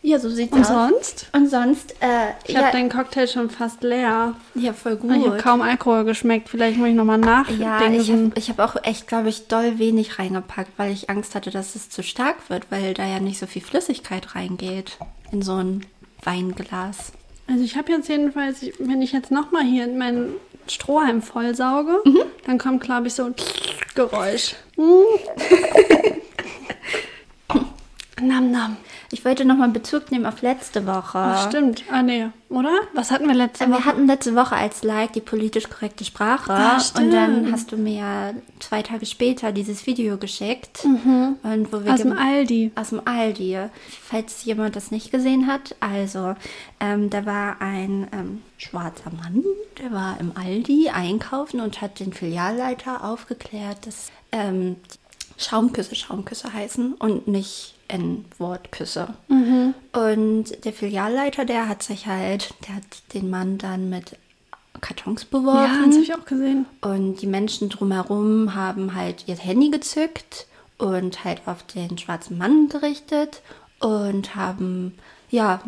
Ja, 0.08 0.20
so 0.20 0.30
sieht's 0.30 0.52
Und 0.52 0.60
aus. 0.60 0.68
sonst? 0.68 1.26
Und 1.32 1.50
sonst, 1.50 1.94
äh, 2.00 2.30
Ich 2.46 2.54
ja, 2.54 2.62
habe 2.66 2.76
den 2.76 2.88
Cocktail 2.88 3.26
schon 3.26 3.50
fast 3.50 3.82
leer. 3.82 4.34
ja, 4.54 4.72
voll 4.72 4.94
gut. 4.94 5.10
Ich 5.16 5.26
habe 5.26 5.38
kaum 5.38 5.62
Alkohol 5.62 6.04
geschmeckt. 6.04 6.48
Vielleicht 6.48 6.78
muss 6.78 6.86
ich 6.90 6.94
nochmal 6.94 7.18
nach. 7.18 7.50
Ja, 7.50 7.80
ich 7.90 8.08
habe 8.12 8.30
ich 8.36 8.48
hab 8.48 8.60
auch 8.60 8.76
echt, 8.84 9.08
glaube 9.08 9.28
ich, 9.30 9.48
doll 9.48 9.80
wenig 9.80 10.20
reingepackt, 10.20 10.70
weil 10.76 10.92
ich 10.92 11.10
Angst 11.10 11.34
hatte, 11.34 11.50
dass 11.50 11.74
es 11.74 11.90
zu 11.90 12.04
stark 12.04 12.36
wird, 12.48 12.66
weil 12.70 12.94
da 12.94 13.04
ja 13.04 13.18
nicht 13.18 13.40
so 13.40 13.46
viel 13.46 13.62
Flüssigkeit 13.62 14.36
reingeht 14.36 14.96
in 15.32 15.42
so 15.42 15.54
ein 15.56 15.84
Weinglas. 16.22 17.10
Also 17.48 17.64
ich 17.64 17.76
habe 17.76 17.90
jetzt 17.90 18.08
jedenfalls, 18.08 18.60
wenn 18.78 19.02
ich 19.02 19.10
jetzt 19.10 19.32
nochmal 19.32 19.64
hier 19.64 19.88
meinen 19.88 20.34
Strohhalm 20.68 21.20
vollsauge, 21.20 21.98
Mhm. 22.04 22.22
dann 22.46 22.58
kommt, 22.58 22.80
glaube 22.80 23.08
ich, 23.08 23.14
so 23.14 23.24
ein 23.24 23.34
Geräusch. 23.96 24.54
nam, 28.20 28.50
nam. 28.50 28.76
Ich 29.12 29.24
wollte 29.24 29.44
nochmal 29.44 29.68
Bezug 29.68 30.10
nehmen 30.10 30.26
auf 30.26 30.40
letzte 30.42 30.86
Woche. 30.86 31.18
Ach, 31.18 31.48
stimmt. 31.48 31.84
Ah, 31.90 32.02
nee. 32.02 32.26
Oder? 32.48 32.72
Was 32.94 33.10
hatten 33.10 33.26
wir 33.28 33.34
letzte 33.34 33.64
Äh, 33.64 33.68
Wir 33.68 33.74
Woche? 33.76 33.84
hatten 33.84 34.06
letzte 34.06 34.34
Woche 34.34 34.56
als 34.56 34.82
Like 34.82 35.12
die 35.12 35.20
politisch 35.20 35.68
korrekte 35.68 36.04
Sprache 36.04 36.52
Ah, 36.52 36.78
und 36.98 37.12
dann 37.12 37.34
stimmt. 37.36 37.52
hast 37.52 37.72
du 37.72 37.76
mir 37.76 38.34
zwei 38.60 38.82
Tage 38.82 39.04
später 39.06 39.52
dieses 39.52 39.86
Video 39.86 40.16
geschickt. 40.16 40.84
Und 40.84 41.68
wo 41.72 41.84
wir 41.84 41.86
Mhm. 41.86 41.88
Aus 41.90 42.00
dem 42.02 42.12
Aldi. 42.18 42.72
aus 42.74 42.88
dem 42.90 43.02
Aldi. 43.04 43.58
Falls 44.02 44.44
jemand 44.44 44.76
das 44.76 44.90
nicht 44.90 45.10
gesehen 45.12 45.46
hat, 45.46 45.74
also 45.80 46.34
ähm, 46.80 47.10
da 47.10 47.26
war 47.26 47.60
ein 47.60 48.06
ähm, 48.12 48.42
schwarzer 48.58 49.10
Mann, 49.10 49.44
der 49.82 49.92
war 49.92 50.18
im 50.20 50.32
Aldi 50.36 50.88
einkaufen 50.90 51.60
und 51.60 51.80
hat 51.82 52.00
den 52.00 52.12
Filialleiter 52.12 53.04
aufgeklärt, 53.04 53.86
dass 53.86 54.10
ähm, 54.32 54.76
Schaumküsse 55.38 55.94
Schaumküsse 55.94 56.52
heißen 56.52 56.94
und 56.94 57.28
nicht 57.28 57.74
N-Wortküsse. 57.88 59.08
Und 59.92 60.64
der 60.64 60.72
Filialleiter, 60.72 61.44
der 61.44 61.68
hat 61.68 61.82
sich 61.82 62.06
halt, 62.06 62.54
der 62.66 62.76
hat 62.76 62.84
den 63.14 63.30
Mann 63.30 63.58
dann 63.58 63.88
mit 63.88 64.16
Kartons 64.80 65.22
Ja, 65.22 65.38
beworfen. 65.38 65.84
das 65.86 65.94
habe 65.94 66.02
ich 66.04 66.14
auch 66.14 66.24
gesehen. 66.24 66.66
Und 66.82 67.16
die 67.22 67.26
Menschen 67.26 67.68
drumherum 67.68 68.54
haben 68.54 68.94
halt 68.94 69.24
ihr 69.26 69.36
Handy 69.36 69.70
gezückt 69.70 70.46
und 70.78 71.24
halt 71.24 71.42
auf 71.46 71.62
den 71.62 71.96
schwarzen 71.98 72.36
Mann 72.38 72.68
gerichtet 72.68 73.40
und 73.80 74.34
haben, 74.36 74.96
ja, 75.30 75.60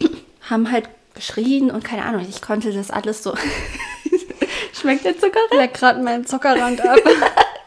haben 0.50 0.70
halt 0.70 0.88
geschrien 1.14 1.70
und 1.70 1.84
keine 1.84 2.04
Ahnung, 2.04 2.26
ich 2.28 2.40
konnte 2.42 2.72
das 2.72 2.90
alles 2.90 3.22
so. 3.22 3.34
Schmeckt 4.72 5.04
der 5.04 5.18
Zucker? 5.18 5.40
Leck 5.52 5.74
gerade 5.74 6.00
meinen 6.02 6.24
Zuckerrand 6.26 6.80
ab. 6.80 6.98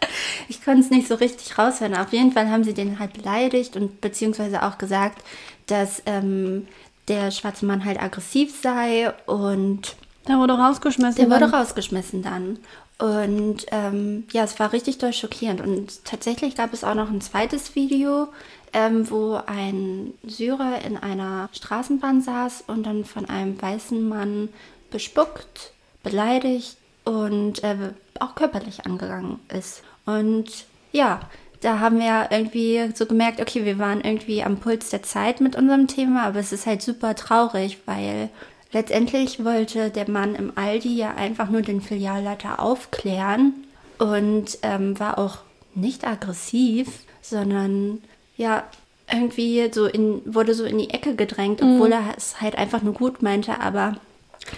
Ich 0.50 0.64
konnte 0.64 0.82
es 0.82 0.90
nicht 0.90 1.08
so 1.08 1.16
richtig 1.16 1.58
raushören. 1.58 1.96
Auf 1.96 2.12
jeden 2.14 2.32
Fall 2.32 2.50
haben 2.50 2.64
sie 2.64 2.74
den 2.74 3.00
halt 3.00 3.14
beleidigt 3.14 3.76
und 3.76 4.02
beziehungsweise 4.02 4.64
auch 4.64 4.78
gesagt, 4.78 5.24
dass 5.68 6.02
ähm, 6.06 6.68
der 7.08 7.32
schwarze 7.32 7.66
Mann 7.66 7.86
halt 7.86 8.02
aggressiv 8.02 8.54
sei 8.62 9.12
und 9.26 9.96
Der 10.28 10.38
wurde 10.38 10.54
rausgeschmissen. 10.54 11.16
Der 11.16 11.30
wurde 11.30 11.52
dann. 11.52 11.54
rausgeschmissen 11.56 12.22
dann. 12.22 12.60
Und 13.00 13.66
ähm, 13.72 14.26
ja, 14.32 14.44
es 14.44 14.60
war 14.60 14.74
richtig 14.74 15.00
doll 15.00 15.12
schockierend. 15.14 15.60
Und 15.60 16.06
tatsächlich 16.06 16.56
gab 16.56 16.72
es 16.72 16.84
auch 16.84 16.94
noch 16.94 17.10
ein 17.10 17.20
zweites 17.22 17.74
Video, 17.76 18.28
ähm, 18.74 19.10
wo 19.10 19.40
ein 19.48 20.14
Syrer 20.24 20.82
in 20.86 20.98
einer 20.98 21.50
Straßenbahn 21.52 22.22
saß 22.22 22.66
und 22.68 22.84
dann 22.86 23.04
von 23.04 23.28
einem 23.28 23.60
weißen 23.60 24.08
Mann 24.08 24.50
bespuckt, 24.92 25.72
beleidigt 26.04 26.78
und 27.04 27.64
äh, 27.64 27.76
auch 28.20 28.36
körperlich 28.36 28.86
angegangen 28.86 29.40
ist. 29.52 29.82
Und 30.06 30.66
ja, 30.92 31.22
da 31.62 31.80
haben 31.80 32.00
wir 32.00 32.30
irgendwie 32.32 32.90
so 32.96 33.06
gemerkt, 33.06 33.40
okay, 33.40 33.66
wir 33.66 33.78
waren 33.78 34.02
irgendwie 34.02 34.44
am 34.44 34.58
Puls 34.58 34.90
der 34.90 35.04
Zeit 35.04 35.42
mit 35.42 35.56
unserem 35.56 35.88
Thema, 35.88 36.24
aber 36.24 36.40
es 36.40 36.52
ist 36.52 36.66
halt 36.66 36.82
super 36.82 37.16
traurig, 37.16 37.80
weil 37.86 38.30
letztendlich 38.72 39.46
wollte 39.46 39.90
der 39.90 40.10
Mann 40.10 40.36
im 40.36 40.54
Aldi 40.56 40.96
ja 40.96 41.14
einfach 41.14 41.50
nur 41.50 41.62
den 41.62 41.82
Filialleiter 41.82 42.60
aufklären 42.60 43.54
und 44.00 44.58
ähm, 44.64 45.00
war 45.00 45.20
auch 45.20 45.40
nicht 45.76 46.06
aggressiv, 46.06 46.88
sondern 47.22 48.00
ja, 48.38 48.64
irgendwie 49.12 49.70
so 49.72 49.86
in, 49.86 50.22
wurde 50.26 50.54
so 50.54 50.64
in 50.64 50.78
die 50.78 50.90
Ecke 50.90 51.16
gedrängt, 51.16 51.62
obwohl 51.62 51.92
er 51.92 52.16
es 52.18 52.42
halt 52.42 52.56
einfach 52.58 52.82
nur 52.82 52.94
gut 52.94 53.22
meinte, 53.22 53.60
aber 53.60 53.98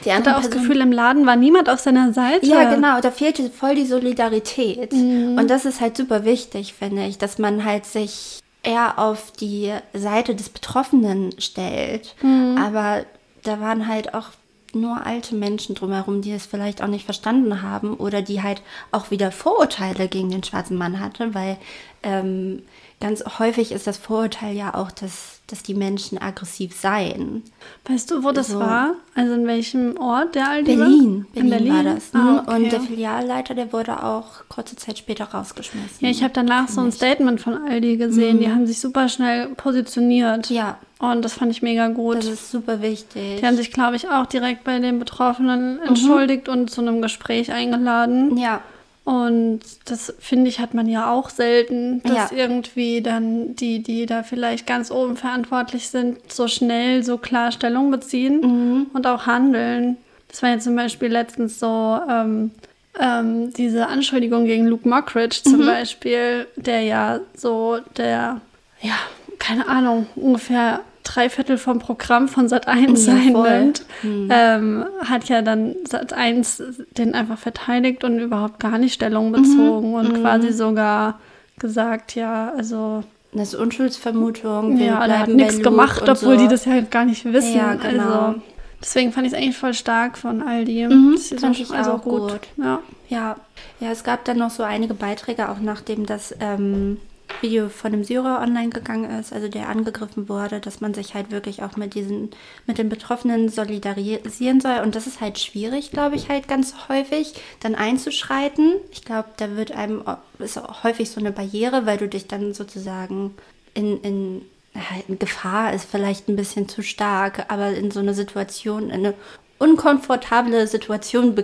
die 0.03 0.09
Ich 0.09 0.13
hatte 0.15 0.31
auch 0.35 0.41
das 0.41 0.49
Person- 0.49 0.67
Gefühl, 0.67 0.81
im 0.81 0.91
Laden 0.91 1.25
war 1.25 1.35
niemand 1.35 1.69
auf 1.69 1.79
seiner 1.79 2.13
Seite. 2.13 2.45
ja, 2.45 2.73
genau, 2.73 2.99
da 3.01 3.11
fehlte 3.11 3.49
voll 3.49 3.75
die 3.75 3.85
Solidarität. 3.85 4.91
Mhm. 4.93 5.37
Und 5.37 5.49
das 5.49 5.65
ist 5.65 5.81
halt 5.81 5.97
super 5.97 6.25
wichtig, 6.25 6.73
finde 6.73 7.05
ich, 7.05 7.17
dass 7.17 7.37
man 7.37 7.63
halt 7.65 7.85
sich 7.85 8.39
eher 8.63 8.97
auf 8.97 9.31
die 9.31 9.73
Seite 9.93 10.35
des 10.35 10.49
Betroffenen 10.49 11.33
stellt. 11.39 12.15
Aber 12.57 13.03
da 13.43 13.59
waren 13.59 13.87
halt 13.89 14.13
auch 14.13 14.27
nur 14.73 15.05
alte 15.05 15.35
Menschen 15.35 15.75
drumherum, 15.75 16.21
die 16.21 16.31
es 16.31 16.45
vielleicht 16.45 16.81
auch 16.81 16.87
nicht 16.87 17.05
verstanden 17.05 17.61
haben 17.61 17.93
oder 17.95 18.21
die 18.21 18.41
halt 18.41 18.61
auch 18.91 19.11
wieder 19.11 19.31
Vorurteile 19.31 20.07
gegen 20.07 20.31
den 20.31 20.43
schwarzen 20.43 20.77
Mann 20.77 20.99
hatte, 20.99 21.35
weil 21.35 21.57
ähm, 22.03 22.63
ganz 23.03 23.23
häufig 23.37 23.71
ist 23.71 23.85
das 23.85 23.97
Vorurteil 23.97 24.55
ja 24.55 24.73
auch, 24.73 24.89
dass, 24.89 25.39
dass 25.47 25.61
die 25.61 25.73
Menschen 25.73 26.17
aggressiv 26.17 26.73
seien. 26.73 27.43
Weißt 27.87 28.09
du, 28.09 28.23
wo 28.23 28.31
das 28.31 28.47
So. 28.47 28.59
war? 28.59 28.93
Also 29.13 29.33
in 29.33 29.45
welchem 29.45 29.97
Ort 29.97 30.35
der 30.35 30.49
Aldi 30.49 30.79
war? 30.79 30.85
Berlin, 30.87 31.25
In 31.33 31.49
Berlin, 31.49 31.73
war 31.73 31.83
das. 31.83 32.09
Ah, 32.13 32.17
ne? 32.17 32.43
okay. 32.47 32.55
Und 32.55 32.71
der 32.71 32.81
Filialleiter, 32.81 33.53
der 33.55 33.71
wurde 33.73 34.01
auch 34.03 34.25
kurze 34.49 34.75
Zeit 34.77 34.97
später 34.97 35.25
rausgeschmissen. 35.25 35.97
Ja, 35.99 36.09
ich 36.09 36.23
habe 36.23 36.33
danach 36.33 36.69
so 36.69 36.81
ein 36.81 36.91
Statement 36.91 37.39
von 37.41 37.53
Aldi 37.67 37.97
gesehen. 37.97 38.39
Die 38.39 38.49
haben 38.49 38.65
sich 38.65 38.79
super 38.79 39.09
schnell 39.09 39.49
positioniert. 39.49 40.49
Mhm. 40.49 40.55
Ja, 40.55 40.77
Und 40.99 41.23
das 41.25 41.33
fand 41.33 41.51
ich 41.51 41.61
mega 41.61 41.89
gut. 41.89 42.17
das 42.17 42.25
ist 42.25 42.51
super 42.51 42.81
wichtig. 42.81 43.39
Die 43.41 43.45
haben 43.45 43.57
sich, 43.57 43.71
glaube 43.71 43.97
ich, 43.97 44.07
auch 44.09 44.25
direkt 44.25 44.63
bei 44.63 44.79
den 44.79 44.97
Betroffenen 44.97 45.79
entschuldigt 45.81 46.47
und 46.49 46.69
zu 46.71 46.81
einem 46.81 47.01
Gespräch 47.01 47.51
eingeladen. 47.51 48.37
ja, 48.37 48.61
Und 49.05 49.59
das 49.85 50.13
finde 50.19 50.49
ich, 50.49 50.59
hat 50.59 50.73
man 50.73 50.87
ja 50.87 51.11
auch 51.11 51.29
selten, 51.29 52.01
dass 52.03 52.31
Ja. 52.31 52.37
irgendwie 52.37 53.01
dann 53.01 53.53
die, 53.55 53.83
die 53.83 54.05
da 54.05 54.23
vielleicht 54.23 54.65
ganz 54.65 54.91
oben 54.91 55.17
verantwortlich 55.17 55.89
sind, 55.89 56.31
so 56.31 56.47
schnell 56.47 57.03
so 57.03 57.17
klar 57.17 57.51
Stellung 57.51 57.91
beziehen 57.91 58.39
Mhm. 58.41 58.85
und 58.93 59.05
auch 59.05 59.25
handeln. 59.25 59.97
Das 60.29 60.41
war 60.41 60.49
ja 60.51 60.59
zum 60.59 60.75
Beispiel 60.75 61.09
letztens 61.09 61.59
so 61.59 61.99
ähm, 62.09 62.51
ähm, 62.99 63.51
diese 63.53 63.87
Anschuldigung 63.87 64.45
gegen 64.45 64.67
Luke 64.67 64.87
Mockridge 64.87 65.41
Mhm. 65.45 65.49
zum 65.49 65.65
Beispiel, 65.65 66.47
der 66.55 66.81
ja 66.81 67.19
so 67.35 67.79
der, 67.97 68.39
ja, 68.81 68.95
keine 69.37 69.67
Ahnung, 69.67 70.07
ungefähr 70.15 70.79
drei 71.03 71.29
Viertel 71.29 71.57
vom 71.57 71.79
Programm 71.79 72.27
von 72.27 72.47
Sat1 72.47 72.89
Ja, 72.89 72.95
sein 72.95 73.33
wird, 73.33 73.85
Mhm. 74.03 74.29
ähm, 74.31 74.85
hat 75.05 75.25
ja 75.29 75.41
dann 75.41 75.75
Sat1 75.87 76.63
den 76.97 77.13
einfach 77.15 77.37
verteidigt 77.37 78.03
und 78.03 78.19
überhaupt 78.19 78.59
gar 78.59 78.77
nicht 78.77 78.93
Stellung 78.93 79.27
Mhm. 79.31 79.33
bezogen 79.33 79.93
und 79.95 80.21
quasi 80.21 80.51
sogar 80.51 81.19
gesagt, 81.59 82.15
ja, 82.15 82.51
also 82.57 83.03
das 83.33 83.49
ist 83.53 83.55
Unschuldsvermutung. 83.55 84.77
ja, 84.77 85.05
der 85.07 85.19
hat 85.19 85.29
nichts 85.29 85.61
gemacht, 85.61 86.01
obwohl 86.03 86.37
so. 86.37 86.43
die 86.43 86.47
das 86.47 86.65
ja 86.65 86.81
gar 86.81 87.05
nicht 87.05 87.25
wissen. 87.25 87.55
Ja, 87.57 87.73
genau. 87.75 88.03
Also, 88.27 88.41
deswegen 88.81 89.11
fand 89.11 89.25
ich 89.27 89.33
es 89.33 89.37
eigentlich 89.39 89.57
voll 89.57 89.73
stark 89.73 90.17
von 90.17 90.41
Aldi. 90.41 90.87
Mhm, 90.87 91.11
dass 91.13 91.29
sie 91.29 91.37
fand 91.37 91.59
ich 91.59 91.71
also 91.71 91.91
auch 91.93 92.01
gut. 92.01 92.39
Ja. 92.57 92.79
Ja, 93.09 93.35
ja, 93.79 93.91
es 93.91 94.03
gab 94.03 94.25
dann 94.25 94.37
noch 94.37 94.49
so 94.51 94.63
einige 94.63 94.93
Beiträge, 94.93 95.49
auch 95.49 95.59
nachdem 95.61 96.05
das 96.05 96.33
ähm, 96.39 96.97
Video 97.41 97.69
von 97.69 97.91
dem 97.91 98.03
Syrer 98.03 98.41
online 98.41 98.69
gegangen 98.69 99.19
ist, 99.19 99.33
also 99.33 99.47
der 99.47 99.69
angegriffen 99.69 100.29
wurde, 100.29 100.59
dass 100.59 100.81
man 100.81 100.93
sich 100.93 101.13
halt 101.13 101.31
wirklich 101.31 101.63
auch 101.63 101.75
mit 101.75 101.93
diesen, 101.93 102.31
mit 102.67 102.77
den 102.77 102.89
Betroffenen 102.89 103.49
solidarisieren 103.49 104.61
soll. 104.61 104.79
Und 104.83 104.95
das 104.95 105.07
ist 105.07 105.21
halt 105.21 105.39
schwierig, 105.39 105.91
glaube 105.91 106.15
ich, 106.15 106.29
halt 106.29 106.47
ganz 106.47 106.87
häufig, 106.89 107.33
dann 107.59 107.75
einzuschreiten. 107.75 108.75
Ich 108.91 109.03
glaube, 109.03 109.29
da 109.37 109.55
wird 109.55 109.71
einem 109.71 110.03
ist 110.39 110.57
auch 110.57 110.83
häufig 110.83 111.09
so 111.09 111.19
eine 111.19 111.31
Barriere, 111.31 111.85
weil 111.85 111.97
du 111.97 112.07
dich 112.07 112.27
dann 112.27 112.53
sozusagen 112.53 113.35
in, 113.73 114.01
in, 114.01 114.41
ja, 114.73 114.81
in 115.07 115.19
Gefahr 115.19 115.73
ist 115.73 115.85
vielleicht 115.89 116.29
ein 116.29 116.35
bisschen 116.35 116.67
zu 116.67 116.81
stark, 116.81 117.45
aber 117.51 117.71
in 117.71 117.91
so 117.91 117.99
eine 117.99 118.13
Situation, 118.13 118.89
in 118.89 119.05
eine 119.05 119.13
unkomfortable 119.59 120.67
Situation 120.67 121.35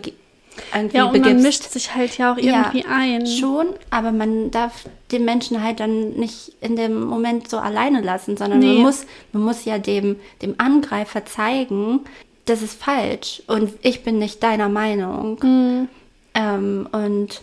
irgendwie 0.74 0.98
Ja, 0.98 1.06
und 1.06 1.12
man 1.14 1.22
begibst. 1.22 1.44
mischt 1.44 1.64
sich 1.72 1.96
halt 1.96 2.18
ja 2.18 2.34
auch 2.34 2.38
irgendwie 2.38 2.86
ein. 2.86 3.26
Schon, 3.28 3.68
aber 3.90 4.12
man 4.12 4.52
darf 4.52 4.86
den 5.12 5.26
Menschen 5.26 5.64
halt 5.64 5.80
dann 5.80 6.12
nicht 6.12 6.54
in 6.62 6.76
dem 6.76 7.04
Moment 7.04 7.50
so 7.50 7.58
alleine 7.58 8.02
lassen, 8.02 8.38
sondern 8.38 8.60
Nee. 8.60 8.74
man, 8.76 8.84
muss, 8.84 9.06
man 9.34 9.44
muss 9.44 9.66
ja 9.66 9.78
dem, 9.78 10.18
dem 10.42 10.56
Angreifer 10.58 11.26
zeigen, 11.26 12.02
das 12.46 12.62
ist 12.62 12.82
falsch 12.82 13.42
und 13.48 13.72
ich 13.82 14.04
bin 14.04 14.18
nicht 14.20 14.42
deiner 14.44 14.70
Meinung. 14.70 15.38
Mhm. 15.42 15.90
Ähm, 16.34 16.88
und 16.92 17.42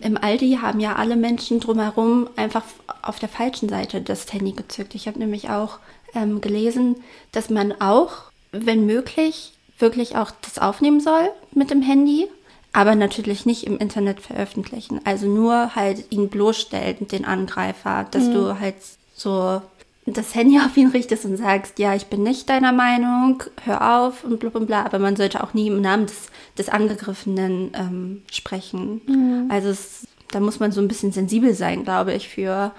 im 0.00 0.16
Aldi 0.16 0.58
haben 0.62 0.80
ja 0.80 0.96
alle 0.96 1.16
Menschen 1.16 1.60
drumherum 1.60 2.28
einfach 2.36 2.62
auf 3.02 3.18
der 3.18 3.28
falschen 3.28 3.68
Seite 3.68 4.00
das 4.00 4.32
Handy 4.32 4.52
gezückt. 4.52 4.94
Ich 4.94 5.06
habe 5.06 5.18
nämlich 5.18 5.50
auch 5.50 5.78
ähm, 6.14 6.40
gelesen, 6.40 6.96
dass 7.32 7.50
man 7.50 7.72
auch, 7.80 8.12
wenn 8.52 8.86
möglich, 8.86 9.52
wirklich 9.78 10.16
auch 10.16 10.30
das 10.42 10.58
aufnehmen 10.58 11.00
soll 11.00 11.28
mit 11.52 11.70
dem 11.70 11.82
Handy, 11.82 12.28
aber 12.72 12.94
natürlich 12.94 13.46
nicht 13.46 13.66
im 13.66 13.78
Internet 13.78 14.20
veröffentlichen. 14.20 15.00
Also 15.04 15.26
nur 15.26 15.74
halt 15.74 16.04
ihn 16.10 16.28
bloßstellen, 16.28 17.08
den 17.08 17.24
Angreifer, 17.24 18.06
dass 18.10 18.30
du 18.30 18.58
halt 18.58 18.76
so 19.14 19.60
das 20.06 20.34
Handy 20.34 20.58
auf 20.64 20.76
ihn 20.76 20.88
richtest 20.88 21.24
und 21.24 21.36
sagst, 21.36 21.78
ja, 21.78 21.94
ich 21.94 22.06
bin 22.06 22.22
nicht 22.22 22.48
deiner 22.48 22.72
Meinung, 22.72 23.42
hör 23.64 24.00
auf 24.00 24.24
und 24.24 24.40
bla 24.40 24.50
bla 24.50 24.60
bla. 24.60 24.84
Aber 24.84 24.98
man 24.98 25.16
sollte 25.16 25.44
auch 25.44 25.54
nie 25.54 25.68
im 25.68 25.80
Namen 25.80 26.06
des, 26.06 26.28
des 26.56 26.68
Angegriffenen 26.68 27.72
ähm, 27.74 28.22
sprechen. 28.30 29.02
Also 29.50 29.68
es, 29.68 30.06
da 30.32 30.40
muss 30.40 30.58
man 30.60 30.72
so 30.72 30.80
ein 30.80 30.88
bisschen 30.88 31.12
sensibel 31.12 31.54
sein, 31.54 31.84
glaube 31.84 32.12
ich, 32.14 32.28
für. 32.28 32.72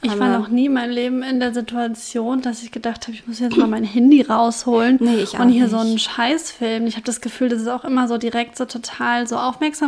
Ich 0.00 0.16
war 0.16 0.38
noch 0.38 0.46
nie 0.46 0.66
in 0.66 0.74
meinem 0.74 0.92
Leben 0.92 1.22
in 1.24 1.40
der 1.40 1.52
Situation, 1.52 2.40
dass 2.40 2.62
ich 2.62 2.70
gedacht 2.70 3.08
habe, 3.08 3.12
ich 3.14 3.26
muss 3.26 3.40
jetzt 3.40 3.56
mal 3.56 3.66
mein 3.66 3.82
Handy 3.82 4.22
rausholen 4.22 4.96
Nee, 5.00 5.22
ich 5.22 5.34
auch 5.36 5.40
und 5.40 5.48
hier 5.48 5.62
nicht. 5.64 5.72
so 5.72 5.78
einen 5.78 5.98
Scheiß 5.98 6.52
filmen. 6.52 6.86
Ich 6.86 6.94
habe 6.94 7.04
das 7.04 7.20
Gefühl, 7.20 7.48
das 7.48 7.60
ist 7.62 7.66
auch 7.66 7.82
immer 7.84 8.06
so 8.06 8.16
direkt 8.16 8.56
so 8.56 8.64
total 8.64 9.26
so 9.26 9.36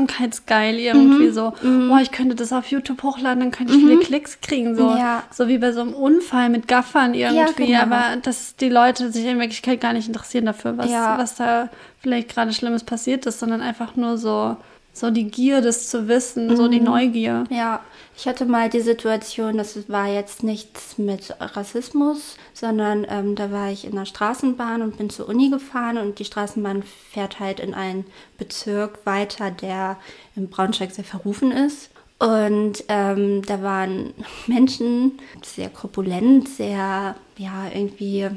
aufmerksamkeitsgeil 0.01 0.81
irgendwie 0.81 1.29
Mhm, 1.29 1.33
so. 1.33 1.53
Boah, 1.63 2.01
ich 2.03 2.11
könnte 2.11 2.35
das 2.35 2.53
auf 2.53 2.67
YouTube 2.67 3.03
hochladen, 3.03 3.39
dann 3.41 3.51
könnte 3.53 3.73
ich 3.75 3.79
viele 3.81 3.99
Klicks 3.99 4.41
kriegen. 4.41 4.75
So, 4.75 4.91
Ja. 4.91 5.23
so 5.31 5.47
wie 5.49 5.59
bei 5.59 5.73
so 5.73 5.81
einem 5.81 5.95
Unfall 5.95 6.49
mit 6.49 6.67
Gaffern 6.69 7.15
irgendwie. 7.15 7.67
genau. 7.67 7.83
Aber 7.83 8.17
dass 8.23 8.57
die 8.57 8.69
Leute 8.69 9.13
sich 9.13 9.25
in 9.27 9.39
Wirklichkeit 9.39 9.81
gar 9.81 9.93
nicht 9.93 10.09
interessieren 10.09 10.47
dafür, 10.47 10.77
was, 10.77 10.91
Ja. 10.91 11.19
was 11.19 11.37
da 11.37 11.69
vielleicht 12.01 12.31
gerade 12.31 12.53
Schlimmes 12.53 12.83
passiert 12.83 13.27
ist, 13.27 13.39
sondern 13.41 13.61
einfach 13.61 13.95
nur 13.97 14.19
so, 14.19 14.57
so 15.01 15.11
die 15.11 15.25
Gier, 15.31 15.61
das 15.63 15.89
zu 15.89 16.09
wissen, 16.09 16.57
so 16.57 16.65
Mhm. 16.67 16.71
die 16.71 16.81
Neugier. 16.81 17.45
Ja, 17.51 17.81
ich 18.17 18.27
hatte 18.29 18.45
mal 18.45 18.69
die 18.69 18.81
Situation, 18.81 19.57
das 19.57 19.89
war 19.89 20.07
jetzt 20.09 20.43
nichts 20.43 20.99
mit 20.99 21.35
Rassismus, 21.41 22.37
sondern 22.53 23.07
ähm, 23.09 23.35
da 23.35 23.51
war 23.51 23.71
ich 23.71 23.85
in 23.87 23.95
der 23.95 24.05
Straßenbahn 24.05 24.83
und 24.83 24.99
bin 24.99 25.09
zur 25.09 25.29
Uni 25.29 25.49
gefahren 25.49 25.97
und 25.97 26.19
die 26.19 26.25
Straßenbahn 26.27 26.83
fährt 27.13 27.41
halt 27.41 27.61
in 27.61 27.73
einen 27.73 28.05
Bezirk 28.37 29.05
weiter, 29.07 29.51
der 29.51 29.97
in 30.37 30.49
Braunschweig 30.51 30.91
sehr 30.91 31.05
verrufen 31.05 31.51
ist. 31.51 31.91
Und 32.19 32.85
ähm, 32.89 33.41
da 33.47 33.63
waren 33.63 34.13
Menschen 34.47 35.19
sehr 35.43 35.71
korpulent, 35.71 36.47
sehr, 36.51 37.17
ja, 37.39 37.65
irgendwie 37.75 38.29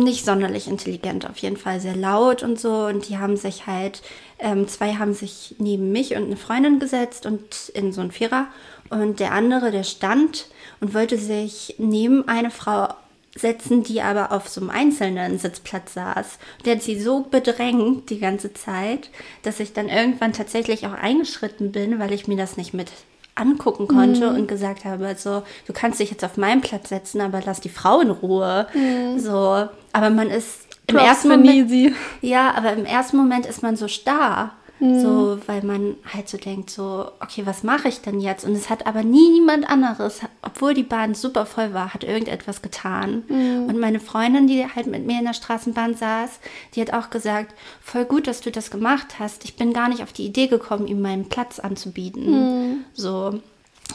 nicht 0.00 0.24
sonderlich 0.24 0.68
intelligent, 0.68 1.28
auf 1.28 1.38
jeden 1.38 1.56
Fall 1.56 1.80
sehr 1.80 1.96
laut 1.96 2.42
und 2.42 2.58
so. 2.58 2.86
Und 2.86 3.08
die 3.08 3.18
haben 3.18 3.36
sich 3.36 3.66
halt, 3.66 4.02
ähm, 4.38 4.68
zwei 4.68 4.94
haben 4.94 5.14
sich 5.14 5.54
neben 5.58 5.92
mich 5.92 6.14
und 6.16 6.24
eine 6.24 6.36
Freundin 6.36 6.78
gesetzt 6.78 7.26
und 7.26 7.70
in 7.74 7.92
so 7.92 8.00
einen 8.00 8.12
Vierer. 8.12 8.48
Und 8.90 9.20
der 9.20 9.32
andere, 9.32 9.70
der 9.70 9.82
stand 9.82 10.46
und 10.80 10.94
wollte 10.94 11.18
sich 11.18 11.74
neben 11.78 12.28
eine 12.28 12.50
Frau 12.50 12.88
setzen, 13.34 13.82
die 13.82 14.00
aber 14.00 14.32
auf 14.32 14.48
so 14.48 14.60
einem 14.60 14.70
einzelnen 14.70 15.38
Sitzplatz 15.38 15.94
saß. 15.94 16.38
Der 16.64 16.76
hat 16.76 16.82
sie 16.82 16.98
so 16.98 17.20
bedrängt 17.20 18.10
die 18.10 18.18
ganze 18.18 18.52
Zeit, 18.54 19.10
dass 19.42 19.60
ich 19.60 19.72
dann 19.72 19.88
irgendwann 19.88 20.32
tatsächlich 20.32 20.86
auch 20.86 20.94
eingeschritten 20.94 21.72
bin, 21.72 21.98
weil 21.98 22.12
ich 22.12 22.28
mir 22.28 22.36
das 22.36 22.56
nicht 22.56 22.72
mit 22.72 22.90
angucken 23.36 23.86
konnte 23.86 24.30
und 24.30 24.48
gesagt 24.48 24.84
habe, 24.84 25.14
so, 25.16 25.42
du 25.66 25.72
kannst 25.72 26.00
dich 26.00 26.10
jetzt 26.10 26.24
auf 26.24 26.36
meinen 26.36 26.60
Platz 26.62 26.88
setzen, 26.88 27.20
aber 27.20 27.40
lass 27.44 27.60
die 27.60 27.68
Frau 27.68 28.00
in 28.00 28.10
Ruhe. 28.10 28.66
So, 29.18 29.68
aber 29.92 30.10
man 30.10 30.28
ist 30.30 30.66
im 30.88 30.96
Props 30.96 31.08
ersten 31.08 31.30
für 31.30 31.36
Moment, 31.36 31.94
ja, 32.22 32.52
aber 32.54 32.72
im 32.72 32.84
ersten 32.84 33.16
Moment 33.16 33.46
ist 33.46 33.62
man 33.62 33.76
so 33.76 33.88
starr. 33.88 34.52
So, 34.78 35.38
weil 35.46 35.62
man 35.62 35.94
halt 36.12 36.28
so 36.28 36.36
denkt, 36.36 36.68
so, 36.68 37.10
okay, 37.20 37.46
was 37.46 37.62
mache 37.62 37.88
ich 37.88 38.02
denn 38.02 38.20
jetzt? 38.20 38.44
Und 38.44 38.52
es 38.52 38.68
hat 38.68 38.86
aber 38.86 39.02
nie 39.02 39.30
niemand 39.30 39.66
anderes, 39.70 40.20
obwohl 40.42 40.74
die 40.74 40.82
Bahn 40.82 41.14
super 41.14 41.46
voll 41.46 41.72
war, 41.72 41.94
hat 41.94 42.04
irgendetwas 42.04 42.60
getan. 42.60 43.22
Und 43.28 43.78
meine 43.80 44.00
Freundin, 44.00 44.46
die 44.46 44.66
halt 44.66 44.86
mit 44.86 45.06
mir 45.06 45.18
in 45.18 45.24
der 45.24 45.32
Straßenbahn 45.32 45.94
saß, 45.94 46.40
die 46.74 46.82
hat 46.82 46.92
auch 46.92 47.08
gesagt, 47.08 47.54
voll 47.82 48.04
gut, 48.04 48.26
dass 48.26 48.42
du 48.42 48.50
das 48.50 48.70
gemacht 48.70 49.18
hast. 49.18 49.44
Ich 49.46 49.56
bin 49.56 49.72
gar 49.72 49.88
nicht 49.88 50.02
auf 50.02 50.12
die 50.12 50.26
Idee 50.26 50.46
gekommen, 50.46 50.86
ihm 50.86 51.00
meinen 51.00 51.28
Platz 51.30 51.58
anzubieten. 51.58 52.84
So, 52.92 53.40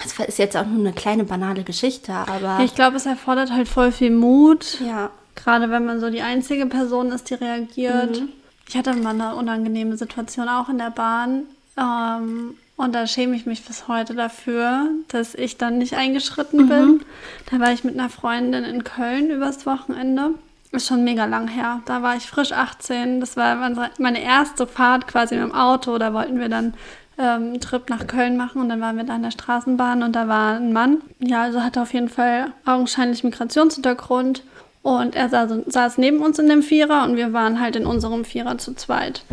das 0.01 0.17
ist 0.27 0.39
jetzt 0.39 0.57
auch 0.57 0.65
nur 0.65 0.79
eine 0.79 0.93
kleine 0.93 1.25
banale 1.25 1.63
Geschichte, 1.63 2.11
aber 2.13 2.57
Ja, 2.57 2.63
ich 2.63 2.73
glaube, 2.73 2.97
es 2.97 3.05
erfordert 3.05 3.51
halt 3.51 3.67
voll 3.67 3.91
viel 3.91 4.11
Mut. 4.11 4.79
ja. 4.83 5.11
Gerade 5.33 5.69
wenn 5.71 5.85
man 5.85 5.99
so 6.01 6.09
die 6.09 6.21
einzige 6.21 6.65
Person 6.65 7.11
ist, 7.13 7.29
die 7.29 7.35
reagiert. 7.35 8.19
Mhm. 8.19 8.29
Ich 8.71 8.77
hatte 8.77 8.93
mal 8.93 9.09
eine 9.09 9.35
unangenehme 9.35 9.97
Situation 9.97 10.47
auch 10.47 10.69
in 10.69 10.77
der 10.77 10.91
Bahn. 10.91 11.43
Ähm, 11.77 12.55
und 12.77 12.95
da 12.95 13.05
schäme 13.05 13.35
ich 13.35 13.45
mich 13.45 13.65
bis 13.65 13.89
heute 13.89 14.15
dafür, 14.15 14.87
dass 15.09 15.35
ich 15.35 15.57
dann 15.57 15.77
nicht 15.77 15.91
Mhm. 15.91 15.97
eingeschritten 15.99 16.69
bin. 16.69 17.01
Da 17.49 17.59
war 17.59 17.73
ich 17.73 17.83
mit 17.83 17.99
einer 17.99 18.07
Freundin 18.09 18.63
in 18.63 18.85
Köln 18.85 19.29
übers 19.29 19.65
Wochenende. 19.65 20.35
Ist 20.71 20.87
schon 20.87 21.03
mega 21.03 21.25
lang 21.25 21.49
her. 21.49 21.81
Da 21.85 22.01
war 22.01 22.15
ich 22.15 22.27
frisch 22.27 22.53
18. 22.53 23.19
Das 23.19 23.35
war 23.35 23.57
meine 23.99 24.23
erste 24.23 24.65
Fahrt 24.65 25.05
quasi 25.05 25.35
mit 25.35 25.43
dem 25.43 25.53
Auto. 25.53 25.97
Da 25.97 26.13
wollten 26.13 26.39
wir 26.39 26.47
dann 26.47 26.73
ähm, 27.17 27.47
einen 27.49 27.59
Trip 27.59 27.89
nach 27.89 28.07
Köln 28.07 28.37
machen 28.37 28.61
und 28.61 28.69
dann 28.69 28.79
waren 28.79 28.95
wir 28.95 29.03
da 29.03 29.17
in 29.17 29.23
der 29.23 29.31
Straßenbahn 29.31 30.01
und 30.01 30.15
da 30.15 30.29
war 30.29 30.55
ein 30.55 30.71
Mann. 30.71 30.99
Ja, 31.19 31.41
also 31.41 31.61
hatte 31.61 31.81
auf 31.81 31.93
jeden 31.93 32.07
Fall 32.07 32.53
augenscheinlich 32.65 33.25
Migrationshintergrund 33.25 34.43
und 34.81 35.15
er 35.15 35.29
saß, 35.29 35.51
saß 35.67 35.97
neben 35.97 36.21
uns 36.21 36.39
in 36.39 36.49
dem 36.49 36.63
Vierer 36.63 37.03
und 37.03 37.15
wir 37.15 37.33
waren 37.33 37.59
halt 37.59 37.75
in 37.75 37.85
unserem 37.85 38.25
Vierer 38.25 38.57
zu 38.57 38.73
zweit. 38.73 39.23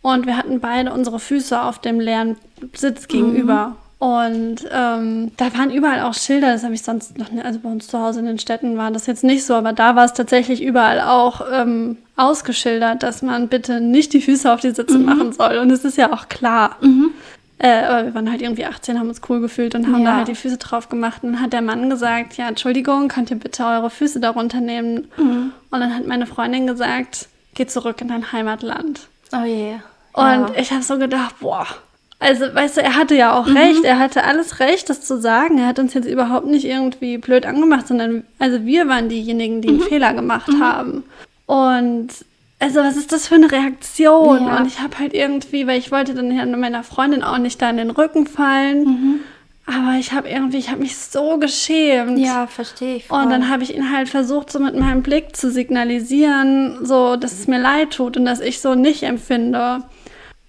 Und 0.00 0.26
wir 0.26 0.36
hatten 0.36 0.60
beide 0.60 0.92
unsere 0.92 1.18
Füße 1.18 1.60
auf 1.60 1.80
dem 1.80 2.00
leeren 2.00 2.36
Sitz 2.74 3.08
gegenüber. 3.08 3.76
Und 3.98 4.58
ähm, 4.72 5.32
da 5.36 5.52
waren 5.58 5.72
überall 5.72 6.02
auch 6.02 6.14
Schilder, 6.14 6.52
das 6.52 6.62
habe 6.62 6.72
ich 6.72 6.82
sonst 6.82 7.18
noch 7.18 7.32
nicht, 7.32 7.44
also 7.44 7.58
bei 7.58 7.68
uns 7.68 7.88
zu 7.88 7.98
Hause 7.98 8.20
in 8.20 8.26
den 8.26 8.38
Städten 8.38 8.76
war 8.76 8.92
das 8.92 9.06
jetzt 9.06 9.24
nicht 9.24 9.44
so, 9.44 9.54
aber 9.54 9.72
da 9.72 9.96
war 9.96 10.04
es 10.04 10.12
tatsächlich 10.12 10.62
überall 10.62 11.00
auch 11.00 11.40
ähm, 11.52 11.96
ausgeschildert, 12.16 13.02
dass 13.02 13.22
man 13.22 13.48
bitte 13.48 13.80
nicht 13.80 14.12
die 14.12 14.20
Füße 14.20 14.52
auf 14.52 14.60
die 14.60 14.70
Sitze 14.70 14.98
machen 14.98 15.32
soll. 15.32 15.58
Und 15.58 15.70
es 15.72 15.84
ist 15.84 15.96
ja 15.96 16.12
auch 16.12 16.28
klar. 16.28 16.76
Äh, 17.60 17.82
aber 17.84 18.06
wir 18.06 18.14
waren 18.14 18.30
halt 18.30 18.40
irgendwie 18.40 18.64
18, 18.66 18.98
haben 18.98 19.08
uns 19.08 19.20
cool 19.28 19.40
gefühlt 19.40 19.74
und 19.74 19.86
haben 19.88 20.02
Ja. 20.04 20.12
da 20.12 20.16
halt 20.18 20.28
die 20.28 20.34
Füße 20.36 20.58
drauf 20.58 20.88
gemacht. 20.88 21.24
Und 21.24 21.32
dann 21.32 21.42
hat 21.42 21.52
der 21.52 21.62
Mann 21.62 21.90
gesagt, 21.90 22.36
ja, 22.36 22.48
Entschuldigung, 22.48 23.08
könnt 23.08 23.30
ihr 23.30 23.36
bitte 23.38 23.64
eure 23.64 23.90
Füße 23.90 24.20
darunter 24.20 24.60
nehmen? 24.60 25.08
Und 25.16 25.52
dann 25.70 25.94
hat 25.94 26.06
meine 26.06 26.26
Freundin 26.26 26.66
gesagt, 26.68 27.28
geh 27.54 27.66
zurück 27.66 28.00
in 28.00 28.08
dein 28.08 28.30
Heimatland. 28.32 29.08
Oh 29.32 29.44
je. 29.44 29.72
Und 30.12 30.24
Ja. 30.24 30.50
ich 30.56 30.70
habe 30.70 30.82
so 30.82 30.98
gedacht, 30.98 31.34
boah. 31.40 31.66
Also, 32.20 32.52
weißt 32.52 32.78
du, 32.78 32.82
er 32.82 32.96
hatte 32.96 33.14
ja 33.14 33.32
auch 33.38 33.46
recht. 33.46 33.84
Er 33.84 33.98
hatte 34.00 34.24
alles 34.24 34.58
recht, 34.58 34.88
das 34.90 35.02
zu 35.02 35.20
sagen. 35.20 35.58
Er 35.58 35.66
hat 35.68 35.78
uns 35.78 35.94
jetzt 35.94 36.08
überhaupt 36.08 36.46
nicht 36.46 36.64
irgendwie 36.64 37.16
blöd 37.18 37.46
angemacht, 37.46 37.86
sondern 37.86 38.24
also 38.40 38.64
wir 38.66 38.88
waren 38.88 39.08
diejenigen, 39.08 39.60
die 39.62 39.68
einen 39.68 39.80
Fehler 39.80 40.14
gemacht 40.14 40.48
haben. 40.60 41.04
Und 41.46 42.08
also, 42.60 42.80
was 42.80 42.96
ist 42.96 43.12
das 43.12 43.28
für 43.28 43.36
eine 43.36 43.50
Reaktion? 43.50 44.46
Ja. 44.46 44.58
Und 44.58 44.66
ich 44.66 44.80
habe 44.80 44.98
halt 44.98 45.14
irgendwie, 45.14 45.66
weil 45.66 45.78
ich 45.78 45.92
wollte 45.92 46.14
dann 46.14 46.30
ja 46.32 46.44
meiner 46.46 46.82
Freundin 46.82 47.22
auch 47.22 47.38
nicht 47.38 47.62
da 47.62 47.70
in 47.70 47.76
den 47.76 47.90
Rücken 47.90 48.26
fallen. 48.26 49.20
Aber 49.66 49.98
ich 49.98 50.12
habe 50.12 50.28
irgendwie, 50.30 50.56
ich 50.56 50.70
habe 50.70 50.80
mich 50.80 50.96
so 50.96 51.36
geschämt. 51.36 52.18
Ja, 52.18 52.46
verstehe 52.46 52.96
ich. 52.96 53.06
Voll. 53.06 53.22
Und 53.22 53.30
dann 53.30 53.50
habe 53.50 53.62
ich 53.62 53.76
ihn 53.76 53.92
halt 53.92 54.08
versucht, 54.08 54.50
so 54.50 54.58
mit 54.60 54.74
meinem 54.74 55.02
Blick 55.02 55.36
zu 55.36 55.50
signalisieren, 55.50 56.86
so, 56.86 57.16
dass 57.16 57.32
es 57.32 57.46
mir 57.48 57.60
leid 57.60 57.90
tut 57.90 58.16
und 58.16 58.24
dass 58.24 58.40
ich 58.40 58.60
so 58.60 58.74
nicht 58.74 59.02
empfinde. 59.02 59.82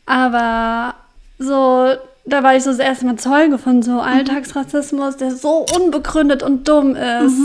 Aber 0.06 0.96
so, 1.38 1.94
da 2.26 2.44
war 2.44 2.56
ich 2.56 2.64
so 2.64 2.70
das 2.70 2.80
erste 2.80 3.06
Mal 3.06 3.18
Zeuge 3.18 3.58
von 3.58 3.84
so 3.84 4.00
Alltagsrassismus, 4.00 5.18
der 5.18 5.32
so 5.32 5.66
unbegründet 5.76 6.42
und 6.42 6.68
dumm 6.70 6.96
ist. 6.96 7.40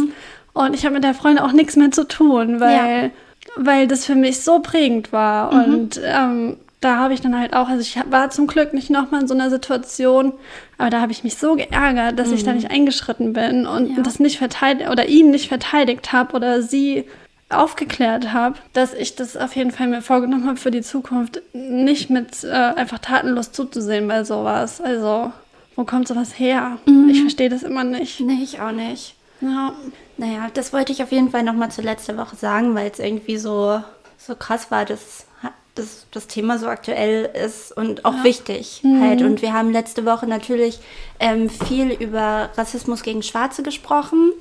Und 0.53 0.75
ich 0.75 0.85
habe 0.85 0.95
mit 0.95 1.05
der 1.05 1.15
Freundin 1.15 1.45
auch 1.45 1.53
nichts 1.53 1.75
mehr 1.75 1.91
zu 1.91 2.07
tun, 2.07 2.61
weil, 2.61 3.11
weil 3.57 3.87
das 3.87 4.05
für 4.07 4.15
mich 4.15 4.41
so 4.43 4.61
prägend 4.61 5.13
war. 5.13 5.53
Und 5.53 6.01
ähm, 6.05 6.57
da 6.81 6.97
habe 6.97 7.15
ich 7.15 7.21
dann 7.23 7.39
halt 7.39 7.55
auch, 7.55 7.69
also 7.69 7.81
ich 7.81 7.99
war 8.11 8.31
zum 8.31 8.47
Glück 8.47 8.75
nicht 8.75 8.91
nochmal 8.91 9.23
in 9.23 9.29
so 9.29 9.35
einer 9.35 9.49
Situation, 9.51 10.33
aber 10.77 10.91
da 10.91 11.01
habe 11.01 11.13
ich 11.13 11.25
mich 11.25 11.37
so 11.37 11.55
geärgert, 11.57 12.19
dass 12.19 12.31
ich 12.31 12.45
da 12.45 12.53
nicht 12.53 12.71
eingeschritten 12.71 13.33
bin 13.33 13.67
und 13.67 13.97
Ja. 13.97 14.03
das 14.03 14.21
nicht 14.21 14.37
verteidigt 14.39 14.91
oder 14.91 15.09
ihn 15.09 15.31
nicht 15.31 15.49
verteidigt 15.49 16.13
habe 16.13 16.35
oder 16.37 16.61
sie 16.63 17.05
aufgeklärt 17.49 18.33
habe, 18.33 18.57
dass 18.73 18.93
ich 18.95 19.17
das 19.17 19.37
auf 19.37 19.55
jeden 19.55 19.71
Fall 19.71 19.87
mir 19.87 20.03
vorgenommen 20.03 20.47
habe 20.47 20.57
für 20.57 20.71
die 20.71 20.83
Zukunft, 20.83 21.41
nicht 21.53 22.11
mit 22.11 22.43
äh, 22.45 22.49
einfach 22.51 22.99
tatenlos 22.99 23.53
zuzusehen 23.53 24.09
bei 24.09 24.25
sowas. 24.25 24.81
Also, 24.81 25.33
wo 25.77 25.85
kommt 25.85 26.09
sowas 26.09 26.39
her? 26.39 26.79
Ich 27.11 27.21
verstehe 27.21 27.49
das 27.49 27.63
immer 27.63 27.85
nicht. 27.85 28.21
Nee, 28.21 28.41
ich 28.43 28.61
auch 28.61 28.73
nicht. 28.73 29.15
Ja. 29.41 29.73
Naja, 30.17 30.49
das 30.55 30.73
wollte 30.73 30.93
ich 30.93 31.03
auf 31.03 31.13
jeden 31.13 31.31
Fall 31.31 31.43
nochmal 31.43 31.71
zur 31.71 31.85
letzten 31.85 32.17
Woche 32.17 32.37
sagen, 32.37 32.75
weil 32.75 32.91
es 32.91 32.99
irgendwie 32.99 33.37
so, 33.37 33.81
so 34.17 34.37
krass 34.37 34.71
war, 34.71 34.85
dass, 34.85 35.27
dass 35.75 36.07
das 36.13 36.27
Thema 36.27 36.59
so 36.59 36.69
aktuell 36.69 37.25
ist 37.25 37.77
und 37.77 38.05
auch 38.05 38.23
wichtig 38.23 38.83
halt. 39.01 39.23
Und 39.23 39.43
wir 39.43 39.53
haben 39.53 39.73
letzte 39.73 40.05
Woche 40.05 40.27
natürlich 40.27 40.79
ähm, 41.19 41.51
viel 41.51 41.91
über 41.93 42.51
Rassismus 42.57 43.03
gegen 43.03 43.23
Schwarze 43.23 43.63
gesprochen, 43.63 44.33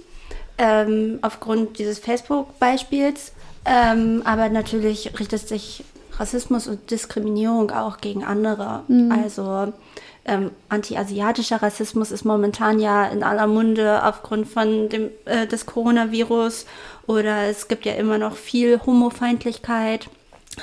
ähm, 0.58 1.20
aufgrund 1.22 1.80
dieses 1.80 2.00
Facebook-Beispiels. 2.00 3.34
Ähm, 3.66 4.22
aber 4.26 4.50
natürlich 4.50 5.18
richtet 5.20 5.48
sich 5.48 5.84
Rassismus 6.20 6.68
und 6.68 6.92
Diskriminierung 6.92 7.72
auch 7.72 7.98
gegen 7.98 8.24
andere. 8.24 8.84
Also 9.10 9.74
ähm, 10.26 10.52
anti-asiatischer 10.70 11.62
Rassismus 11.62 12.12
ist 12.12 12.24
momentan 12.24 12.80
ja 12.80 13.06
in 13.08 13.24
aller 13.24 13.48
Munde 13.48 14.04
aufgrund 14.04 14.48
von 14.48 14.90
dem, 14.90 15.10
äh, 15.26 15.48
des 15.48 15.66
Coronavirus 15.66 16.66
oder 17.08 17.50
es 17.50 17.68
gibt 17.68 17.86
ja 17.86 17.94
immer 17.94 18.18
noch 18.18 18.38
viel 18.38 18.80
Homofeindlichkeit. 18.86 20.10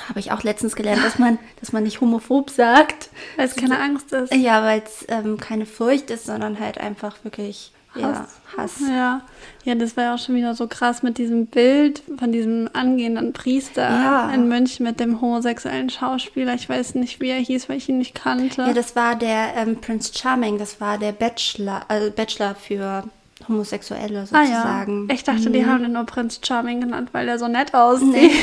Habe 0.07 0.19
ich 0.19 0.31
auch 0.31 0.43
letztens 0.43 0.75
gelernt, 0.75 1.03
dass 1.03 1.19
man, 1.19 1.37
dass 1.59 1.73
man 1.73 1.83
nicht 1.83 1.99
homophob 2.01 2.49
sagt. 2.49 3.09
Weil 3.35 3.45
es 3.45 3.55
keine 3.55 3.79
Angst 3.79 4.13
ist. 4.13 4.33
Ja, 4.33 4.63
weil 4.63 4.81
es 4.85 5.05
ähm, 5.09 5.37
keine 5.37 5.65
Furcht 5.65 6.09
ist, 6.09 6.25
sondern 6.25 6.59
halt 6.59 6.77
einfach 6.77 7.17
wirklich 7.23 7.73
ja, 7.95 8.25
Hass. 8.57 8.79
Ja, 8.87 9.21
ja, 9.63 9.75
das 9.75 9.95
war 9.97 10.03
ja 10.05 10.13
auch 10.15 10.17
schon 10.19 10.35
wieder 10.35 10.55
so 10.55 10.67
krass 10.67 11.03
mit 11.03 11.17
diesem 11.17 11.45
Bild 11.47 12.01
von 12.17 12.31
diesem 12.31 12.69
angehenden 12.73 13.33
Priester 13.33 13.81
Ja. 13.89 14.29
in 14.31 14.47
München 14.47 14.85
mit 14.85 14.99
dem 14.99 15.21
homosexuellen 15.21 15.89
Schauspieler. 15.89 16.53
Ich 16.55 16.67
weiß 16.69 16.95
nicht, 16.95 17.19
wie 17.21 17.29
er 17.29 17.37
hieß, 17.39 17.69
weil 17.69 17.77
ich 17.77 17.89
ihn 17.89 17.97
nicht 17.97 18.15
kannte. 18.15 18.61
Ja, 18.61 18.73
das 18.73 18.95
war 18.95 19.15
der 19.15 19.55
ähm, 19.57 19.77
Prince 19.81 20.11
Charming, 20.17 20.57
das 20.57 20.79
war 20.81 20.97
der 20.97 21.11
Bachelor, 21.11 21.81
also 21.87 22.11
Bachelor 22.11 22.55
für 22.55 23.03
Homosexuelle 23.47 24.19
ah 24.19 24.25
sozusagen. 24.45 25.07
ja, 25.09 25.15
ich 25.15 25.23
dachte, 25.23 25.49
die 25.49 25.65
haben 25.65 25.81
den 25.83 25.93
nur 25.93 26.05
Prinz 26.05 26.39
Charming 26.45 26.79
genannt, 26.81 27.09
weil 27.11 27.27
er 27.27 27.39
so 27.39 27.47
nett 27.47 27.73
aussieht. 27.73 28.11
Nee. 28.13 28.31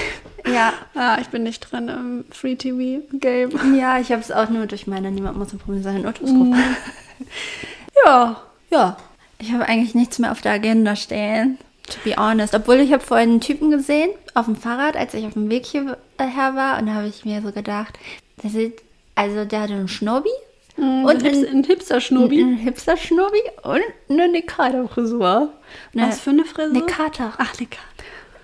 Ja, 0.55 0.73
Ah, 0.95 1.19
ich 1.21 1.29
bin 1.29 1.43
nicht 1.43 1.61
drin 1.71 1.89
im 1.89 2.25
Free-TV-Game. 2.31 3.77
ja, 3.77 3.99
ich 3.99 4.13
habe 4.13 4.23
es 4.23 4.31
auch 4.31 4.49
nur 4.49 4.67
durch 4.67 4.87
meine 4.87 5.11
Niemand 5.11 5.37
muss 5.37 5.53
ein 5.53 5.59
Problem 5.59 5.83
sein 5.83 6.01
Notrufgruppe. 6.03 6.57
Ja, 8.07 8.37
Ja, 8.71 8.97
ich 9.39 9.53
habe 9.53 9.67
eigentlich 9.67 9.95
nichts 9.95 10.19
mehr 10.19 10.33
auf 10.33 10.41
der 10.41 10.53
Agenda 10.53 10.97
stehen. 10.97 11.59
To 11.89 11.99
be 12.05 12.15
honest. 12.17 12.55
Obwohl 12.55 12.77
ich 12.77 12.93
habe 12.93 13.03
vorhin 13.03 13.31
einen 13.31 13.41
Typen 13.41 13.71
gesehen 13.71 14.11
auf 14.35 14.45
dem 14.45 14.57
Fahrrad, 14.57 14.97
als 14.97 15.15
ich 15.15 15.25
auf 15.27 15.33
dem 15.33 15.49
Weg 15.49 15.65
hierher 15.65 15.97
war. 16.19 16.79
Und 16.79 16.87
da 16.87 16.95
habe 16.95 17.09
ich 17.09 17.25
mir 17.25 17.41
so 17.41 17.51
gedacht, 17.53 17.99
der 18.43 18.51
sieht, 18.51 18.83
also 19.15 19.45
der 19.45 19.63
hat 19.63 19.71
einen 19.71 19.89
Schnurbi 19.89 20.29
und 20.77 21.05
und 21.07 21.25
ein, 21.25 21.47
ein, 21.47 21.47
ein 21.47 21.65
Hipster-Schnurbi 21.65 23.43
und 23.63 23.81
eine 24.11 24.29
Nikado-Frisur. 24.29 25.53
Was 25.95 26.21
für 26.21 26.31
eine 26.31 26.45
Frisur? 26.45 26.73
Nikata. 26.73 27.33
Ach, 27.39 27.59
Nikado. 27.59 27.83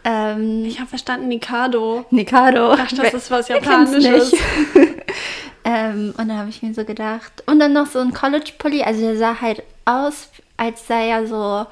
Ähm, 0.05 0.65
Ich 0.65 0.79
habe 0.79 0.89
verstanden, 0.89 1.29
Nikado. 1.29 2.05
Nikado. 2.11 2.73
Ich 2.75 2.79
dachte, 2.81 2.97
das 3.03 3.15
ist 3.15 3.31
was 3.31 3.49
Japanisches. 3.49 4.35
ähm, 5.65 6.15
und 6.17 6.29
da 6.29 6.37
habe 6.37 6.51
ich 6.51 6.63
mir 6.63 6.75
so 6.75 6.85
gedacht. 6.85 7.43
Und 7.47 7.61
dann 7.61 7.73
noch 7.73 7.87
so 7.87 8.01
ein 8.01 8.13
College-Pulli. 8.13 8.83
Also 8.83 9.01
der 9.01 9.17
sah 9.17 9.41
halt 9.41 9.63
aus, 9.85 10.29
als 10.57 10.87
sei 10.87 11.09
er 11.09 11.27
so 11.27 11.67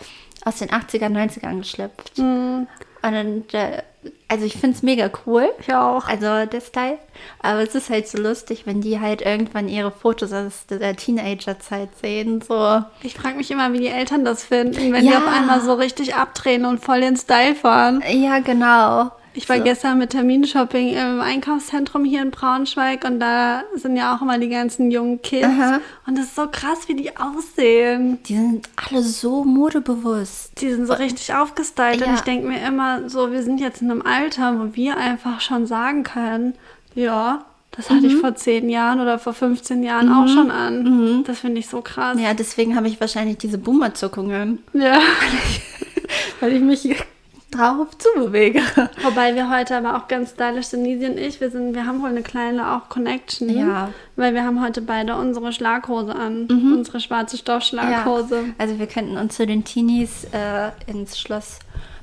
aus 0.44 0.58
den 0.58 0.70
80er, 0.70 1.08
90ern 1.08 1.58
geschlüpft. 1.58 2.18
Mhm. 2.18 2.66
Und 3.04 3.12
dann, 3.12 3.44
äh, 3.52 3.82
also 4.28 4.44
ich 4.44 4.54
finde 4.56 4.76
es 4.76 4.82
mega 4.82 5.10
cool. 5.26 5.48
Ich 5.60 5.72
auch. 5.74 6.06
Also 6.06 6.46
der 6.46 6.60
Style. 6.60 6.98
Aber 7.40 7.60
es 7.62 7.74
ist 7.74 7.90
halt 7.90 8.06
so 8.08 8.18
lustig, 8.18 8.62
wenn 8.64 8.80
die 8.80 9.00
halt 9.00 9.22
irgendwann 9.22 9.68
ihre 9.68 9.90
Fotos 9.90 10.32
aus 10.32 10.66
der 10.68 10.96
Teenager-Zeit 10.96 11.90
sehen. 12.00 12.40
So. 12.42 12.82
Ich 13.02 13.14
frage 13.14 13.36
mich 13.36 13.50
immer, 13.50 13.72
wie 13.72 13.78
die 13.80 13.88
Eltern 13.88 14.24
das 14.24 14.44
finden, 14.44 14.92
wenn 14.92 15.02
die 15.04 15.10
Ja. 15.12 15.18
auf 15.18 15.26
einmal 15.26 15.60
so 15.60 15.74
richtig 15.74 16.14
abdrehen 16.14 16.64
und 16.64 16.84
voll 16.84 17.00
den 17.00 17.16
Style 17.16 17.54
fahren. 17.56 18.02
Ja, 18.08 18.38
genau. 18.40 19.10
Ich 19.34 19.48
war 19.48 19.56
so. 19.58 19.64
gestern 19.64 19.98
mit 19.98 20.10
Terminshopping 20.10 20.94
im 20.94 21.20
Einkaufszentrum 21.20 22.04
hier 22.04 22.20
in 22.22 22.30
Braunschweig 22.30 23.04
und 23.04 23.18
da 23.20 23.62
sind 23.74 23.96
ja 23.96 24.14
auch 24.14 24.22
immer 24.22 24.38
die 24.38 24.48
ganzen 24.48 24.90
jungen 24.90 25.22
Kids. 25.22 25.46
Aha. 25.46 25.80
Und 26.06 26.18
es 26.18 26.26
ist 26.26 26.36
so 26.36 26.46
krass, 26.50 26.86
wie 26.88 26.94
die 26.96 27.16
aussehen. 27.16 28.18
Die 28.26 28.34
sind 28.36 28.68
alle 28.76 29.02
so 29.02 29.44
modebewusst. 29.44 30.60
Die 30.60 30.70
sind 30.70 30.86
so 30.86 30.92
richtig 30.94 31.32
aufgestylt 31.34 32.02
und 32.02 32.08
Ja. 32.08 32.14
ich 32.14 32.20
denke 32.20 32.46
mir 32.46 32.60
immer 32.66 33.08
so, 33.08 33.32
wir 33.32 33.42
sind 33.42 33.60
jetzt 33.60 33.80
in 33.82 33.90
einem 33.90 34.02
Alter, 34.02 34.58
wo 34.60 34.74
wir 34.76 34.96
einfach 34.96 35.40
schon 35.40 35.66
sagen 35.66 36.02
können, 36.02 36.54
ja, 36.94 37.44
das 37.70 37.88
hatte 37.88 38.00
Mhm. 38.00 38.06
ich 38.06 38.16
vor 38.16 38.34
10 38.34 38.68
Jahren 38.68 39.00
oder 39.00 39.18
vor 39.18 39.32
15 39.32 39.82
Jahren 39.82 40.12
auch 40.12 40.28
schon 40.28 40.50
an. 40.50 41.24
Das 41.26 41.38
finde 41.40 41.58
ich 41.58 41.68
so 41.68 41.80
krass. 41.80 42.18
Ja, 42.20 42.34
deswegen 42.34 42.76
habe 42.76 42.86
ich 42.86 43.00
wahrscheinlich 43.00 43.38
diese 43.38 43.56
Boomer-Zuckungen. 43.56 44.58
ja. 44.74 44.98
weil 46.40 46.52
ich 46.52 46.60
mich 46.62 46.96
drauf 47.52 47.88
zubewege. 47.98 48.60
Wobei 49.02 49.34
wir 49.34 49.48
heute 49.50 49.76
aber 49.76 49.96
auch 49.96 50.08
ganz 50.08 50.30
stylisch 50.30 50.66
sind, 50.66 50.82
Nisi 50.82 51.06
und 51.06 51.18
ich. 51.18 51.40
Wir, 51.40 51.50
sind, 51.50 51.74
wir 51.74 51.86
haben 51.86 52.02
wohl 52.02 52.08
eine 52.10 52.22
kleine 52.22 52.72
auch 52.72 52.88
Connection. 52.88 53.48
Ja. 53.48 53.90
Weil 54.16 54.34
wir 54.34 54.44
haben 54.44 54.62
heute 54.62 54.80
beide 54.82 55.14
unsere 55.16 55.52
Schlaghose 55.52 56.14
an. 56.14 56.46
Unsere 56.50 57.00
schwarze 57.00 57.36
Stoffschlaghose. 57.36 58.44
Also 58.58 58.78
wir 58.78 58.86
könnten 58.86 59.16
uns 59.16 59.36
zu 59.36 59.46
den 59.46 59.64
Teenies 59.64 60.24
äh, 60.32 60.70
ins 60.90 61.18
Schloss 61.18 61.58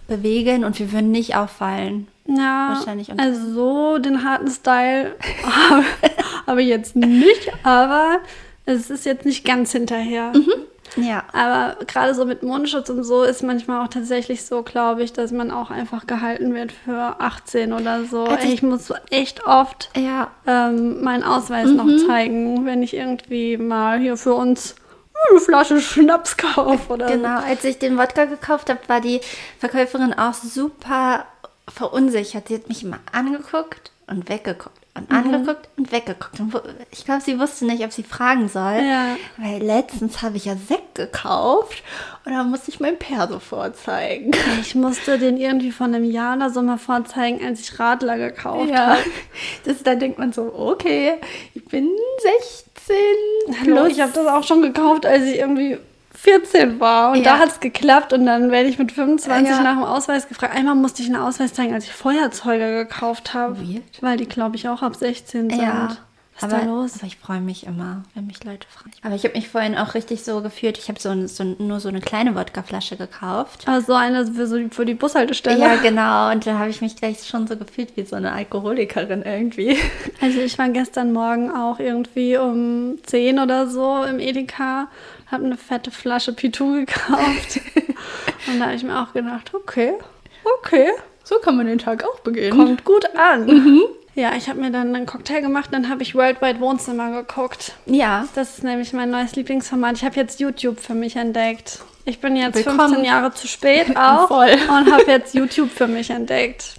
bewegen 0.07 0.63
und 0.63 0.79
wir 0.79 0.91
würden 0.91 1.11
nicht 1.11 1.35
auffallen. 1.35 2.07
Ja, 2.27 2.75
Wahrscheinlich 2.75 3.11
also 3.19 3.53
so 3.53 3.97
den 3.97 4.23
harten 4.23 4.49
Style 4.49 5.15
habe- 5.43 5.83
habe 6.47 6.61
ich 6.61 6.67
jetzt 6.67 6.95
nicht, 6.95 7.51
aber 7.63 8.19
es 8.65 8.89
ist 8.91 9.05
jetzt 9.05 9.25
nicht 9.25 9.45
ganz 9.45 9.71
hinterher. 9.71 10.31
Ja. 10.95 11.23
Aber 11.33 11.77
gerade 11.85 12.13
so 12.13 12.25
mit 12.25 12.43
Mundschutz 12.43 12.89
und 12.89 13.03
so 13.03 13.23
ist 13.23 13.43
manchmal 13.43 13.85
auch 13.85 13.89
tatsächlich 13.89 14.45
so, 14.45 14.63
glaube 14.63 15.03
ich, 15.03 15.13
dass 15.13 15.31
man 15.31 15.51
auch 15.51 15.69
einfach 15.71 16.07
gehalten 16.07 16.53
wird 16.53 16.71
für 16.71 17.15
18 17.19 17.73
oder 17.73 18.03
so. 18.03 18.23
Also 18.23 18.47
Ey, 18.47 18.53
ich 18.53 18.63
muss 18.63 18.87
so 18.87 18.95
echt 19.09 19.45
oft 19.45 19.89
Ja. 19.95 20.31
ähm, 20.47 21.01
meinen 21.03 21.23
Ausweis 21.23 21.69
noch 21.69 21.87
zeigen, 22.07 22.65
wenn 22.65 22.81
ich 22.83 22.93
irgendwie 22.95 23.57
mal 23.57 23.99
hier 23.99 24.17
für 24.17 24.33
uns 24.33 24.75
eine 25.31 25.39
Flasche 25.39 25.81
Schnaps 25.81 26.37
kaufe 26.37 26.93
oder 26.93 27.07
Genau, 27.07 27.39
als 27.39 27.63
ich 27.63 27.77
den 27.77 27.97
Wodka 27.97 28.25
gekauft 28.25 28.69
habe, 28.69 28.79
war 28.87 29.01
die 29.01 29.21
Verkäuferin 29.59 30.13
auch 30.13 30.33
super 30.33 31.25
verunsichert. 31.67 32.47
Sie 32.47 32.55
hat 32.55 32.67
mich 32.69 32.83
immer 32.83 32.99
angeguckt 33.11 33.91
und 34.07 34.29
weggeguckt 34.29 34.78
und 34.95 35.11
angeguckt 35.11 35.69
und 35.77 35.91
weggeguckt. 35.91 36.39
Und 36.39 36.53
ich 36.91 37.05
glaube, 37.05 37.21
sie 37.21 37.39
wusste 37.39 37.65
nicht, 37.65 37.83
ob 37.83 37.91
sie 37.91 38.03
fragen 38.03 38.49
soll. 38.49 38.81
Ja. 38.83 39.15
Weil 39.37 39.61
letztens 39.61 40.21
habe 40.21 40.37
ich 40.37 40.45
ja 40.45 40.55
Sekt 40.55 40.95
gekauft 40.95 41.83
und 42.25 42.33
da 42.33 42.43
musste 42.43 42.71
ich 42.71 42.79
mein 42.79 42.97
Perso 42.99 43.39
vorzeigen. 43.39 44.31
Ich 44.61 44.75
musste 44.75 45.17
den 45.17 45.37
irgendwie 45.37 45.71
von 45.71 45.93
einem 45.93 46.03
Jahr 46.03 46.35
oder 46.35 46.49
so 46.49 46.61
mal 46.61 46.77
vorzeigen, 46.77 47.45
als 47.45 47.61
ich 47.61 47.79
Radler 47.79 48.17
gekauft 48.17 48.69
Ja, 48.69 48.87
habe. 48.89 48.99
das, 49.63 49.83
dann 49.83 49.99
denkt 49.99 50.19
man 50.19 50.33
so, 50.33 50.53
okay, 50.53 51.13
ich 51.53 51.63
bin 51.65 51.89
16 52.87 52.95
Hallo, 53.61 53.85
ich 53.85 54.01
habe 54.01 54.11
das 54.13 54.27
auch 54.27 54.43
schon 54.43 54.61
gekauft, 54.61 55.05
als 55.05 55.23
ich 55.23 55.37
irgendwie 55.37 55.77
14 56.21 56.79
war. 56.79 57.11
Und 57.11 57.17
Ja. 57.19 57.23
da 57.23 57.39
hat 57.39 57.49
es 57.49 57.59
geklappt. 57.59 58.13
Und 58.13 58.25
dann 58.25 58.51
werde 58.51 58.69
ich 58.69 58.77
mit 58.77 58.91
25 58.91 59.49
Ja. 59.49 59.61
nach 59.61 59.73
dem 59.75 59.83
Ausweis 59.83 60.27
gefragt. 60.27 60.55
Einmal 60.55 60.75
musste 60.75 61.01
ich 61.01 61.07
einen 61.07 61.21
Ausweis 61.21 61.53
zeigen, 61.53 61.73
als 61.73 61.85
ich 61.85 61.91
Feuerzeuge 61.93 62.85
gekauft 62.85 63.33
habe. 63.33 63.57
Weil 64.01 64.17
die, 64.17 64.25
glaube 64.27 64.55
ich, 64.55 64.67
auch 64.67 64.81
ab 64.81 64.95
16 64.95 65.49
sind. 65.49 65.61
Ja. 65.61 65.89
Was 66.41 66.47
ist 66.47 66.53
aber, 66.55 66.63
da 66.65 66.69
los? 66.71 66.93
aber 66.99 67.07
ich 67.07 67.17
freue 67.17 67.41
mich 67.41 67.65
immer, 67.65 68.03
wenn 68.15 68.25
mich 68.25 68.41
Leute 68.45 68.65
fragen. 68.69 68.91
Aber 69.03 69.13
ich 69.13 69.25
habe 69.25 69.33
mich 69.35 69.49
vorhin 69.49 69.75
auch 69.77 69.93
richtig 69.93 70.23
so 70.23 70.39
gefühlt. 70.41 70.77
Ich 70.77 70.87
habe 70.87 70.97
so, 70.97 71.09
ein- 71.09 71.27
so, 71.27 71.43
nur 71.43 71.81
so 71.81 71.89
eine 71.89 71.99
kleine 71.99 72.33
Wodkaflasche 72.33 72.95
gekauft. 72.95 73.67
Also 73.67 73.87
so 73.87 73.93
eine 73.95 74.25
für, 74.25 74.47
so, 74.47 74.57
für 74.71 74.85
die 74.85 74.93
Bushaltestelle. 74.93 75.59
Ja, 75.59 75.75
genau. 75.83 76.31
Und 76.31 76.47
da 76.47 76.57
habe 76.57 76.69
ich 76.69 76.79
mich 76.79 76.95
gleich 76.95 77.25
schon 77.27 77.45
so 77.45 77.57
gefühlt 77.57 77.97
wie 77.97 78.05
so 78.05 78.15
eine 78.15 78.31
Alkoholikerin 78.31 79.23
irgendwie. 79.23 79.77
Also 80.21 80.39
ich 80.39 80.57
war 80.57 80.69
gestern 80.69 81.11
Morgen 81.11 81.51
auch 81.51 81.77
irgendwie 81.79 82.37
um 82.37 82.97
10 83.05 83.39
oder 83.39 83.67
so 83.67 84.03
im 84.03 84.19
Edeka, 84.19 84.87
habe 85.31 85.45
eine 85.45 85.57
fette 85.57 85.91
Flasche 85.91 86.33
Pitou 86.33 86.73
gekauft. 86.73 87.59
und 88.47 88.59
da 88.59 88.65
habe 88.65 88.75
ich 88.75 88.83
mir 88.83 88.99
auch 89.01 89.13
gedacht, 89.13 89.51
okay, 89.53 89.93
okay, 90.59 90.89
So 91.23 91.35
kann 91.39 91.57
man 91.57 91.65
den 91.67 91.77
Tag 91.79 92.03
auch 92.03 92.19
beginnen. 92.21 92.57
kommt 92.57 92.83
gut 92.83 93.05
an. 93.15 93.81
Ja, 94.15 94.33
ich 94.35 94.49
habe 94.49 94.59
mir 94.59 94.71
dann 94.71 94.93
einen 94.93 95.05
Cocktail 95.05 95.41
gemacht, 95.41 95.69
dann 95.71 95.87
habe 95.87 96.01
ich 96.03 96.15
Worldwide 96.15 96.59
Wohnzimmer 96.59 97.11
geguckt. 97.11 97.73
Ja. 97.85 98.27
Das 98.35 98.57
ist 98.57 98.63
nämlich 98.63 98.91
mein 98.91 99.11
neues 99.11 99.35
Lieblingsformat. 99.35 99.95
Ich 99.97 100.03
habe 100.03 100.15
jetzt 100.15 100.39
YouTube 100.39 100.79
für 100.79 100.95
mich 100.95 101.15
entdeckt. 101.15 101.79
Ich 102.05 102.19
bin 102.19 102.35
jetzt 102.35 102.55
Willkommen. 102.55 102.79
15 102.79 103.05
Jahre 103.05 103.33
zu 103.33 103.47
spät 103.47 103.85
auch 103.95 104.27
Voll. 104.27 104.49
und 104.67 104.91
habe 104.91 105.03
jetzt 105.07 105.35
YouTube 105.35 105.69
für 105.69 105.87
mich 105.87 106.09
entdeckt, 106.09 106.75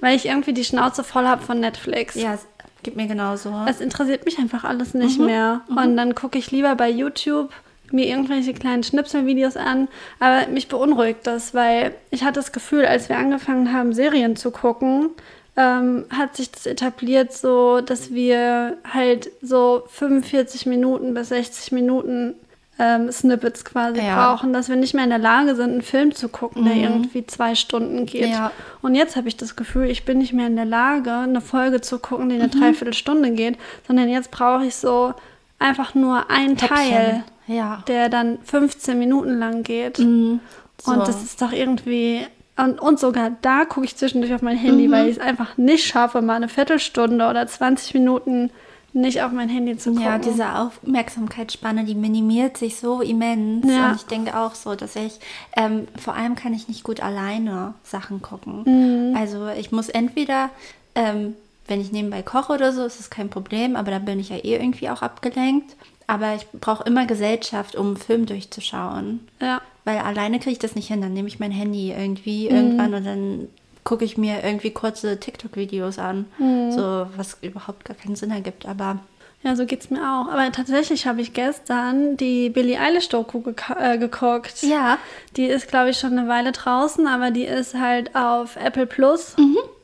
weil 0.00 0.14
ich 0.14 0.26
irgendwie 0.26 0.52
die 0.52 0.64
Schnauze 0.64 1.02
voll 1.02 1.26
habe 1.26 1.42
von 1.42 1.58
Netflix. 1.60 2.14
Ja, 2.14 2.34
es 2.34 2.46
gibt 2.82 2.96
mir 2.96 3.06
genauso. 3.06 3.54
Es 3.66 3.80
interessiert 3.80 4.26
mich 4.26 4.38
einfach 4.38 4.64
alles 4.64 4.92
nicht 4.92 5.18
mehr. 5.18 5.62
Und 5.68 5.96
dann 5.96 6.14
gucke 6.14 6.38
ich 6.38 6.50
lieber 6.50 6.74
bei 6.76 6.90
YouTube 6.90 7.50
mir 7.92 8.06
irgendwelche 8.06 8.52
kleinen 8.54 8.82
Schnipselvideos 8.82 9.56
an. 9.56 9.88
Aber 10.20 10.46
mich 10.48 10.68
beunruhigt 10.68 11.26
das, 11.26 11.54
weil 11.54 11.94
ich 12.10 12.22
hatte 12.24 12.34
das 12.40 12.52
Gefühl, 12.52 12.84
als 12.86 13.08
wir 13.08 13.18
angefangen 13.18 13.72
haben, 13.72 13.92
Serien 13.92 14.36
zu 14.36 14.50
gucken, 14.50 15.10
ähm, 15.56 16.04
hat 16.10 16.36
sich 16.36 16.50
das 16.50 16.66
etabliert 16.66 17.32
so, 17.32 17.80
dass 17.80 18.12
wir 18.12 18.76
halt 18.92 19.30
so 19.40 19.84
45 19.88 20.66
Minuten 20.66 21.14
bis 21.14 21.30
60 21.30 21.72
Minuten 21.72 22.34
ähm, 22.78 23.10
Snippets 23.10 23.64
quasi 23.64 24.02
Ja. 24.02 24.16
brauchen, 24.34 24.52
dass 24.52 24.68
wir 24.68 24.76
nicht 24.76 24.92
mehr 24.92 25.04
in 25.04 25.08
der 25.08 25.18
Lage 25.18 25.54
sind, 25.54 25.70
einen 25.70 25.80
Film 25.82 26.14
zu 26.14 26.28
gucken, 26.28 26.66
der 26.66 26.74
irgendwie 26.74 27.26
zwei 27.26 27.54
Stunden 27.54 28.04
geht. 28.04 28.28
Ja. 28.28 28.50
Und 28.82 28.94
jetzt 28.94 29.16
habe 29.16 29.28
ich 29.28 29.36
das 29.38 29.56
Gefühl, 29.56 29.88
ich 29.88 30.04
bin 30.04 30.18
nicht 30.18 30.34
mehr 30.34 30.46
in 30.46 30.56
der 30.56 30.66
Lage, 30.66 31.10
eine 31.10 31.40
Folge 31.40 31.80
zu 31.80 31.98
gucken, 31.98 32.28
die 32.28 32.34
eine 32.34 32.48
Dreiviertelstunde 32.48 33.30
geht, 33.30 33.56
sondern 33.86 34.10
jetzt 34.10 34.30
brauche 34.30 34.66
ich 34.66 34.76
so 34.76 35.14
einfach 35.58 35.94
nur 35.94 36.28
einen 36.30 36.58
Teil, 36.58 37.24
Ja. 37.46 37.82
der 37.86 38.08
dann 38.08 38.38
15 38.44 38.98
Minuten 38.98 39.38
lang 39.38 39.62
geht. 39.62 39.98
So. 39.98 40.04
Und 40.04 40.40
das 40.84 41.22
ist 41.22 41.40
doch 41.40 41.52
irgendwie. 41.52 42.26
Und, 42.56 42.80
und 42.80 42.98
sogar 42.98 43.32
da 43.42 43.64
gucke 43.64 43.86
ich 43.86 43.96
zwischendurch 43.96 44.32
auf 44.32 44.42
mein 44.42 44.56
Handy, 44.56 44.90
weil 44.90 45.08
ich 45.08 45.16
es 45.16 45.22
einfach 45.22 45.58
nicht 45.58 45.86
schaffe, 45.86 46.22
mal 46.22 46.34
eine 46.34 46.48
Viertelstunde 46.48 47.28
oder 47.28 47.46
20 47.46 47.94
Minuten 47.94 48.50
nicht 48.96 49.22
auf 49.22 49.30
mein 49.30 49.50
Handy 49.50 49.76
zu 49.76 49.90
gucken. 49.90 50.04
Ja, 50.04 50.18
diese 50.18 50.54
Aufmerksamkeitsspanne, 50.54 51.84
die 51.84 51.94
minimiert 51.94 52.56
sich 52.56 52.76
so 52.76 53.02
immens. 53.02 53.70
Ja. 53.70 53.90
Und 53.90 53.96
ich 53.96 54.06
denke 54.06 54.36
auch 54.36 54.54
so, 54.54 54.74
dass 54.74 54.96
ich, 54.96 55.18
ähm, 55.54 55.86
vor 55.98 56.14
allem 56.14 56.34
kann 56.34 56.54
ich 56.54 56.66
nicht 56.66 56.82
gut 56.82 57.00
alleine 57.00 57.74
Sachen 57.84 58.22
gucken. 58.22 58.62
Mhm. 58.64 59.16
Also 59.16 59.48
ich 59.48 59.70
muss 59.70 59.90
entweder, 59.90 60.48
ähm, 60.94 61.34
wenn 61.68 61.80
ich 61.80 61.92
nebenbei 61.92 62.22
koche 62.22 62.54
oder 62.54 62.72
so, 62.72 62.84
ist 62.84 62.98
es 62.98 63.10
kein 63.10 63.28
Problem, 63.28 63.76
aber 63.76 63.90
dann 63.90 64.06
bin 64.06 64.18
ich 64.18 64.30
ja 64.30 64.36
eh 64.36 64.56
irgendwie 64.56 64.88
auch 64.88 65.02
abgelenkt. 65.02 65.76
Aber 66.06 66.34
ich 66.34 66.46
brauche 66.60 66.84
immer 66.84 67.04
Gesellschaft, 67.06 67.74
um 67.76 67.86
einen 67.88 67.96
Film 67.96 68.26
durchzuschauen. 68.26 69.26
ja. 69.40 69.60
Weil 69.84 69.98
alleine 69.98 70.40
kriege 70.40 70.50
ich 70.50 70.58
das 70.58 70.74
nicht 70.74 70.88
hin. 70.88 71.00
Dann 71.00 71.12
nehme 71.12 71.28
ich 71.28 71.38
mein 71.38 71.52
Handy 71.52 71.92
irgendwie 71.92 72.48
Mhm. 72.50 72.56
irgendwann 72.56 72.94
und 72.94 73.04
dann 73.06 73.48
gucke 73.84 74.04
ich 74.04 74.18
mir 74.18 74.42
irgendwie 74.42 74.72
kurze 74.72 75.20
TikTok-Videos 75.20 76.00
an. 76.00 76.24
Mhm. 76.38 76.72
So, 76.72 77.06
was 77.16 77.38
überhaupt 77.40 77.84
gar 77.84 77.96
keinen 77.96 78.16
Sinn 78.16 78.32
ergibt. 78.32 78.66
Aber 78.66 78.98
Ja, 79.44 79.54
so 79.54 79.64
geht's 79.64 79.90
mir 79.90 80.00
auch. 80.00 80.28
Aber 80.32 80.50
tatsächlich 80.50 81.06
habe 81.06 81.20
ich 81.20 81.32
gestern 81.34 82.16
die 82.16 82.50
Billie 82.50 82.80
Eilish-Doku 82.80 83.38
geka- 83.42 83.78
äh, 83.94 83.96
geguckt. 83.98 84.62
ja, 84.62 84.98
Die 85.36 85.44
ist, 85.44 85.68
glaube 85.68 85.90
ich, 85.90 85.98
schon 86.00 86.18
eine 86.18 86.26
Weile 86.28 86.50
draußen, 86.50 87.06
aber 87.06 87.30
die 87.30 87.44
ist 87.44 87.74
halt 87.76 88.16
auf 88.16 88.56
Apple 88.56 88.86
Plus. 88.86 89.36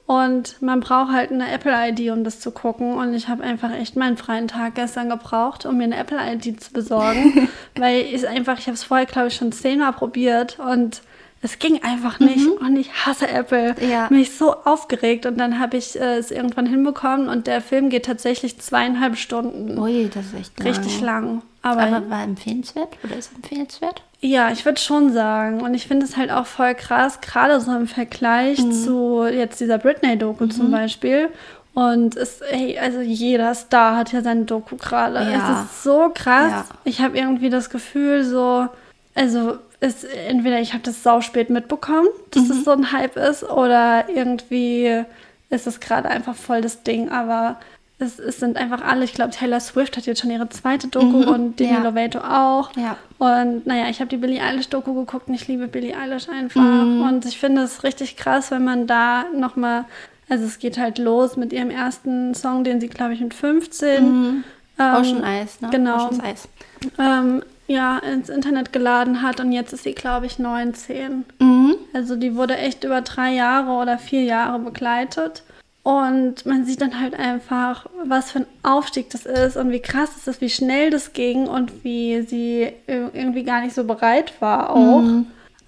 Und 0.06 0.60
man 0.60 0.80
braucht 0.80 1.12
halt 1.12 1.30
eine 1.30 1.50
Apple-ID, 1.50 2.10
um 2.10 2.24
das 2.24 2.40
zu 2.40 2.50
gucken. 2.50 2.94
Und 2.94 3.14
ich 3.14 3.28
habe 3.28 3.42
einfach 3.42 3.72
echt 3.72 3.96
meinen 3.96 4.16
freien 4.16 4.48
Tag 4.48 4.74
gestern 4.74 5.08
gebraucht, 5.08 5.64
um 5.64 5.78
mir 5.78 5.84
eine 5.84 5.96
Apple-ID 5.96 6.60
zu 6.62 6.72
besorgen. 6.72 7.48
weil 7.76 8.00
ich 8.00 8.26
einfach, 8.26 8.58
ich 8.58 8.66
habe 8.66 8.74
es 8.74 8.84
vorher, 8.84 9.06
glaube 9.06 9.28
ich, 9.28 9.34
schon 9.34 9.52
zehnmal 9.52 9.92
probiert 9.92 10.58
und 10.58 11.02
es 11.40 11.58
ging 11.58 11.82
einfach 11.82 12.20
nicht. 12.20 12.46
Und 12.46 12.76
ich 12.76 12.92
hasse 12.92 13.28
Apple. 13.28 13.74
Ja. 13.80 14.08
Mich 14.10 14.36
so 14.36 14.54
aufgeregt. 14.54 15.26
Und 15.26 15.38
dann 15.38 15.58
habe 15.58 15.76
ich 15.76 15.98
äh, 15.98 16.18
es 16.18 16.30
irgendwann 16.30 16.66
hinbekommen 16.66 17.28
und 17.28 17.46
der 17.46 17.60
Film 17.60 17.88
geht 17.88 18.06
tatsächlich 18.06 18.60
zweieinhalb 18.60 19.16
Stunden. 19.16 19.78
ui, 19.78 20.08
das 20.12 20.26
ist 20.26 20.34
echt 20.34 20.58
lang. 20.58 20.68
Richtig 20.68 21.00
lang. 21.00 21.42
Aber, 21.62 21.82
Aber 21.82 22.10
war 22.10 22.22
empfehlenswert 22.24 22.88
oder 23.04 23.16
ist 23.16 23.32
empfehlenswert? 23.34 24.02
ja, 24.20 24.50
ich 24.50 24.64
würde 24.64 24.80
schon 24.80 25.12
sagen. 25.12 25.60
Und 25.62 25.74
ich 25.74 25.86
finde 25.86 26.04
es 26.06 26.16
halt 26.16 26.30
auch 26.30 26.46
voll 26.46 26.74
krass, 26.74 27.20
gerade 27.20 27.60
so 27.60 27.74
im 27.74 27.86
Vergleich 27.86 28.58
Mhm. 28.58 28.72
zu 28.72 29.24
jetzt 29.26 29.60
dieser 29.60 29.78
Britney-Doku 29.78 30.46
zum 30.46 30.70
Beispiel. 30.70 31.28
Und 31.74 32.16
es, 32.16 32.40
ey, 32.42 32.78
also 32.78 33.00
jeder 33.00 33.54
Star 33.54 33.96
hat 33.96 34.12
ja 34.12 34.20
seine 34.22 34.44
Doku 34.44 34.76
gerade. 34.76 35.14
Ja. 35.30 35.62
Es 35.64 35.64
ist 35.72 35.82
so 35.84 36.10
krass. 36.14 36.50
Ja. 36.50 36.64
Ich 36.84 37.00
habe 37.00 37.16
irgendwie 37.16 37.48
das 37.48 37.70
Gefühl, 37.70 38.24
so, 38.24 38.68
also 39.14 39.56
es, 39.80 40.04
entweder 40.04 40.60
ich 40.60 40.72
habe 40.74 40.82
das 40.82 41.02
sauspät 41.02 41.48
mitbekommen, 41.48 42.08
dass 42.32 42.42
Mhm. 42.44 42.48
das 42.48 42.64
so 42.64 42.70
ein 42.72 42.92
Hype 42.92 43.16
ist, 43.16 43.42
oder 43.44 44.04
irgendwie 44.14 45.02
ist 45.50 45.66
es 45.66 45.80
gerade 45.80 46.08
einfach 46.08 46.34
voll 46.34 46.60
das 46.60 46.82
Ding. 46.82 47.08
Aber 47.10 47.56
es, 48.02 48.18
es 48.18 48.38
sind 48.38 48.56
einfach 48.56 48.82
alle, 48.82 49.04
ich 49.04 49.14
glaube, 49.14 49.30
Taylor 49.30 49.60
Swift 49.60 49.96
hat 49.96 50.04
jetzt 50.06 50.20
schon 50.20 50.30
ihre 50.30 50.48
zweite 50.50 50.88
Doku 50.88 51.22
und 51.30 51.58
Demi 51.58 51.70
Mhm. 51.72 51.76
Ja. 51.76 51.82
Lovato 51.90 52.18
auch. 52.18 52.70
Ja. 52.76 52.96
Und 53.18 53.66
naja, 53.66 53.86
ich 53.88 54.00
habe 54.00 54.08
die 54.08 54.16
Billie 54.18 54.42
Eilish-Doku 54.42 54.92
geguckt 54.94 55.28
und 55.28 55.34
ich 55.34 55.48
liebe 55.48 55.68
Billie 55.68 55.96
Eilish 55.96 56.28
einfach. 56.28 56.60
Mhm. 56.60 57.02
Und 57.02 57.24
ich 57.24 57.38
finde 57.38 57.62
es 57.62 57.82
richtig 57.84 58.16
krass, 58.16 58.50
wenn 58.50 58.64
man 58.64 58.86
da 58.86 59.24
nochmal, 59.34 59.84
also 60.28 60.44
es 60.44 60.58
geht 60.58 60.76
halt 60.78 60.98
los 60.98 61.36
mit 61.36 61.52
ihrem 61.52 61.70
ersten 61.70 62.34
Song, 62.34 62.64
den 62.64 62.80
sie, 62.80 62.88
glaube 62.88 63.14
ich, 63.14 63.20
mit 63.20 63.32
15 63.32 64.04
ähm, 64.04 64.44
Ocean 64.78 65.22
Eyes, 65.24 65.60
ne? 65.60 65.68
genau. 65.70 65.96
Ocean's 66.06 66.18
Eyes. 66.24 66.48
ähm, 66.98 67.42
ja, 67.68 67.98
ins 67.98 68.28
Internet 68.28 68.72
geladen 68.72 69.22
hat 69.22 69.40
und 69.40 69.52
jetzt 69.52 69.72
ist 69.72 69.84
sie, 69.84 69.92
glaube 69.94 70.26
ich, 70.26 70.38
19. 70.38 71.24
Mhm. 71.38 71.74
Also 71.94 72.16
die 72.16 72.34
wurde 72.34 72.56
echt 72.56 72.84
über 72.84 73.00
drei 73.02 73.32
Jahre 73.32 73.70
oder 73.72 73.98
vier 73.98 74.24
Jahre 74.24 74.58
begleitet. 74.58 75.42
Und 75.84 76.46
man 76.46 76.64
sieht 76.64 76.80
dann 76.80 77.00
halt 77.00 77.14
einfach, 77.14 77.86
was 78.04 78.30
für 78.30 78.40
ein 78.40 78.46
Aufstieg 78.62 79.10
das 79.10 79.26
ist 79.26 79.56
und 79.56 79.72
wie 79.72 79.80
krass 79.80 80.10
es 80.16 80.28
ist, 80.28 80.40
wie 80.40 80.48
schnell 80.50 80.90
das 80.90 81.12
ging 81.12 81.48
und 81.48 81.82
wie 81.84 82.22
sie 82.22 82.68
ir- 82.86 83.10
irgendwie 83.12 83.42
gar 83.42 83.62
nicht 83.62 83.74
so 83.74 83.82
bereit 83.82 84.32
war 84.40 84.70
auch. 84.70 85.02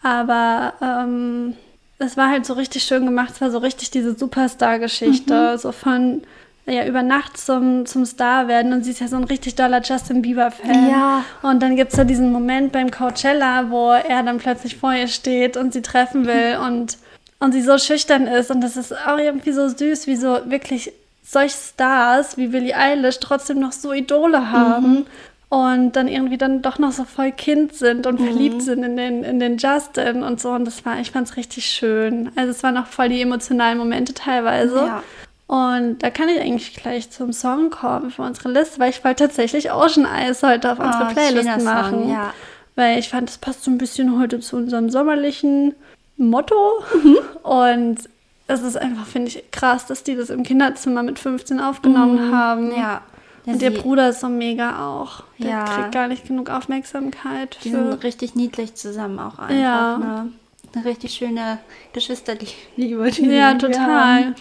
Aber 0.03 0.75
ähm, 0.81 1.55
es 1.99 2.17
war 2.17 2.31
halt 2.31 2.47
so 2.47 2.53
richtig 2.53 2.85
schön 2.85 3.07
gemacht. 3.07 3.31
Es 3.35 3.41
war 3.41 3.51
so 3.51 3.59
richtig 3.59 3.91
diese 3.91 4.15
Superstar-Geschichte, 4.15 5.59
so 5.59 5.73
von 5.73 6.23
ja, 6.67 6.87
über 6.87 7.03
Nacht 7.03 7.37
zum, 7.37 7.85
zum 7.85 8.07
Star 8.07 8.49
werden. 8.49 8.73
Und 8.73 8.85
sie 8.85 8.93
ist 8.93 9.01
ja 9.01 9.09
so 9.09 9.17
ein 9.17 9.25
richtig 9.25 9.55
doller 9.57 9.83
Justin 9.83 10.23
Bieber-Fan. 10.23 10.91
Ja. 10.91 11.25
Und 11.43 11.61
dann 11.62 11.77
gibt 11.77 11.93
es 11.93 11.99
ja 11.99 12.05
diesen 12.05 12.33
Moment 12.33 12.73
beim 12.73 12.91
Coachella, 12.91 13.69
wo 13.71 13.91
er 13.91 14.23
dann 14.23 14.39
plötzlich 14.39 14.77
vor 14.77 14.93
ihr 14.95 15.09
steht 15.09 15.57
und 15.57 15.73
sie 15.73 15.83
treffen 15.83 16.25
will 16.27 16.59
und, 16.65 16.99
und 17.45 17.53
sie 17.53 17.63
so 17.63 17.77
schüchtern 17.79 18.27
ist. 18.27 18.51
Und 18.51 18.61
das 18.63 18.77
ist 18.77 18.93
auch 19.07 19.19
irgendwie 19.19 19.53
so 19.53 19.69
süß, 19.69 20.07
wie 20.07 20.17
so 20.17 20.39
wirklich 20.47 20.93
solche 21.23 21.57
Stars 21.57 22.37
wie 22.37 22.49
Billie 22.49 22.75
Eilish 22.77 23.21
trotzdem 23.21 23.61
noch 23.61 23.73
so 23.73 23.93
Idole 23.93 24.51
haben. 24.51 25.07
und 25.51 25.93
dann 25.95 26.09
irgendwie 26.09 26.37
dann 26.39 26.63
doch 26.63 26.81
noch 26.81 26.91
so 26.91 27.05
voll 27.05 27.31
Kind 27.31 27.75
sind 27.77 28.09
und 28.09 28.19
Mhm. 28.19 28.25
verliebt 28.25 28.63
sind 28.63 28.83
in 28.83 28.97
den, 28.97 29.23
in 29.23 29.39
den 29.39 29.57
Justin 29.59 30.25
und 30.25 30.41
so. 30.41 30.51
Und 30.51 30.65
das 30.65 30.85
war, 30.85 30.99
ich 30.99 31.13
fand 31.13 31.29
es 31.29 31.37
richtig 31.37 31.67
schön. 31.67 32.33
Also 32.35 32.51
es 32.51 32.63
waren 32.65 32.77
auch 32.77 32.87
voll 32.89 33.09
die 33.11 33.21
emotionalen 33.23 33.79
Momente 33.79 34.15
teilweise. 34.15 34.77
Ja. 34.79 35.03
Und 35.47 35.99
da 36.03 36.11
kann 36.11 36.29
ich 36.29 36.41
eigentlich 36.41 36.75
gleich 36.75 37.11
zum 37.11 37.33
Song 37.33 37.71
kommen 37.71 38.11
für 38.11 38.23
unsere 38.23 38.51
Liste, 38.51 38.81
weil 38.81 38.91
ich 38.91 39.05
wollte 39.05 39.25
tatsächlich 39.25 39.71
Ocean 39.71 40.07
Eyes 40.07 40.43
heute 40.43 40.73
auf 40.73 40.81
unsere 40.81 41.05
Oh, 41.05 41.13
Playlist 41.13 41.45
schöner 41.49 41.61
Song, 41.61 41.65
machen. 41.65 42.11
ja. 42.11 42.35
Weil 42.75 42.99
ich 42.99 43.09
fand, 43.11 43.29
das 43.29 43.39
passt 43.39 43.63
so 43.63 43.71
ein 43.71 43.79
bisschen 43.79 44.19
heute 44.19 44.41
zu 44.41 44.57
unserem 44.57 44.91
sommerlichen 44.91 45.75
Motto. 46.17 46.83
Mhm. 46.95 47.17
Und 47.43 47.99
es 48.47 48.62
ist 48.62 48.77
einfach, 48.77 49.07
finde 49.07 49.29
ich, 49.29 49.51
krass, 49.51 49.87
dass 49.87 50.03
die 50.03 50.17
das 50.17 50.31
im 50.31 50.43
Kinderzimmer 50.43 51.03
mit 51.03 51.19
15 51.19 51.61
aufgenommen 51.61 52.33
haben. 52.33 52.69
Mhm. 52.69 52.77
Ja. 52.77 53.01
Und 53.47 53.61
ihr 53.61 53.73
Bruder 53.75 54.09
ist 54.09 54.21
so 54.21 54.29
mega 54.29 54.87
auch. 54.87 55.25
Der 55.39 55.51
Ja. 55.51 55.65
kriegt 55.65 55.93
gar 55.93 56.09
nicht 56.09 56.27
genug 56.27 56.49
Aufmerksamkeit. 56.49 57.59
Die 57.65 57.71
Für, 57.71 57.91
sind 57.91 58.03
richtig 58.05 58.35
niedlich 58.35 58.75
zusammen 58.75 59.19
auch 59.19 59.39
einfach. 59.39 59.55
Ja. 59.55 59.99
Ne? 59.99 60.33
Eine 60.75 60.85
richtig 60.87 61.12
schöne 61.15 61.59
Geschwisterliebe. 61.93 63.11
Die 63.11 63.27
ja, 63.27 63.55
total. 63.55 64.25
haben. 64.25 64.35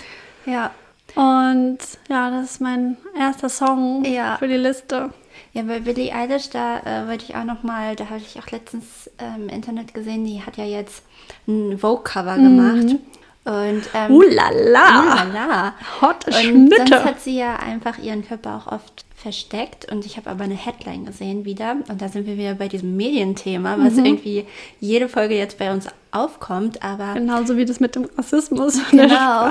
Ja. 0.45 0.71
Und 1.15 1.79
ja, 2.09 2.31
das 2.31 2.51
ist 2.51 2.61
mein 2.61 2.97
erster 3.17 3.49
Song 3.49 4.03
Ja. 4.05 4.37
für 4.37 4.47
die 4.47 4.55
Liste. 4.57 5.09
Ja, 5.53 5.61
bei 5.61 5.79
Billie 5.79 6.11
Eilish, 6.13 6.49
da 6.49 6.79
äh, 6.79 7.07
wollte 7.07 7.25
ich 7.29 7.35
auch 7.35 7.43
noch 7.43 7.61
mal, 7.63 7.95
da 7.95 8.05
habe 8.09 8.17
ich 8.19 8.39
auch 8.41 8.49
letztens 8.51 9.09
ähm, 9.19 9.43
im 9.43 9.49
Internet 9.49 9.93
gesehen, 9.93 10.25
die 10.25 10.41
hat 10.41 10.57
ja 10.57 10.65
jetzt 10.65 11.03
ein 11.47 11.77
Vogue-Cover 11.77 12.35
gemacht. 12.37 12.95
Und, 13.45 13.83
ähm, 13.93 14.11
Uh 14.11 14.21
la 14.21 14.49
la. 14.49 15.01
Ulala. 15.29 15.73
Hot 16.01 16.25
Und 16.25 16.33
Schnitte. 16.33 16.75
sonst 16.87 17.05
hat 17.05 17.19
sie 17.21 17.37
ja 17.37 17.57
einfach 17.57 17.97
ihren 17.99 18.25
Körper 18.25 18.55
auch 18.65 18.71
oft 18.71 19.05
versteckt. 19.15 19.91
Und 19.91 20.05
ich 20.05 20.15
habe 20.17 20.29
aber 20.29 20.45
eine 20.45 20.55
Headline 20.55 21.05
gesehen 21.05 21.43
wieder. 21.45 21.75
Und 21.89 22.01
da 22.01 22.07
sind 22.07 22.25
wir 22.25 22.37
wieder 22.37 22.55
bei 22.55 22.67
diesem 22.69 22.95
Medienthema, 22.95 23.75
was 23.79 23.95
Mhm. 23.95 24.05
irgendwie 24.05 24.45
jede 24.79 25.07
Folge 25.09 25.35
jetzt 25.37 25.57
bei 25.59 25.71
uns 25.73 25.87
aufkommt. 26.11 26.81
Aber 26.83 27.13
Genauso 27.15 27.57
wie 27.57 27.65
das 27.65 27.79
mit 27.81 27.95
dem 27.95 28.05
Rassismus 28.17 28.79
Genau. 28.91 29.49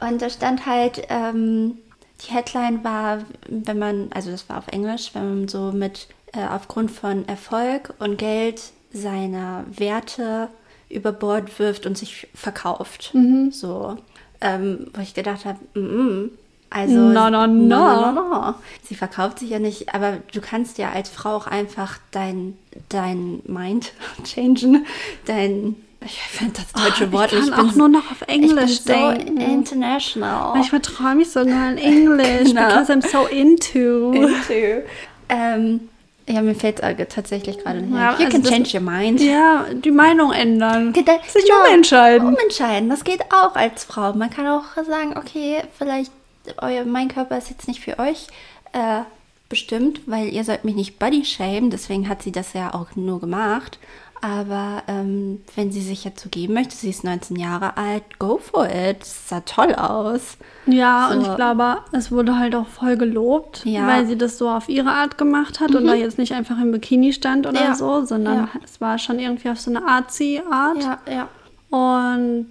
Und 0.00 0.20
da 0.20 0.28
stand 0.28 0.66
halt, 0.66 1.02
ähm, 1.08 1.78
die 2.26 2.32
Headline 2.32 2.84
war, 2.84 3.20
wenn 3.48 3.78
man, 3.78 4.10
also 4.12 4.30
das 4.30 4.48
war 4.48 4.58
auf 4.58 4.68
Englisch, 4.68 5.10
wenn 5.14 5.28
man 5.28 5.48
so 5.48 5.72
mit, 5.72 6.08
äh, 6.32 6.44
aufgrund 6.46 6.90
von 6.90 7.26
Erfolg 7.28 7.94
und 7.98 8.18
Geld 8.18 8.60
seine 8.92 9.64
Werte 9.70 10.48
über 10.88 11.12
Bord 11.12 11.58
wirft 11.58 11.86
und 11.86 11.96
sich 11.96 12.28
verkauft. 12.34 13.12
So, 13.50 13.96
ähm, 14.40 14.90
wo 14.92 15.00
ich 15.00 15.14
gedacht 15.14 15.44
habe, 15.44 15.58
mm, 15.78 16.30
also 16.68 16.94
No, 16.94 17.30
no, 17.30 17.46
no. 17.46 17.46
no, 17.46 18.12
no, 18.12 18.28
no. 18.28 18.54
Sie 18.82 18.94
verkauft 18.94 19.38
sich 19.38 19.50
ja 19.50 19.58
nicht, 19.58 19.94
aber 19.94 20.18
du 20.32 20.40
kannst 20.40 20.78
ja 20.78 20.90
als 20.90 21.10
Frau 21.10 21.36
auch 21.36 21.46
einfach 21.46 21.98
dein, 22.10 22.56
dein 22.88 23.40
Mind 23.46 23.92
changen, 24.24 24.86
dein, 25.26 25.76
ich 26.04 26.20
finde 26.20 26.54
das 26.54 26.72
deutsche 26.72 27.08
Oh, 27.08 27.12
Wort 27.12 27.32
ich 27.32 27.50
kann 27.50 27.70
auch 27.70 27.74
nur 27.74 27.88
noch 27.88 28.10
auf 28.10 28.22
Englisch 28.26 28.70
ich 28.70 28.84
bin 28.84 28.94
denken. 28.94 29.40
So 29.40 29.46
international. 29.46 30.54
Manchmal 30.54 30.80
träume 30.80 31.22
ich 31.22 31.30
sogar 31.30 31.70
in 31.72 31.78
Englisch, 31.78 32.48
Genau. 32.48 32.66
because 32.68 32.92
I'm 32.92 33.06
so 33.06 33.26
into. 33.26 34.12
Into. 34.12 34.82
ähm, 35.28 35.88
ja, 36.28 36.40
mir 36.40 36.54
fällt 36.54 36.80
es 36.80 37.08
tatsächlich 37.14 37.58
gerade 37.58 37.80
nicht 37.80 37.94
Ja. 37.94 38.16
You 38.18 38.26
also 38.26 38.30
can 38.30 38.44
change 38.44 38.70
your 38.74 38.80
mind. 38.80 39.20
Ja, 39.20 39.66
die 39.72 39.90
Meinung 39.90 40.32
ändern. 40.32 40.92
Geda- 40.92 41.18
Sich 41.28 41.44
genau, 41.44 41.66
umentscheiden. 41.68 42.28
Umentscheiden, 42.28 42.88
das 42.88 43.02
geht 43.04 43.22
auch 43.32 43.54
als 43.56 43.84
Frau. 43.84 44.12
Man 44.12 44.30
kann 44.30 44.46
auch 44.46 44.64
sagen, 44.86 45.16
okay, 45.16 45.62
vielleicht 45.76 46.12
euer, 46.58 46.84
mein 46.84 47.08
Körper 47.08 47.38
ist 47.38 47.50
jetzt 47.50 47.66
nicht 47.68 47.80
für 47.80 47.98
euch 47.98 48.28
äh, 48.72 49.00
bestimmt, 49.48 50.00
weil 50.06 50.28
ihr 50.28 50.44
sollt 50.44 50.64
mich 50.64 50.74
nicht 50.76 50.98
body 50.98 51.24
shame. 51.24 51.70
Deswegen 51.70 52.08
hat 52.08 52.22
sie 52.22 52.32
das 52.32 52.52
ja 52.52 52.72
auch 52.72 52.94
nur 52.94 53.20
gemacht. 53.20 53.78
Aber 54.24 54.84
ähm, 54.86 55.42
wenn 55.56 55.72
sie 55.72 55.80
sich 55.82 56.04
jetzt 56.04 56.22
so 56.22 56.28
geben 56.28 56.54
möchte, 56.54 56.76
sie 56.76 56.88
ist 56.90 57.02
19 57.02 57.36
Jahre 57.36 57.76
alt, 57.76 58.04
go 58.20 58.38
for 58.38 58.66
it. 58.70 59.04
Sah 59.04 59.40
toll 59.40 59.74
aus. 59.74 60.36
Ja, 60.66 61.08
So. 61.10 61.18
und 61.18 61.26
ich 61.26 61.34
glaube, 61.34 61.78
es 61.90 62.12
wurde 62.12 62.38
halt 62.38 62.54
auch 62.54 62.68
voll 62.68 62.96
gelobt, 62.96 63.62
Ja. 63.64 63.82
Mhm. 63.82 63.86
weil 63.88 64.06
sie 64.06 64.16
das 64.16 64.38
so 64.38 64.48
auf 64.48 64.68
ihre 64.68 64.90
Art 64.92 65.18
gemacht 65.18 65.58
hat 65.58 65.74
und 65.74 65.84
da 65.86 65.94
jetzt 65.94 66.18
nicht 66.18 66.32
einfach 66.34 66.56
im 66.60 66.70
Bikini 66.70 67.12
stand 67.12 67.46
oder 67.48 67.60
Ja. 67.64 67.74
so, 67.74 68.04
sondern 68.04 68.36
Ja. 68.36 68.48
es 68.64 68.80
war 68.80 68.96
schon 68.98 69.18
irgendwie 69.18 69.50
auf 69.50 69.58
so 69.60 69.70
eine 69.70 69.84
Artsy-Art. 69.86 70.82
Ja, 70.84 70.98
ja. 71.12 71.28
Und 71.76 72.48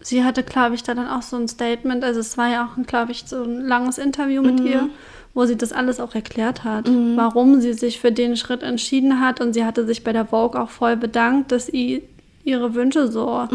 sie 0.00 0.24
hatte, 0.24 0.42
glaube 0.42 0.74
ich, 0.74 0.82
da 0.82 0.94
dann 0.94 1.08
auch 1.08 1.22
so 1.22 1.36
ein 1.36 1.46
Statement. 1.46 2.02
Also 2.02 2.18
es 2.18 2.36
war 2.36 2.48
ja 2.48 2.64
auch, 2.66 2.86
glaube 2.86 3.12
ich, 3.12 3.24
so 3.26 3.44
ein 3.44 3.60
langes 3.60 3.98
Interview 3.98 4.42
mit 4.42 4.58
ihr, 4.60 4.88
wo 5.34 5.44
sie 5.46 5.56
das 5.56 5.72
alles 5.72 5.98
auch 6.00 6.14
erklärt 6.14 6.62
hat, 6.64 6.88
warum 7.16 7.60
sie 7.60 7.72
sich 7.72 8.00
für 8.00 8.12
den 8.12 8.36
Schritt 8.36 8.62
entschieden 8.62 9.20
hat. 9.20 9.40
Und 9.40 9.54
sie 9.54 9.64
hatte 9.64 9.86
sich 9.86 10.04
bei 10.04 10.12
der 10.12 10.26
Vogue 10.26 10.60
auch 10.60 10.68
voll 10.70 10.96
bedankt, 10.96 11.52
dass 11.52 11.66
sie 11.66 12.02
ihre 12.44 12.74
Wünsche 12.74 13.08
so 13.10 13.48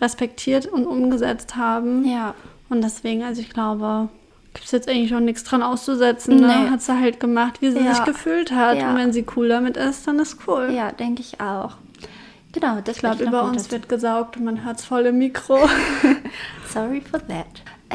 respektiert 0.00 0.66
und 0.66 0.86
umgesetzt 0.86 1.56
haben. 1.56 2.04
Ja. 2.04 2.34
Und 2.68 2.82
deswegen, 2.82 3.22
also 3.22 3.40
ich 3.40 3.50
glaube, 3.50 4.08
gibt 4.52 4.66
es 4.66 4.72
jetzt 4.72 4.88
eigentlich 4.88 5.14
auch 5.14 5.20
nichts 5.20 5.42
dran 5.44 5.62
auszusetzen. 5.62 6.36
Ne? 6.36 6.46
Nee. 6.46 6.70
Hat 6.70 6.82
sie 6.82 6.98
halt 7.00 7.18
gemacht, 7.20 7.60
wie 7.62 7.70
sie 7.72 7.80
Ja. 7.80 7.94
sich 7.94 8.04
gefühlt 8.04 8.52
hat. 8.52 8.78
Ja. 8.78 8.90
Und 8.90 8.96
wenn 8.96 9.12
sie 9.12 9.24
cool 9.36 9.48
damit 9.48 9.76
ist, 9.76 10.06
dann 10.06 10.18
ist 10.20 10.38
cool. 10.46 10.70
Ja, 10.72 10.92
denke 10.92 11.20
ich 11.22 11.40
auch. 11.40 11.76
Genau, 12.52 12.78
das 12.84 12.94
Ich 12.96 13.00
glaube, 13.00 13.24
über 13.24 13.42
uns 13.42 13.64
dazu- 13.64 13.72
wird 13.72 13.88
gesaugt 13.88 14.36
und 14.36 14.44
man 14.44 14.64
hört 14.64 14.78
es 14.78 14.84
voll 14.84 15.06
im 15.06 15.18
Mikro. 15.18 15.58
Sorry 16.72 17.00
for 17.00 17.18
that. 17.26 17.46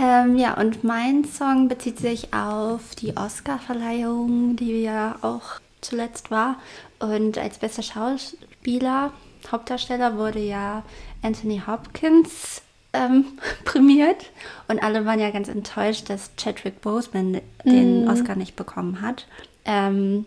Ähm, 0.02 0.38
ja, 0.38 0.54
und 0.54 0.86
mein 0.86 1.26
Song 1.26 1.68
bezieht 1.68 2.00
sich 2.00 2.34
auf 2.34 2.96
die 2.96 3.18
Oscar-Verleihung, 3.18 4.56
die 4.56 4.84
ja 4.84 5.18
auch 5.22 5.60
zuletzt 5.82 6.32
war. 6.32 6.56
Und 7.00 7.38
als 7.38 7.58
bester 7.58 7.84
Schauspieler, 7.84 9.12
Hauptdarsteller, 9.52 10.18
wurde 10.18 10.40
ja 10.40 10.84
Anthony 11.22 11.62
Hopkins 11.68 12.62
ähm, 12.94 13.26
prämiert. 13.66 14.32
Und 14.70 14.82
alle 14.82 15.06
waren 15.06 15.20
ja 15.20 15.32
ganz 15.32 15.50
enttäuscht, 15.50 16.10
dass 16.10 16.32
Chadwick 16.38 16.80
Boseman 16.80 17.42
den 17.66 18.08
Oscar 18.08 18.38
nicht 18.38 18.56
bekommen 18.56 19.02
hat. 19.02 19.28
Ähm, 19.66 20.26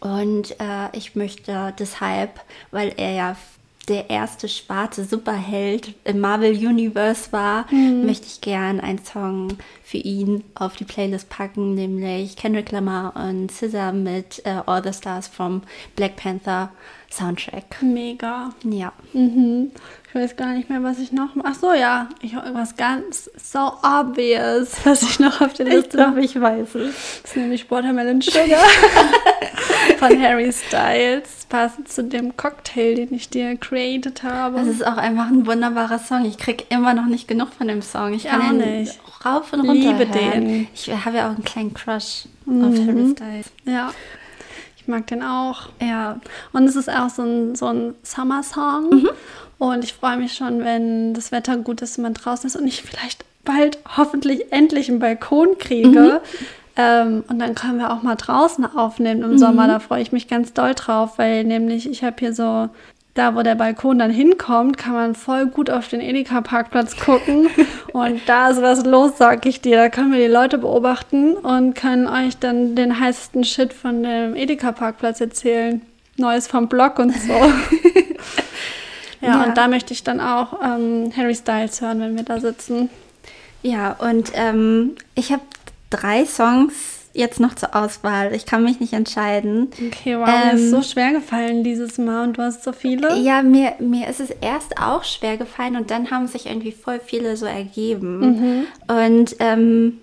und 0.00 0.60
äh, 0.60 0.90
ich 0.92 1.16
möchte 1.16 1.72
deshalb, 1.78 2.38
weil 2.70 2.92
er 2.98 3.12
ja 3.12 3.36
der 3.88 4.10
erste 4.10 4.48
schwarze 4.48 5.04
Superheld 5.04 5.94
im 6.04 6.18
Marvel 6.20 6.52
Universe 6.52 7.30
war, 7.32 7.66
möchte 7.70 8.26
ich 8.26 8.40
gern 8.40 8.80
einen 8.80 9.04
Song 9.04 9.48
für 9.84 9.98
ihn 9.98 10.42
auf 10.54 10.74
die 10.74 10.84
Playlist 10.84 11.28
packen, 11.28 11.74
nämlich 11.74 12.36
Kendrick 12.36 12.72
Lamar 12.72 13.14
und 13.14 13.52
SZA 13.52 13.92
mit 13.92 14.42
äh, 14.44 14.60
All 14.66 14.82
the 14.82 14.92
Stars 14.92 15.28
vom 15.28 15.62
Black 15.94 16.16
Panther 16.16 16.70
Soundtrack. 17.10 17.82
Mega. 17.82 18.50
Ja. 18.64 18.92
Mhm. 19.12 19.70
Ich 20.08 20.14
weiß 20.14 20.36
gar 20.36 20.52
nicht 20.54 20.70
mehr, 20.70 20.82
was 20.82 20.98
ich 20.98 21.12
noch. 21.12 21.28
Ach 21.44 21.54
so, 21.54 21.72
ja. 21.72 22.08
Ich 22.22 22.34
was 22.52 22.76
ganz 22.76 23.30
so 23.36 23.58
obvious, 23.82 24.76
was 24.84 25.02
ich 25.02 25.18
noch 25.20 25.40
auf 25.40 25.52
der 25.54 25.66
Liste 25.66 26.06
habe. 26.06 26.20
ich 26.24 26.40
weiß 26.40 26.74
es. 26.74 27.20
Das 27.22 27.30
ist 27.32 27.36
nämlich 27.36 27.70
Watermelon 27.70 28.20
Sugar 28.20 28.46
von 29.98 30.20
Harry 30.22 30.52
Styles, 30.52 31.46
passend 31.48 31.88
zu 31.88 32.04
dem 32.04 32.36
Cocktail, 32.36 32.94
den 32.96 33.14
ich 33.14 33.28
dir 33.30 33.56
created 33.56 34.22
habe. 34.22 34.58
Das 34.58 34.68
ist 34.68 34.86
auch 34.86 34.96
einfach 34.96 35.26
ein 35.28 35.46
wunderbarer 35.46 35.98
Song. 35.98 36.24
Ich 36.24 36.38
krieg 36.38 36.66
immer 36.70 36.94
noch 36.94 37.06
nicht 37.06 37.28
genug 37.28 37.52
von 37.52 37.68
dem 37.68 37.82
Song. 37.82 38.14
Ich 38.14 38.24
kann 38.24 38.40
auch 38.42 38.50
ihn 38.52 38.78
nicht. 38.80 38.98
rauf 39.24 39.52
und 39.52 39.60
runter 39.60 39.74
Liebe 39.74 40.08
hören. 40.08 40.44
den. 40.44 40.68
Ich 40.74 40.88
habe 41.04 41.16
ja 41.16 41.26
auch 41.26 41.34
einen 41.34 41.44
kleinen 41.44 41.74
Crush 41.74 42.24
auf 42.46 42.54
Harry 42.86 43.10
Styles. 43.12 43.50
ja. 43.64 43.90
Ich 44.86 44.88
mag 44.88 45.04
den 45.08 45.24
auch. 45.24 45.62
Ja. 45.80 46.20
Und 46.52 46.62
es 46.68 46.76
ist 46.76 46.88
auch 46.88 47.10
so 47.10 47.22
ein, 47.22 47.56
so 47.56 47.66
ein 47.66 47.96
Summer-Song. 48.04 48.90
Mhm. 48.90 49.08
Und 49.58 49.82
ich 49.82 49.94
freue 49.94 50.16
mich 50.16 50.34
schon, 50.34 50.60
wenn 50.60 51.12
das 51.12 51.32
Wetter 51.32 51.56
gut 51.56 51.82
ist 51.82 51.98
und 51.98 52.04
man 52.04 52.14
draußen 52.14 52.46
ist 52.46 52.54
und 52.54 52.68
ich 52.68 52.82
vielleicht 52.82 53.24
bald 53.44 53.78
hoffentlich 53.96 54.52
endlich 54.52 54.88
einen 54.88 55.00
Balkon 55.00 55.58
kriege. 55.58 55.88
Mhm. 55.88 56.46
Ähm, 56.76 57.24
und 57.28 57.40
dann 57.40 57.56
können 57.56 57.78
wir 57.78 57.92
auch 57.92 58.02
mal 58.02 58.14
draußen 58.14 58.64
aufnehmen 58.64 59.22
im 59.24 59.38
Sommer. 59.38 59.66
Da 59.66 59.80
freue 59.80 60.02
ich 60.02 60.12
mich 60.12 60.28
ganz 60.28 60.52
doll 60.52 60.74
drauf, 60.74 61.18
weil 61.18 61.42
nämlich 61.42 61.90
ich 61.90 62.04
habe 62.04 62.16
hier 62.20 62.32
so, 62.32 62.68
da 63.16 63.34
wo 63.34 63.42
der 63.42 63.54
Balkon 63.54 63.98
dann 63.98 64.10
hinkommt, 64.10 64.76
kann 64.78 64.92
man 64.92 65.14
voll 65.14 65.46
gut 65.46 65.70
auf 65.70 65.88
den 65.88 66.00
Edeka-Parkplatz 66.00 66.96
gucken. 66.96 67.48
und 67.92 68.20
da 68.26 68.50
ist 68.50 68.62
was 68.62 68.84
los, 68.84 69.12
sag 69.16 69.46
ich 69.46 69.60
dir. 69.60 69.76
Da 69.76 69.88
können 69.88 70.12
wir 70.12 70.18
die 70.18 70.32
Leute 70.32 70.58
beobachten 70.58 71.34
und 71.34 71.74
können 71.74 72.06
euch 72.06 72.36
dann 72.38 72.74
den 72.76 73.00
heißesten 73.00 73.44
Shit 73.44 73.72
von 73.72 74.02
dem 74.02 74.36
Edeka-Parkplatz 74.36 75.20
erzählen. 75.20 75.82
Neues 76.18 76.46
vom 76.46 76.68
Blog 76.68 76.98
und 76.98 77.14
so. 77.14 77.32
ja, 77.32 77.52
Ja. 79.20 79.44
und 79.44 79.56
da 79.56 79.66
möchte 79.68 79.92
ich 79.94 80.04
dann 80.04 80.20
auch 80.20 80.60
ähm, 80.62 81.10
Harry 81.16 81.34
Styles 81.34 81.80
hören, 81.80 82.00
wenn 82.00 82.16
wir 82.16 82.22
da 82.22 82.38
sitzen. 82.38 82.90
Ja, 83.62 83.92
und 83.98 84.30
ähm, 84.34 84.94
ich 85.14 85.32
habe 85.32 85.42
drei 85.90 86.24
Songs 86.26 86.95
jetzt 87.16 87.40
noch 87.40 87.54
zur 87.54 87.74
Auswahl. 87.74 88.34
Ich 88.34 88.46
kann 88.46 88.62
mich 88.64 88.80
nicht 88.80 88.92
entscheiden. 88.92 89.68
Okay, 89.86 90.16
wow, 90.18 90.26
mir 90.26 90.52
ist 90.54 90.62
Ähm, 90.64 90.70
so 90.70 90.82
schwer 90.82 91.12
gefallen 91.12 91.64
dieses 91.64 91.98
Mal 91.98 92.24
und 92.24 92.38
du 92.38 92.42
hast 92.42 92.62
so 92.64 92.72
viele. 92.72 93.16
Ja, 93.18 93.42
mir, 93.42 93.72
mir 93.78 94.08
ist 94.08 94.20
es 94.20 94.30
erst 94.40 94.78
auch 94.80 95.04
schwer 95.04 95.36
gefallen 95.36 95.76
und 95.76 95.90
dann 95.90 96.10
haben 96.10 96.26
sich 96.26 96.46
irgendwie 96.46 96.72
voll 96.72 97.00
viele 97.04 97.36
so 97.36 97.46
ergeben. 97.46 98.18
Mhm. 98.20 98.66
Und 98.94 99.36
ähm, 99.40 99.98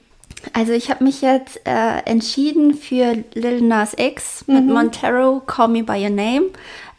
Also 0.54 0.74
ich 0.74 0.90
habe 0.90 1.04
mich 1.06 1.22
jetzt 1.22 1.62
äh, 1.66 2.00
entschieden 2.06 2.74
für 2.74 3.16
Lil 3.34 3.62
Nas 3.62 3.94
X 3.98 4.44
mit 4.48 4.66
Montero, 4.66 5.42
Call 5.46 5.70
Me 5.70 5.84
By 5.84 6.04
Your 6.04 6.10
Name. 6.10 6.46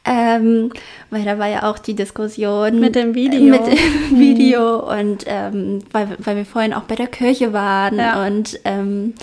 Ähm, 0.06 0.70
weil 1.08 1.24
da 1.24 1.38
war 1.38 1.48
ja 1.48 1.70
auch 1.70 1.78
die 1.78 1.94
Diskussion 1.94 2.78
Mit 2.78 2.94
dem 2.94 3.14
Video. 3.14 3.40
Mit 3.40 3.66
dem 3.66 3.78
Video 4.18 4.80
und 4.90 5.24
ähm, 5.26 5.78
weil, 5.92 6.08
weil 6.18 6.36
wir 6.36 6.44
vorhin 6.44 6.74
auch 6.74 6.82
bei 6.82 6.94
der 6.94 7.06
Kirche 7.06 7.54
waren 7.54 7.96
Ja. 7.98 8.26
und 8.26 8.60
ähm, 8.66 9.14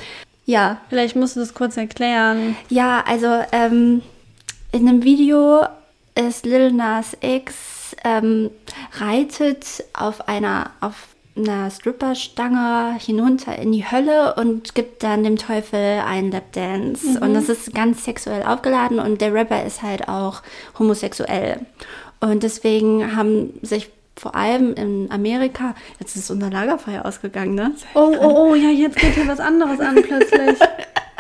ja, 0.52 0.78
Vielleicht 0.90 1.16
musst 1.16 1.36
du 1.36 1.40
das 1.40 1.54
kurz 1.54 1.78
erklären. 1.78 2.56
ja, 2.70 3.04
also 3.08 3.28
ähm, 3.52 4.02
in 4.72 4.86
dem 4.86 5.04
Video 5.04 5.66
ist 6.16 6.46
Lil 6.46 6.72
Nas 6.72 7.18
X 7.22 7.96
ähm, 8.04 8.50
reitet 9.00 9.66
auf 9.94 10.28
einer 10.28 10.72
auf 10.82 11.08
einer 11.38 11.72
Stripperstange 11.72 12.98
hinunter 13.00 13.58
in 13.58 13.72
die 13.72 13.90
Hölle 13.90 14.36
und 14.36 14.76
gibt 14.76 15.02
dann 15.02 15.24
dem 15.24 15.38
Teufel 15.38 16.02
einen 16.06 16.30
Lapdance. 16.32 17.20
Und 17.22 17.34
das 17.34 17.48
ist 17.48 17.74
ganz 17.74 18.04
sexuell 18.04 18.44
aufgeladen 18.44 19.00
und 19.00 19.22
der 19.22 19.34
Rapper 19.34 19.64
ist 19.66 19.82
halt 19.82 20.10
auch 20.10 20.42
homosexuell. 20.78 21.66
Und 22.20 22.44
deswegen 22.44 23.16
haben 23.16 23.54
sich 23.62 23.90
vor 24.22 24.36
allem 24.36 24.76
in 24.76 25.10
Amerika, 25.12 25.74
jetzt 26.00 26.16
ist 26.16 26.30
unser 26.30 26.52
Lagerfeuer 26.52 27.06
ausgegangen, 27.06 27.56
ne? 27.56 27.72
Oh, 27.96 28.14
oh, 28.22 28.50
oh, 28.52 28.56
ja, 28.56 28.70
jetzt 28.70 28.98
geht 28.98 29.16
hier 29.16 29.28
was 29.28 29.40
anderes 29.40 29.80
an 29.80 29.96
plötzlich. 29.96 30.60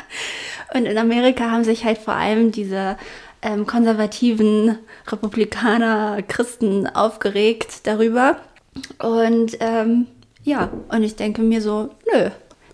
Und 0.75 0.85
in 0.85 0.99
Amerika 0.99 1.49
haben 1.49 1.63
sich 1.63 1.83
halt 1.83 1.97
vor 1.97 2.13
allem 2.13 2.51
diese 2.51 2.97
ähm, 3.41 3.65
konservativen 3.65 4.77
Republikaner, 5.07 6.21
Christen 6.21 6.85
aufgeregt 6.85 7.87
darüber. 7.87 8.37
Und 8.99 9.57
ähm, 9.61 10.05
ja, 10.43 10.69
und 10.89 11.01
ich 11.01 11.15
denke 11.15 11.41
mir 11.41 11.61
so, 11.61 11.89
nö, 12.13 12.29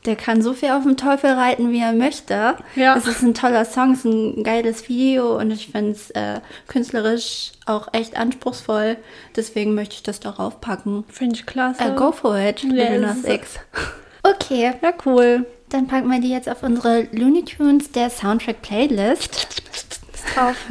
der 0.08 0.16
kann 0.16 0.41
so 0.41 0.53
viel 0.53 0.70
auf 0.72 0.84
den 0.84 0.97
Teufel 0.97 1.30
reiten, 1.32 1.72
wie 1.72 1.80
er 1.82 1.93
möchte. 1.93 2.55
Ja. 2.76 2.95
Es 2.97 3.05
ist 3.05 3.22
ein 3.22 3.34
toller 3.36 3.66
Song, 3.66 3.91
es 3.93 3.99
ist 3.99 4.05
ein 4.05 4.43
geiles 4.43 4.89
Video 4.89 5.38
und 5.38 5.51
ich 5.51 5.68
finde 5.68 5.91
es 5.91 6.10
äh, 6.12 6.39
künstlerisch 6.68 7.51
auch 7.68 7.89
echt 7.93 8.18
anspruchsvoll. 8.18 8.97
Deswegen 9.36 9.76
möchte 9.76 9.95
ich 9.95 10.03
das 10.03 10.20
darauf 10.20 10.60
packen. 10.62 11.03
Finde 11.10 11.36
ich 11.36 11.45
klasse. 11.45 11.84
Äh, 11.84 11.95
go 11.95 12.12
for 12.12 12.38
it, 12.38 12.64
Ja, 12.64 12.70
Lil 12.72 12.82
es 12.82 13.01
Nas 13.01 13.18
ist- 13.18 13.28
X. 13.30 13.60
Okay, 14.24 14.74
Ja, 14.82 14.93
cool. 15.05 15.45
dann 15.70 15.88
packen 15.88 16.10
wir 16.10 16.20
die 16.20 16.30
jetzt 16.30 16.49
auf 16.49 16.64
unsere 16.64 17.03
Looney 17.12 17.43
Tunes 17.43 17.91
der 17.91 18.10
Soundtrack 18.10 18.62
Playlist 18.62 19.47
drauf. 20.34 20.55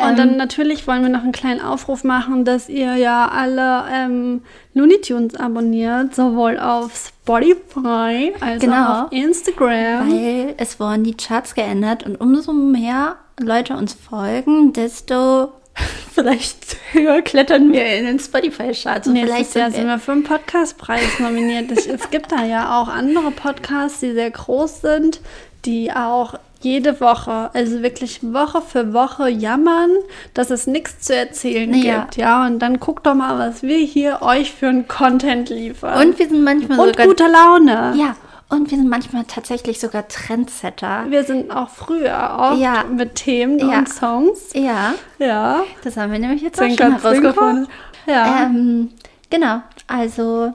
Und 0.00 0.16
dann 0.16 0.36
natürlich 0.36 0.86
wollen 0.86 1.02
wir 1.02 1.08
noch 1.08 1.24
einen 1.24 1.32
kleinen 1.32 1.60
Aufruf 1.60 2.04
machen, 2.04 2.44
dass 2.44 2.68
ihr 2.68 2.94
ja 2.94 3.26
alle 3.32 3.82
ähm, 3.92 4.42
Looney 4.72 5.00
Tunes 5.00 5.34
abonniert, 5.34 6.14
sowohl 6.14 6.56
auf 6.56 7.10
Spotify 7.28 8.32
als 8.40 8.60
Genau. 8.62 9.04
auf 9.04 9.12
Instagram. 9.12 10.10
Weil 10.10 10.54
es 10.56 10.80
wurden 10.80 11.04
die 11.04 11.14
Charts 11.16 11.54
geändert 11.54 12.04
und 12.04 12.16
umso 12.16 12.52
mehr 12.52 13.16
Leute 13.38 13.74
uns 13.76 13.92
folgen, 13.94 14.72
desto 14.72 15.52
vielleicht 16.12 16.76
höher 16.92 17.22
klettern 17.22 17.70
wir 17.72 17.86
in 17.96 18.06
den 18.06 18.18
Spotify-Charts. 18.18 19.06
Und 19.06 19.12
Nächstes 19.12 19.34
vielleicht 19.36 19.52
sind 19.52 19.74
sind 19.74 19.86
wir, 19.86 19.98
für 19.98 20.12
einen 20.12 20.24
Podcastpreis 20.24 21.20
nominiert. 21.20 21.70
Es 21.70 22.10
gibt 22.10 22.32
da 22.32 22.44
ja 22.44 22.80
auch 22.80 22.88
andere 22.88 23.30
Podcasts, 23.30 24.00
die 24.00 24.12
sehr 24.12 24.30
groß 24.30 24.80
sind, 24.80 25.20
die 25.64 25.92
auch 25.92 26.34
jede 26.60 27.00
Woche, 27.00 27.50
also 27.54 27.82
wirklich 27.82 28.20
Woche 28.22 28.60
für 28.62 28.92
Woche 28.92 29.28
jammern, 29.28 29.90
dass 30.34 30.50
es 30.50 30.66
nichts 30.66 31.00
zu 31.00 31.14
erzählen 31.14 31.72
Ja. 31.74 32.00
gibt. 32.00 32.16
Ja, 32.16 32.46
und 32.46 32.58
dann 32.58 32.80
guckt 32.80 33.06
doch 33.06 33.14
mal, 33.14 33.38
was 33.38 33.62
wir 33.62 33.78
hier 33.78 34.22
euch 34.22 34.52
für 34.52 34.68
einen 34.68 34.88
Content 34.88 35.50
liefern. 35.50 36.00
und 36.06 36.18
wir 36.18 36.28
sind 36.28 36.42
manchmal 36.42 36.78
Und 36.80 36.88
sogar 36.88 37.06
gute 37.06 37.24
Laune. 37.28 37.94
ja 37.96 38.16
und 38.50 38.70
wir 38.70 38.78
sind 38.78 38.88
manchmal 38.88 39.24
tatsächlich 39.24 39.78
sogar 39.78 40.08
Trendsetter. 40.08 41.04
Wir 41.10 41.22
sind 41.22 41.50
auch 41.50 41.68
früher 41.68 42.40
auch 42.40 42.58
Ja. 42.58 42.82
mit 42.84 43.14
Themen 43.16 43.58
Ja. 43.58 43.78
und 43.78 43.88
Songs. 43.90 44.50
Ja, 44.54 44.94
Ja. 45.18 45.60
das 45.84 45.96
haben 45.98 46.12
wir 46.12 46.18
nämlich 46.18 46.40
jetzt 46.42 46.58
auch 46.58 46.64
Zwinker, 46.64 46.84
schon 46.84 47.00
herausgefunden. 47.02 47.68
Ja. 48.06 48.44
Ähm, 48.44 48.88
genau, 49.28 49.60
also 49.86 50.54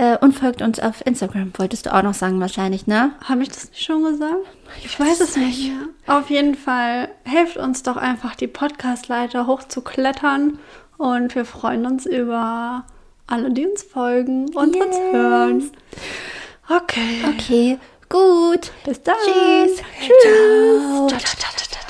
äh, 0.00 0.16
und 0.18 0.32
folgt 0.32 0.62
uns 0.62 0.80
auf 0.80 1.04
Instagram, 1.06 1.52
wolltest 1.58 1.84
du 1.86 1.94
auch 1.94 2.02
noch 2.02 2.14
sagen 2.14 2.40
wahrscheinlich, 2.40 2.86
ne? 2.86 3.12
Habe 3.28 3.42
ich 3.42 3.50
das 3.50 3.68
nicht 3.70 3.84
schon 3.84 4.02
gesagt? 4.02 4.34
Ich 4.84 4.98
weiß 4.98 5.20
es 5.20 5.36
nicht. 5.36 5.72
mehr. 5.72 5.88
Auf 6.18 6.30
jeden 6.30 6.54
Fall 6.54 7.08
helft 7.24 7.58
uns 7.58 7.82
doch 7.82 7.96
einfach, 7.98 8.34
die 8.34 8.46
Podcast-Leiter 8.46 9.46
hochzuklettern. 9.46 10.58
Und 10.96 11.34
wir 11.34 11.44
freuen 11.44 11.84
uns 11.86 12.06
über 12.06 12.84
alle, 13.26 13.50
die 13.52 13.66
uns 13.66 13.82
folgen 13.82 14.48
und 14.54 14.74
uns 14.76 14.96
Yes. 14.96 15.12
hören. 15.12 15.70
Okay. 16.68 17.22
Okay, 17.28 17.78
gut. 18.08 18.70
Bis 18.84 19.02
dann. 19.02 19.14
Tschüss. 19.24 19.82
Tschüss. 20.00 20.12
Ciao. 20.22 21.08
Ciao, 21.08 21.18
ciao, 21.18 21.52
ciao. 21.56 21.89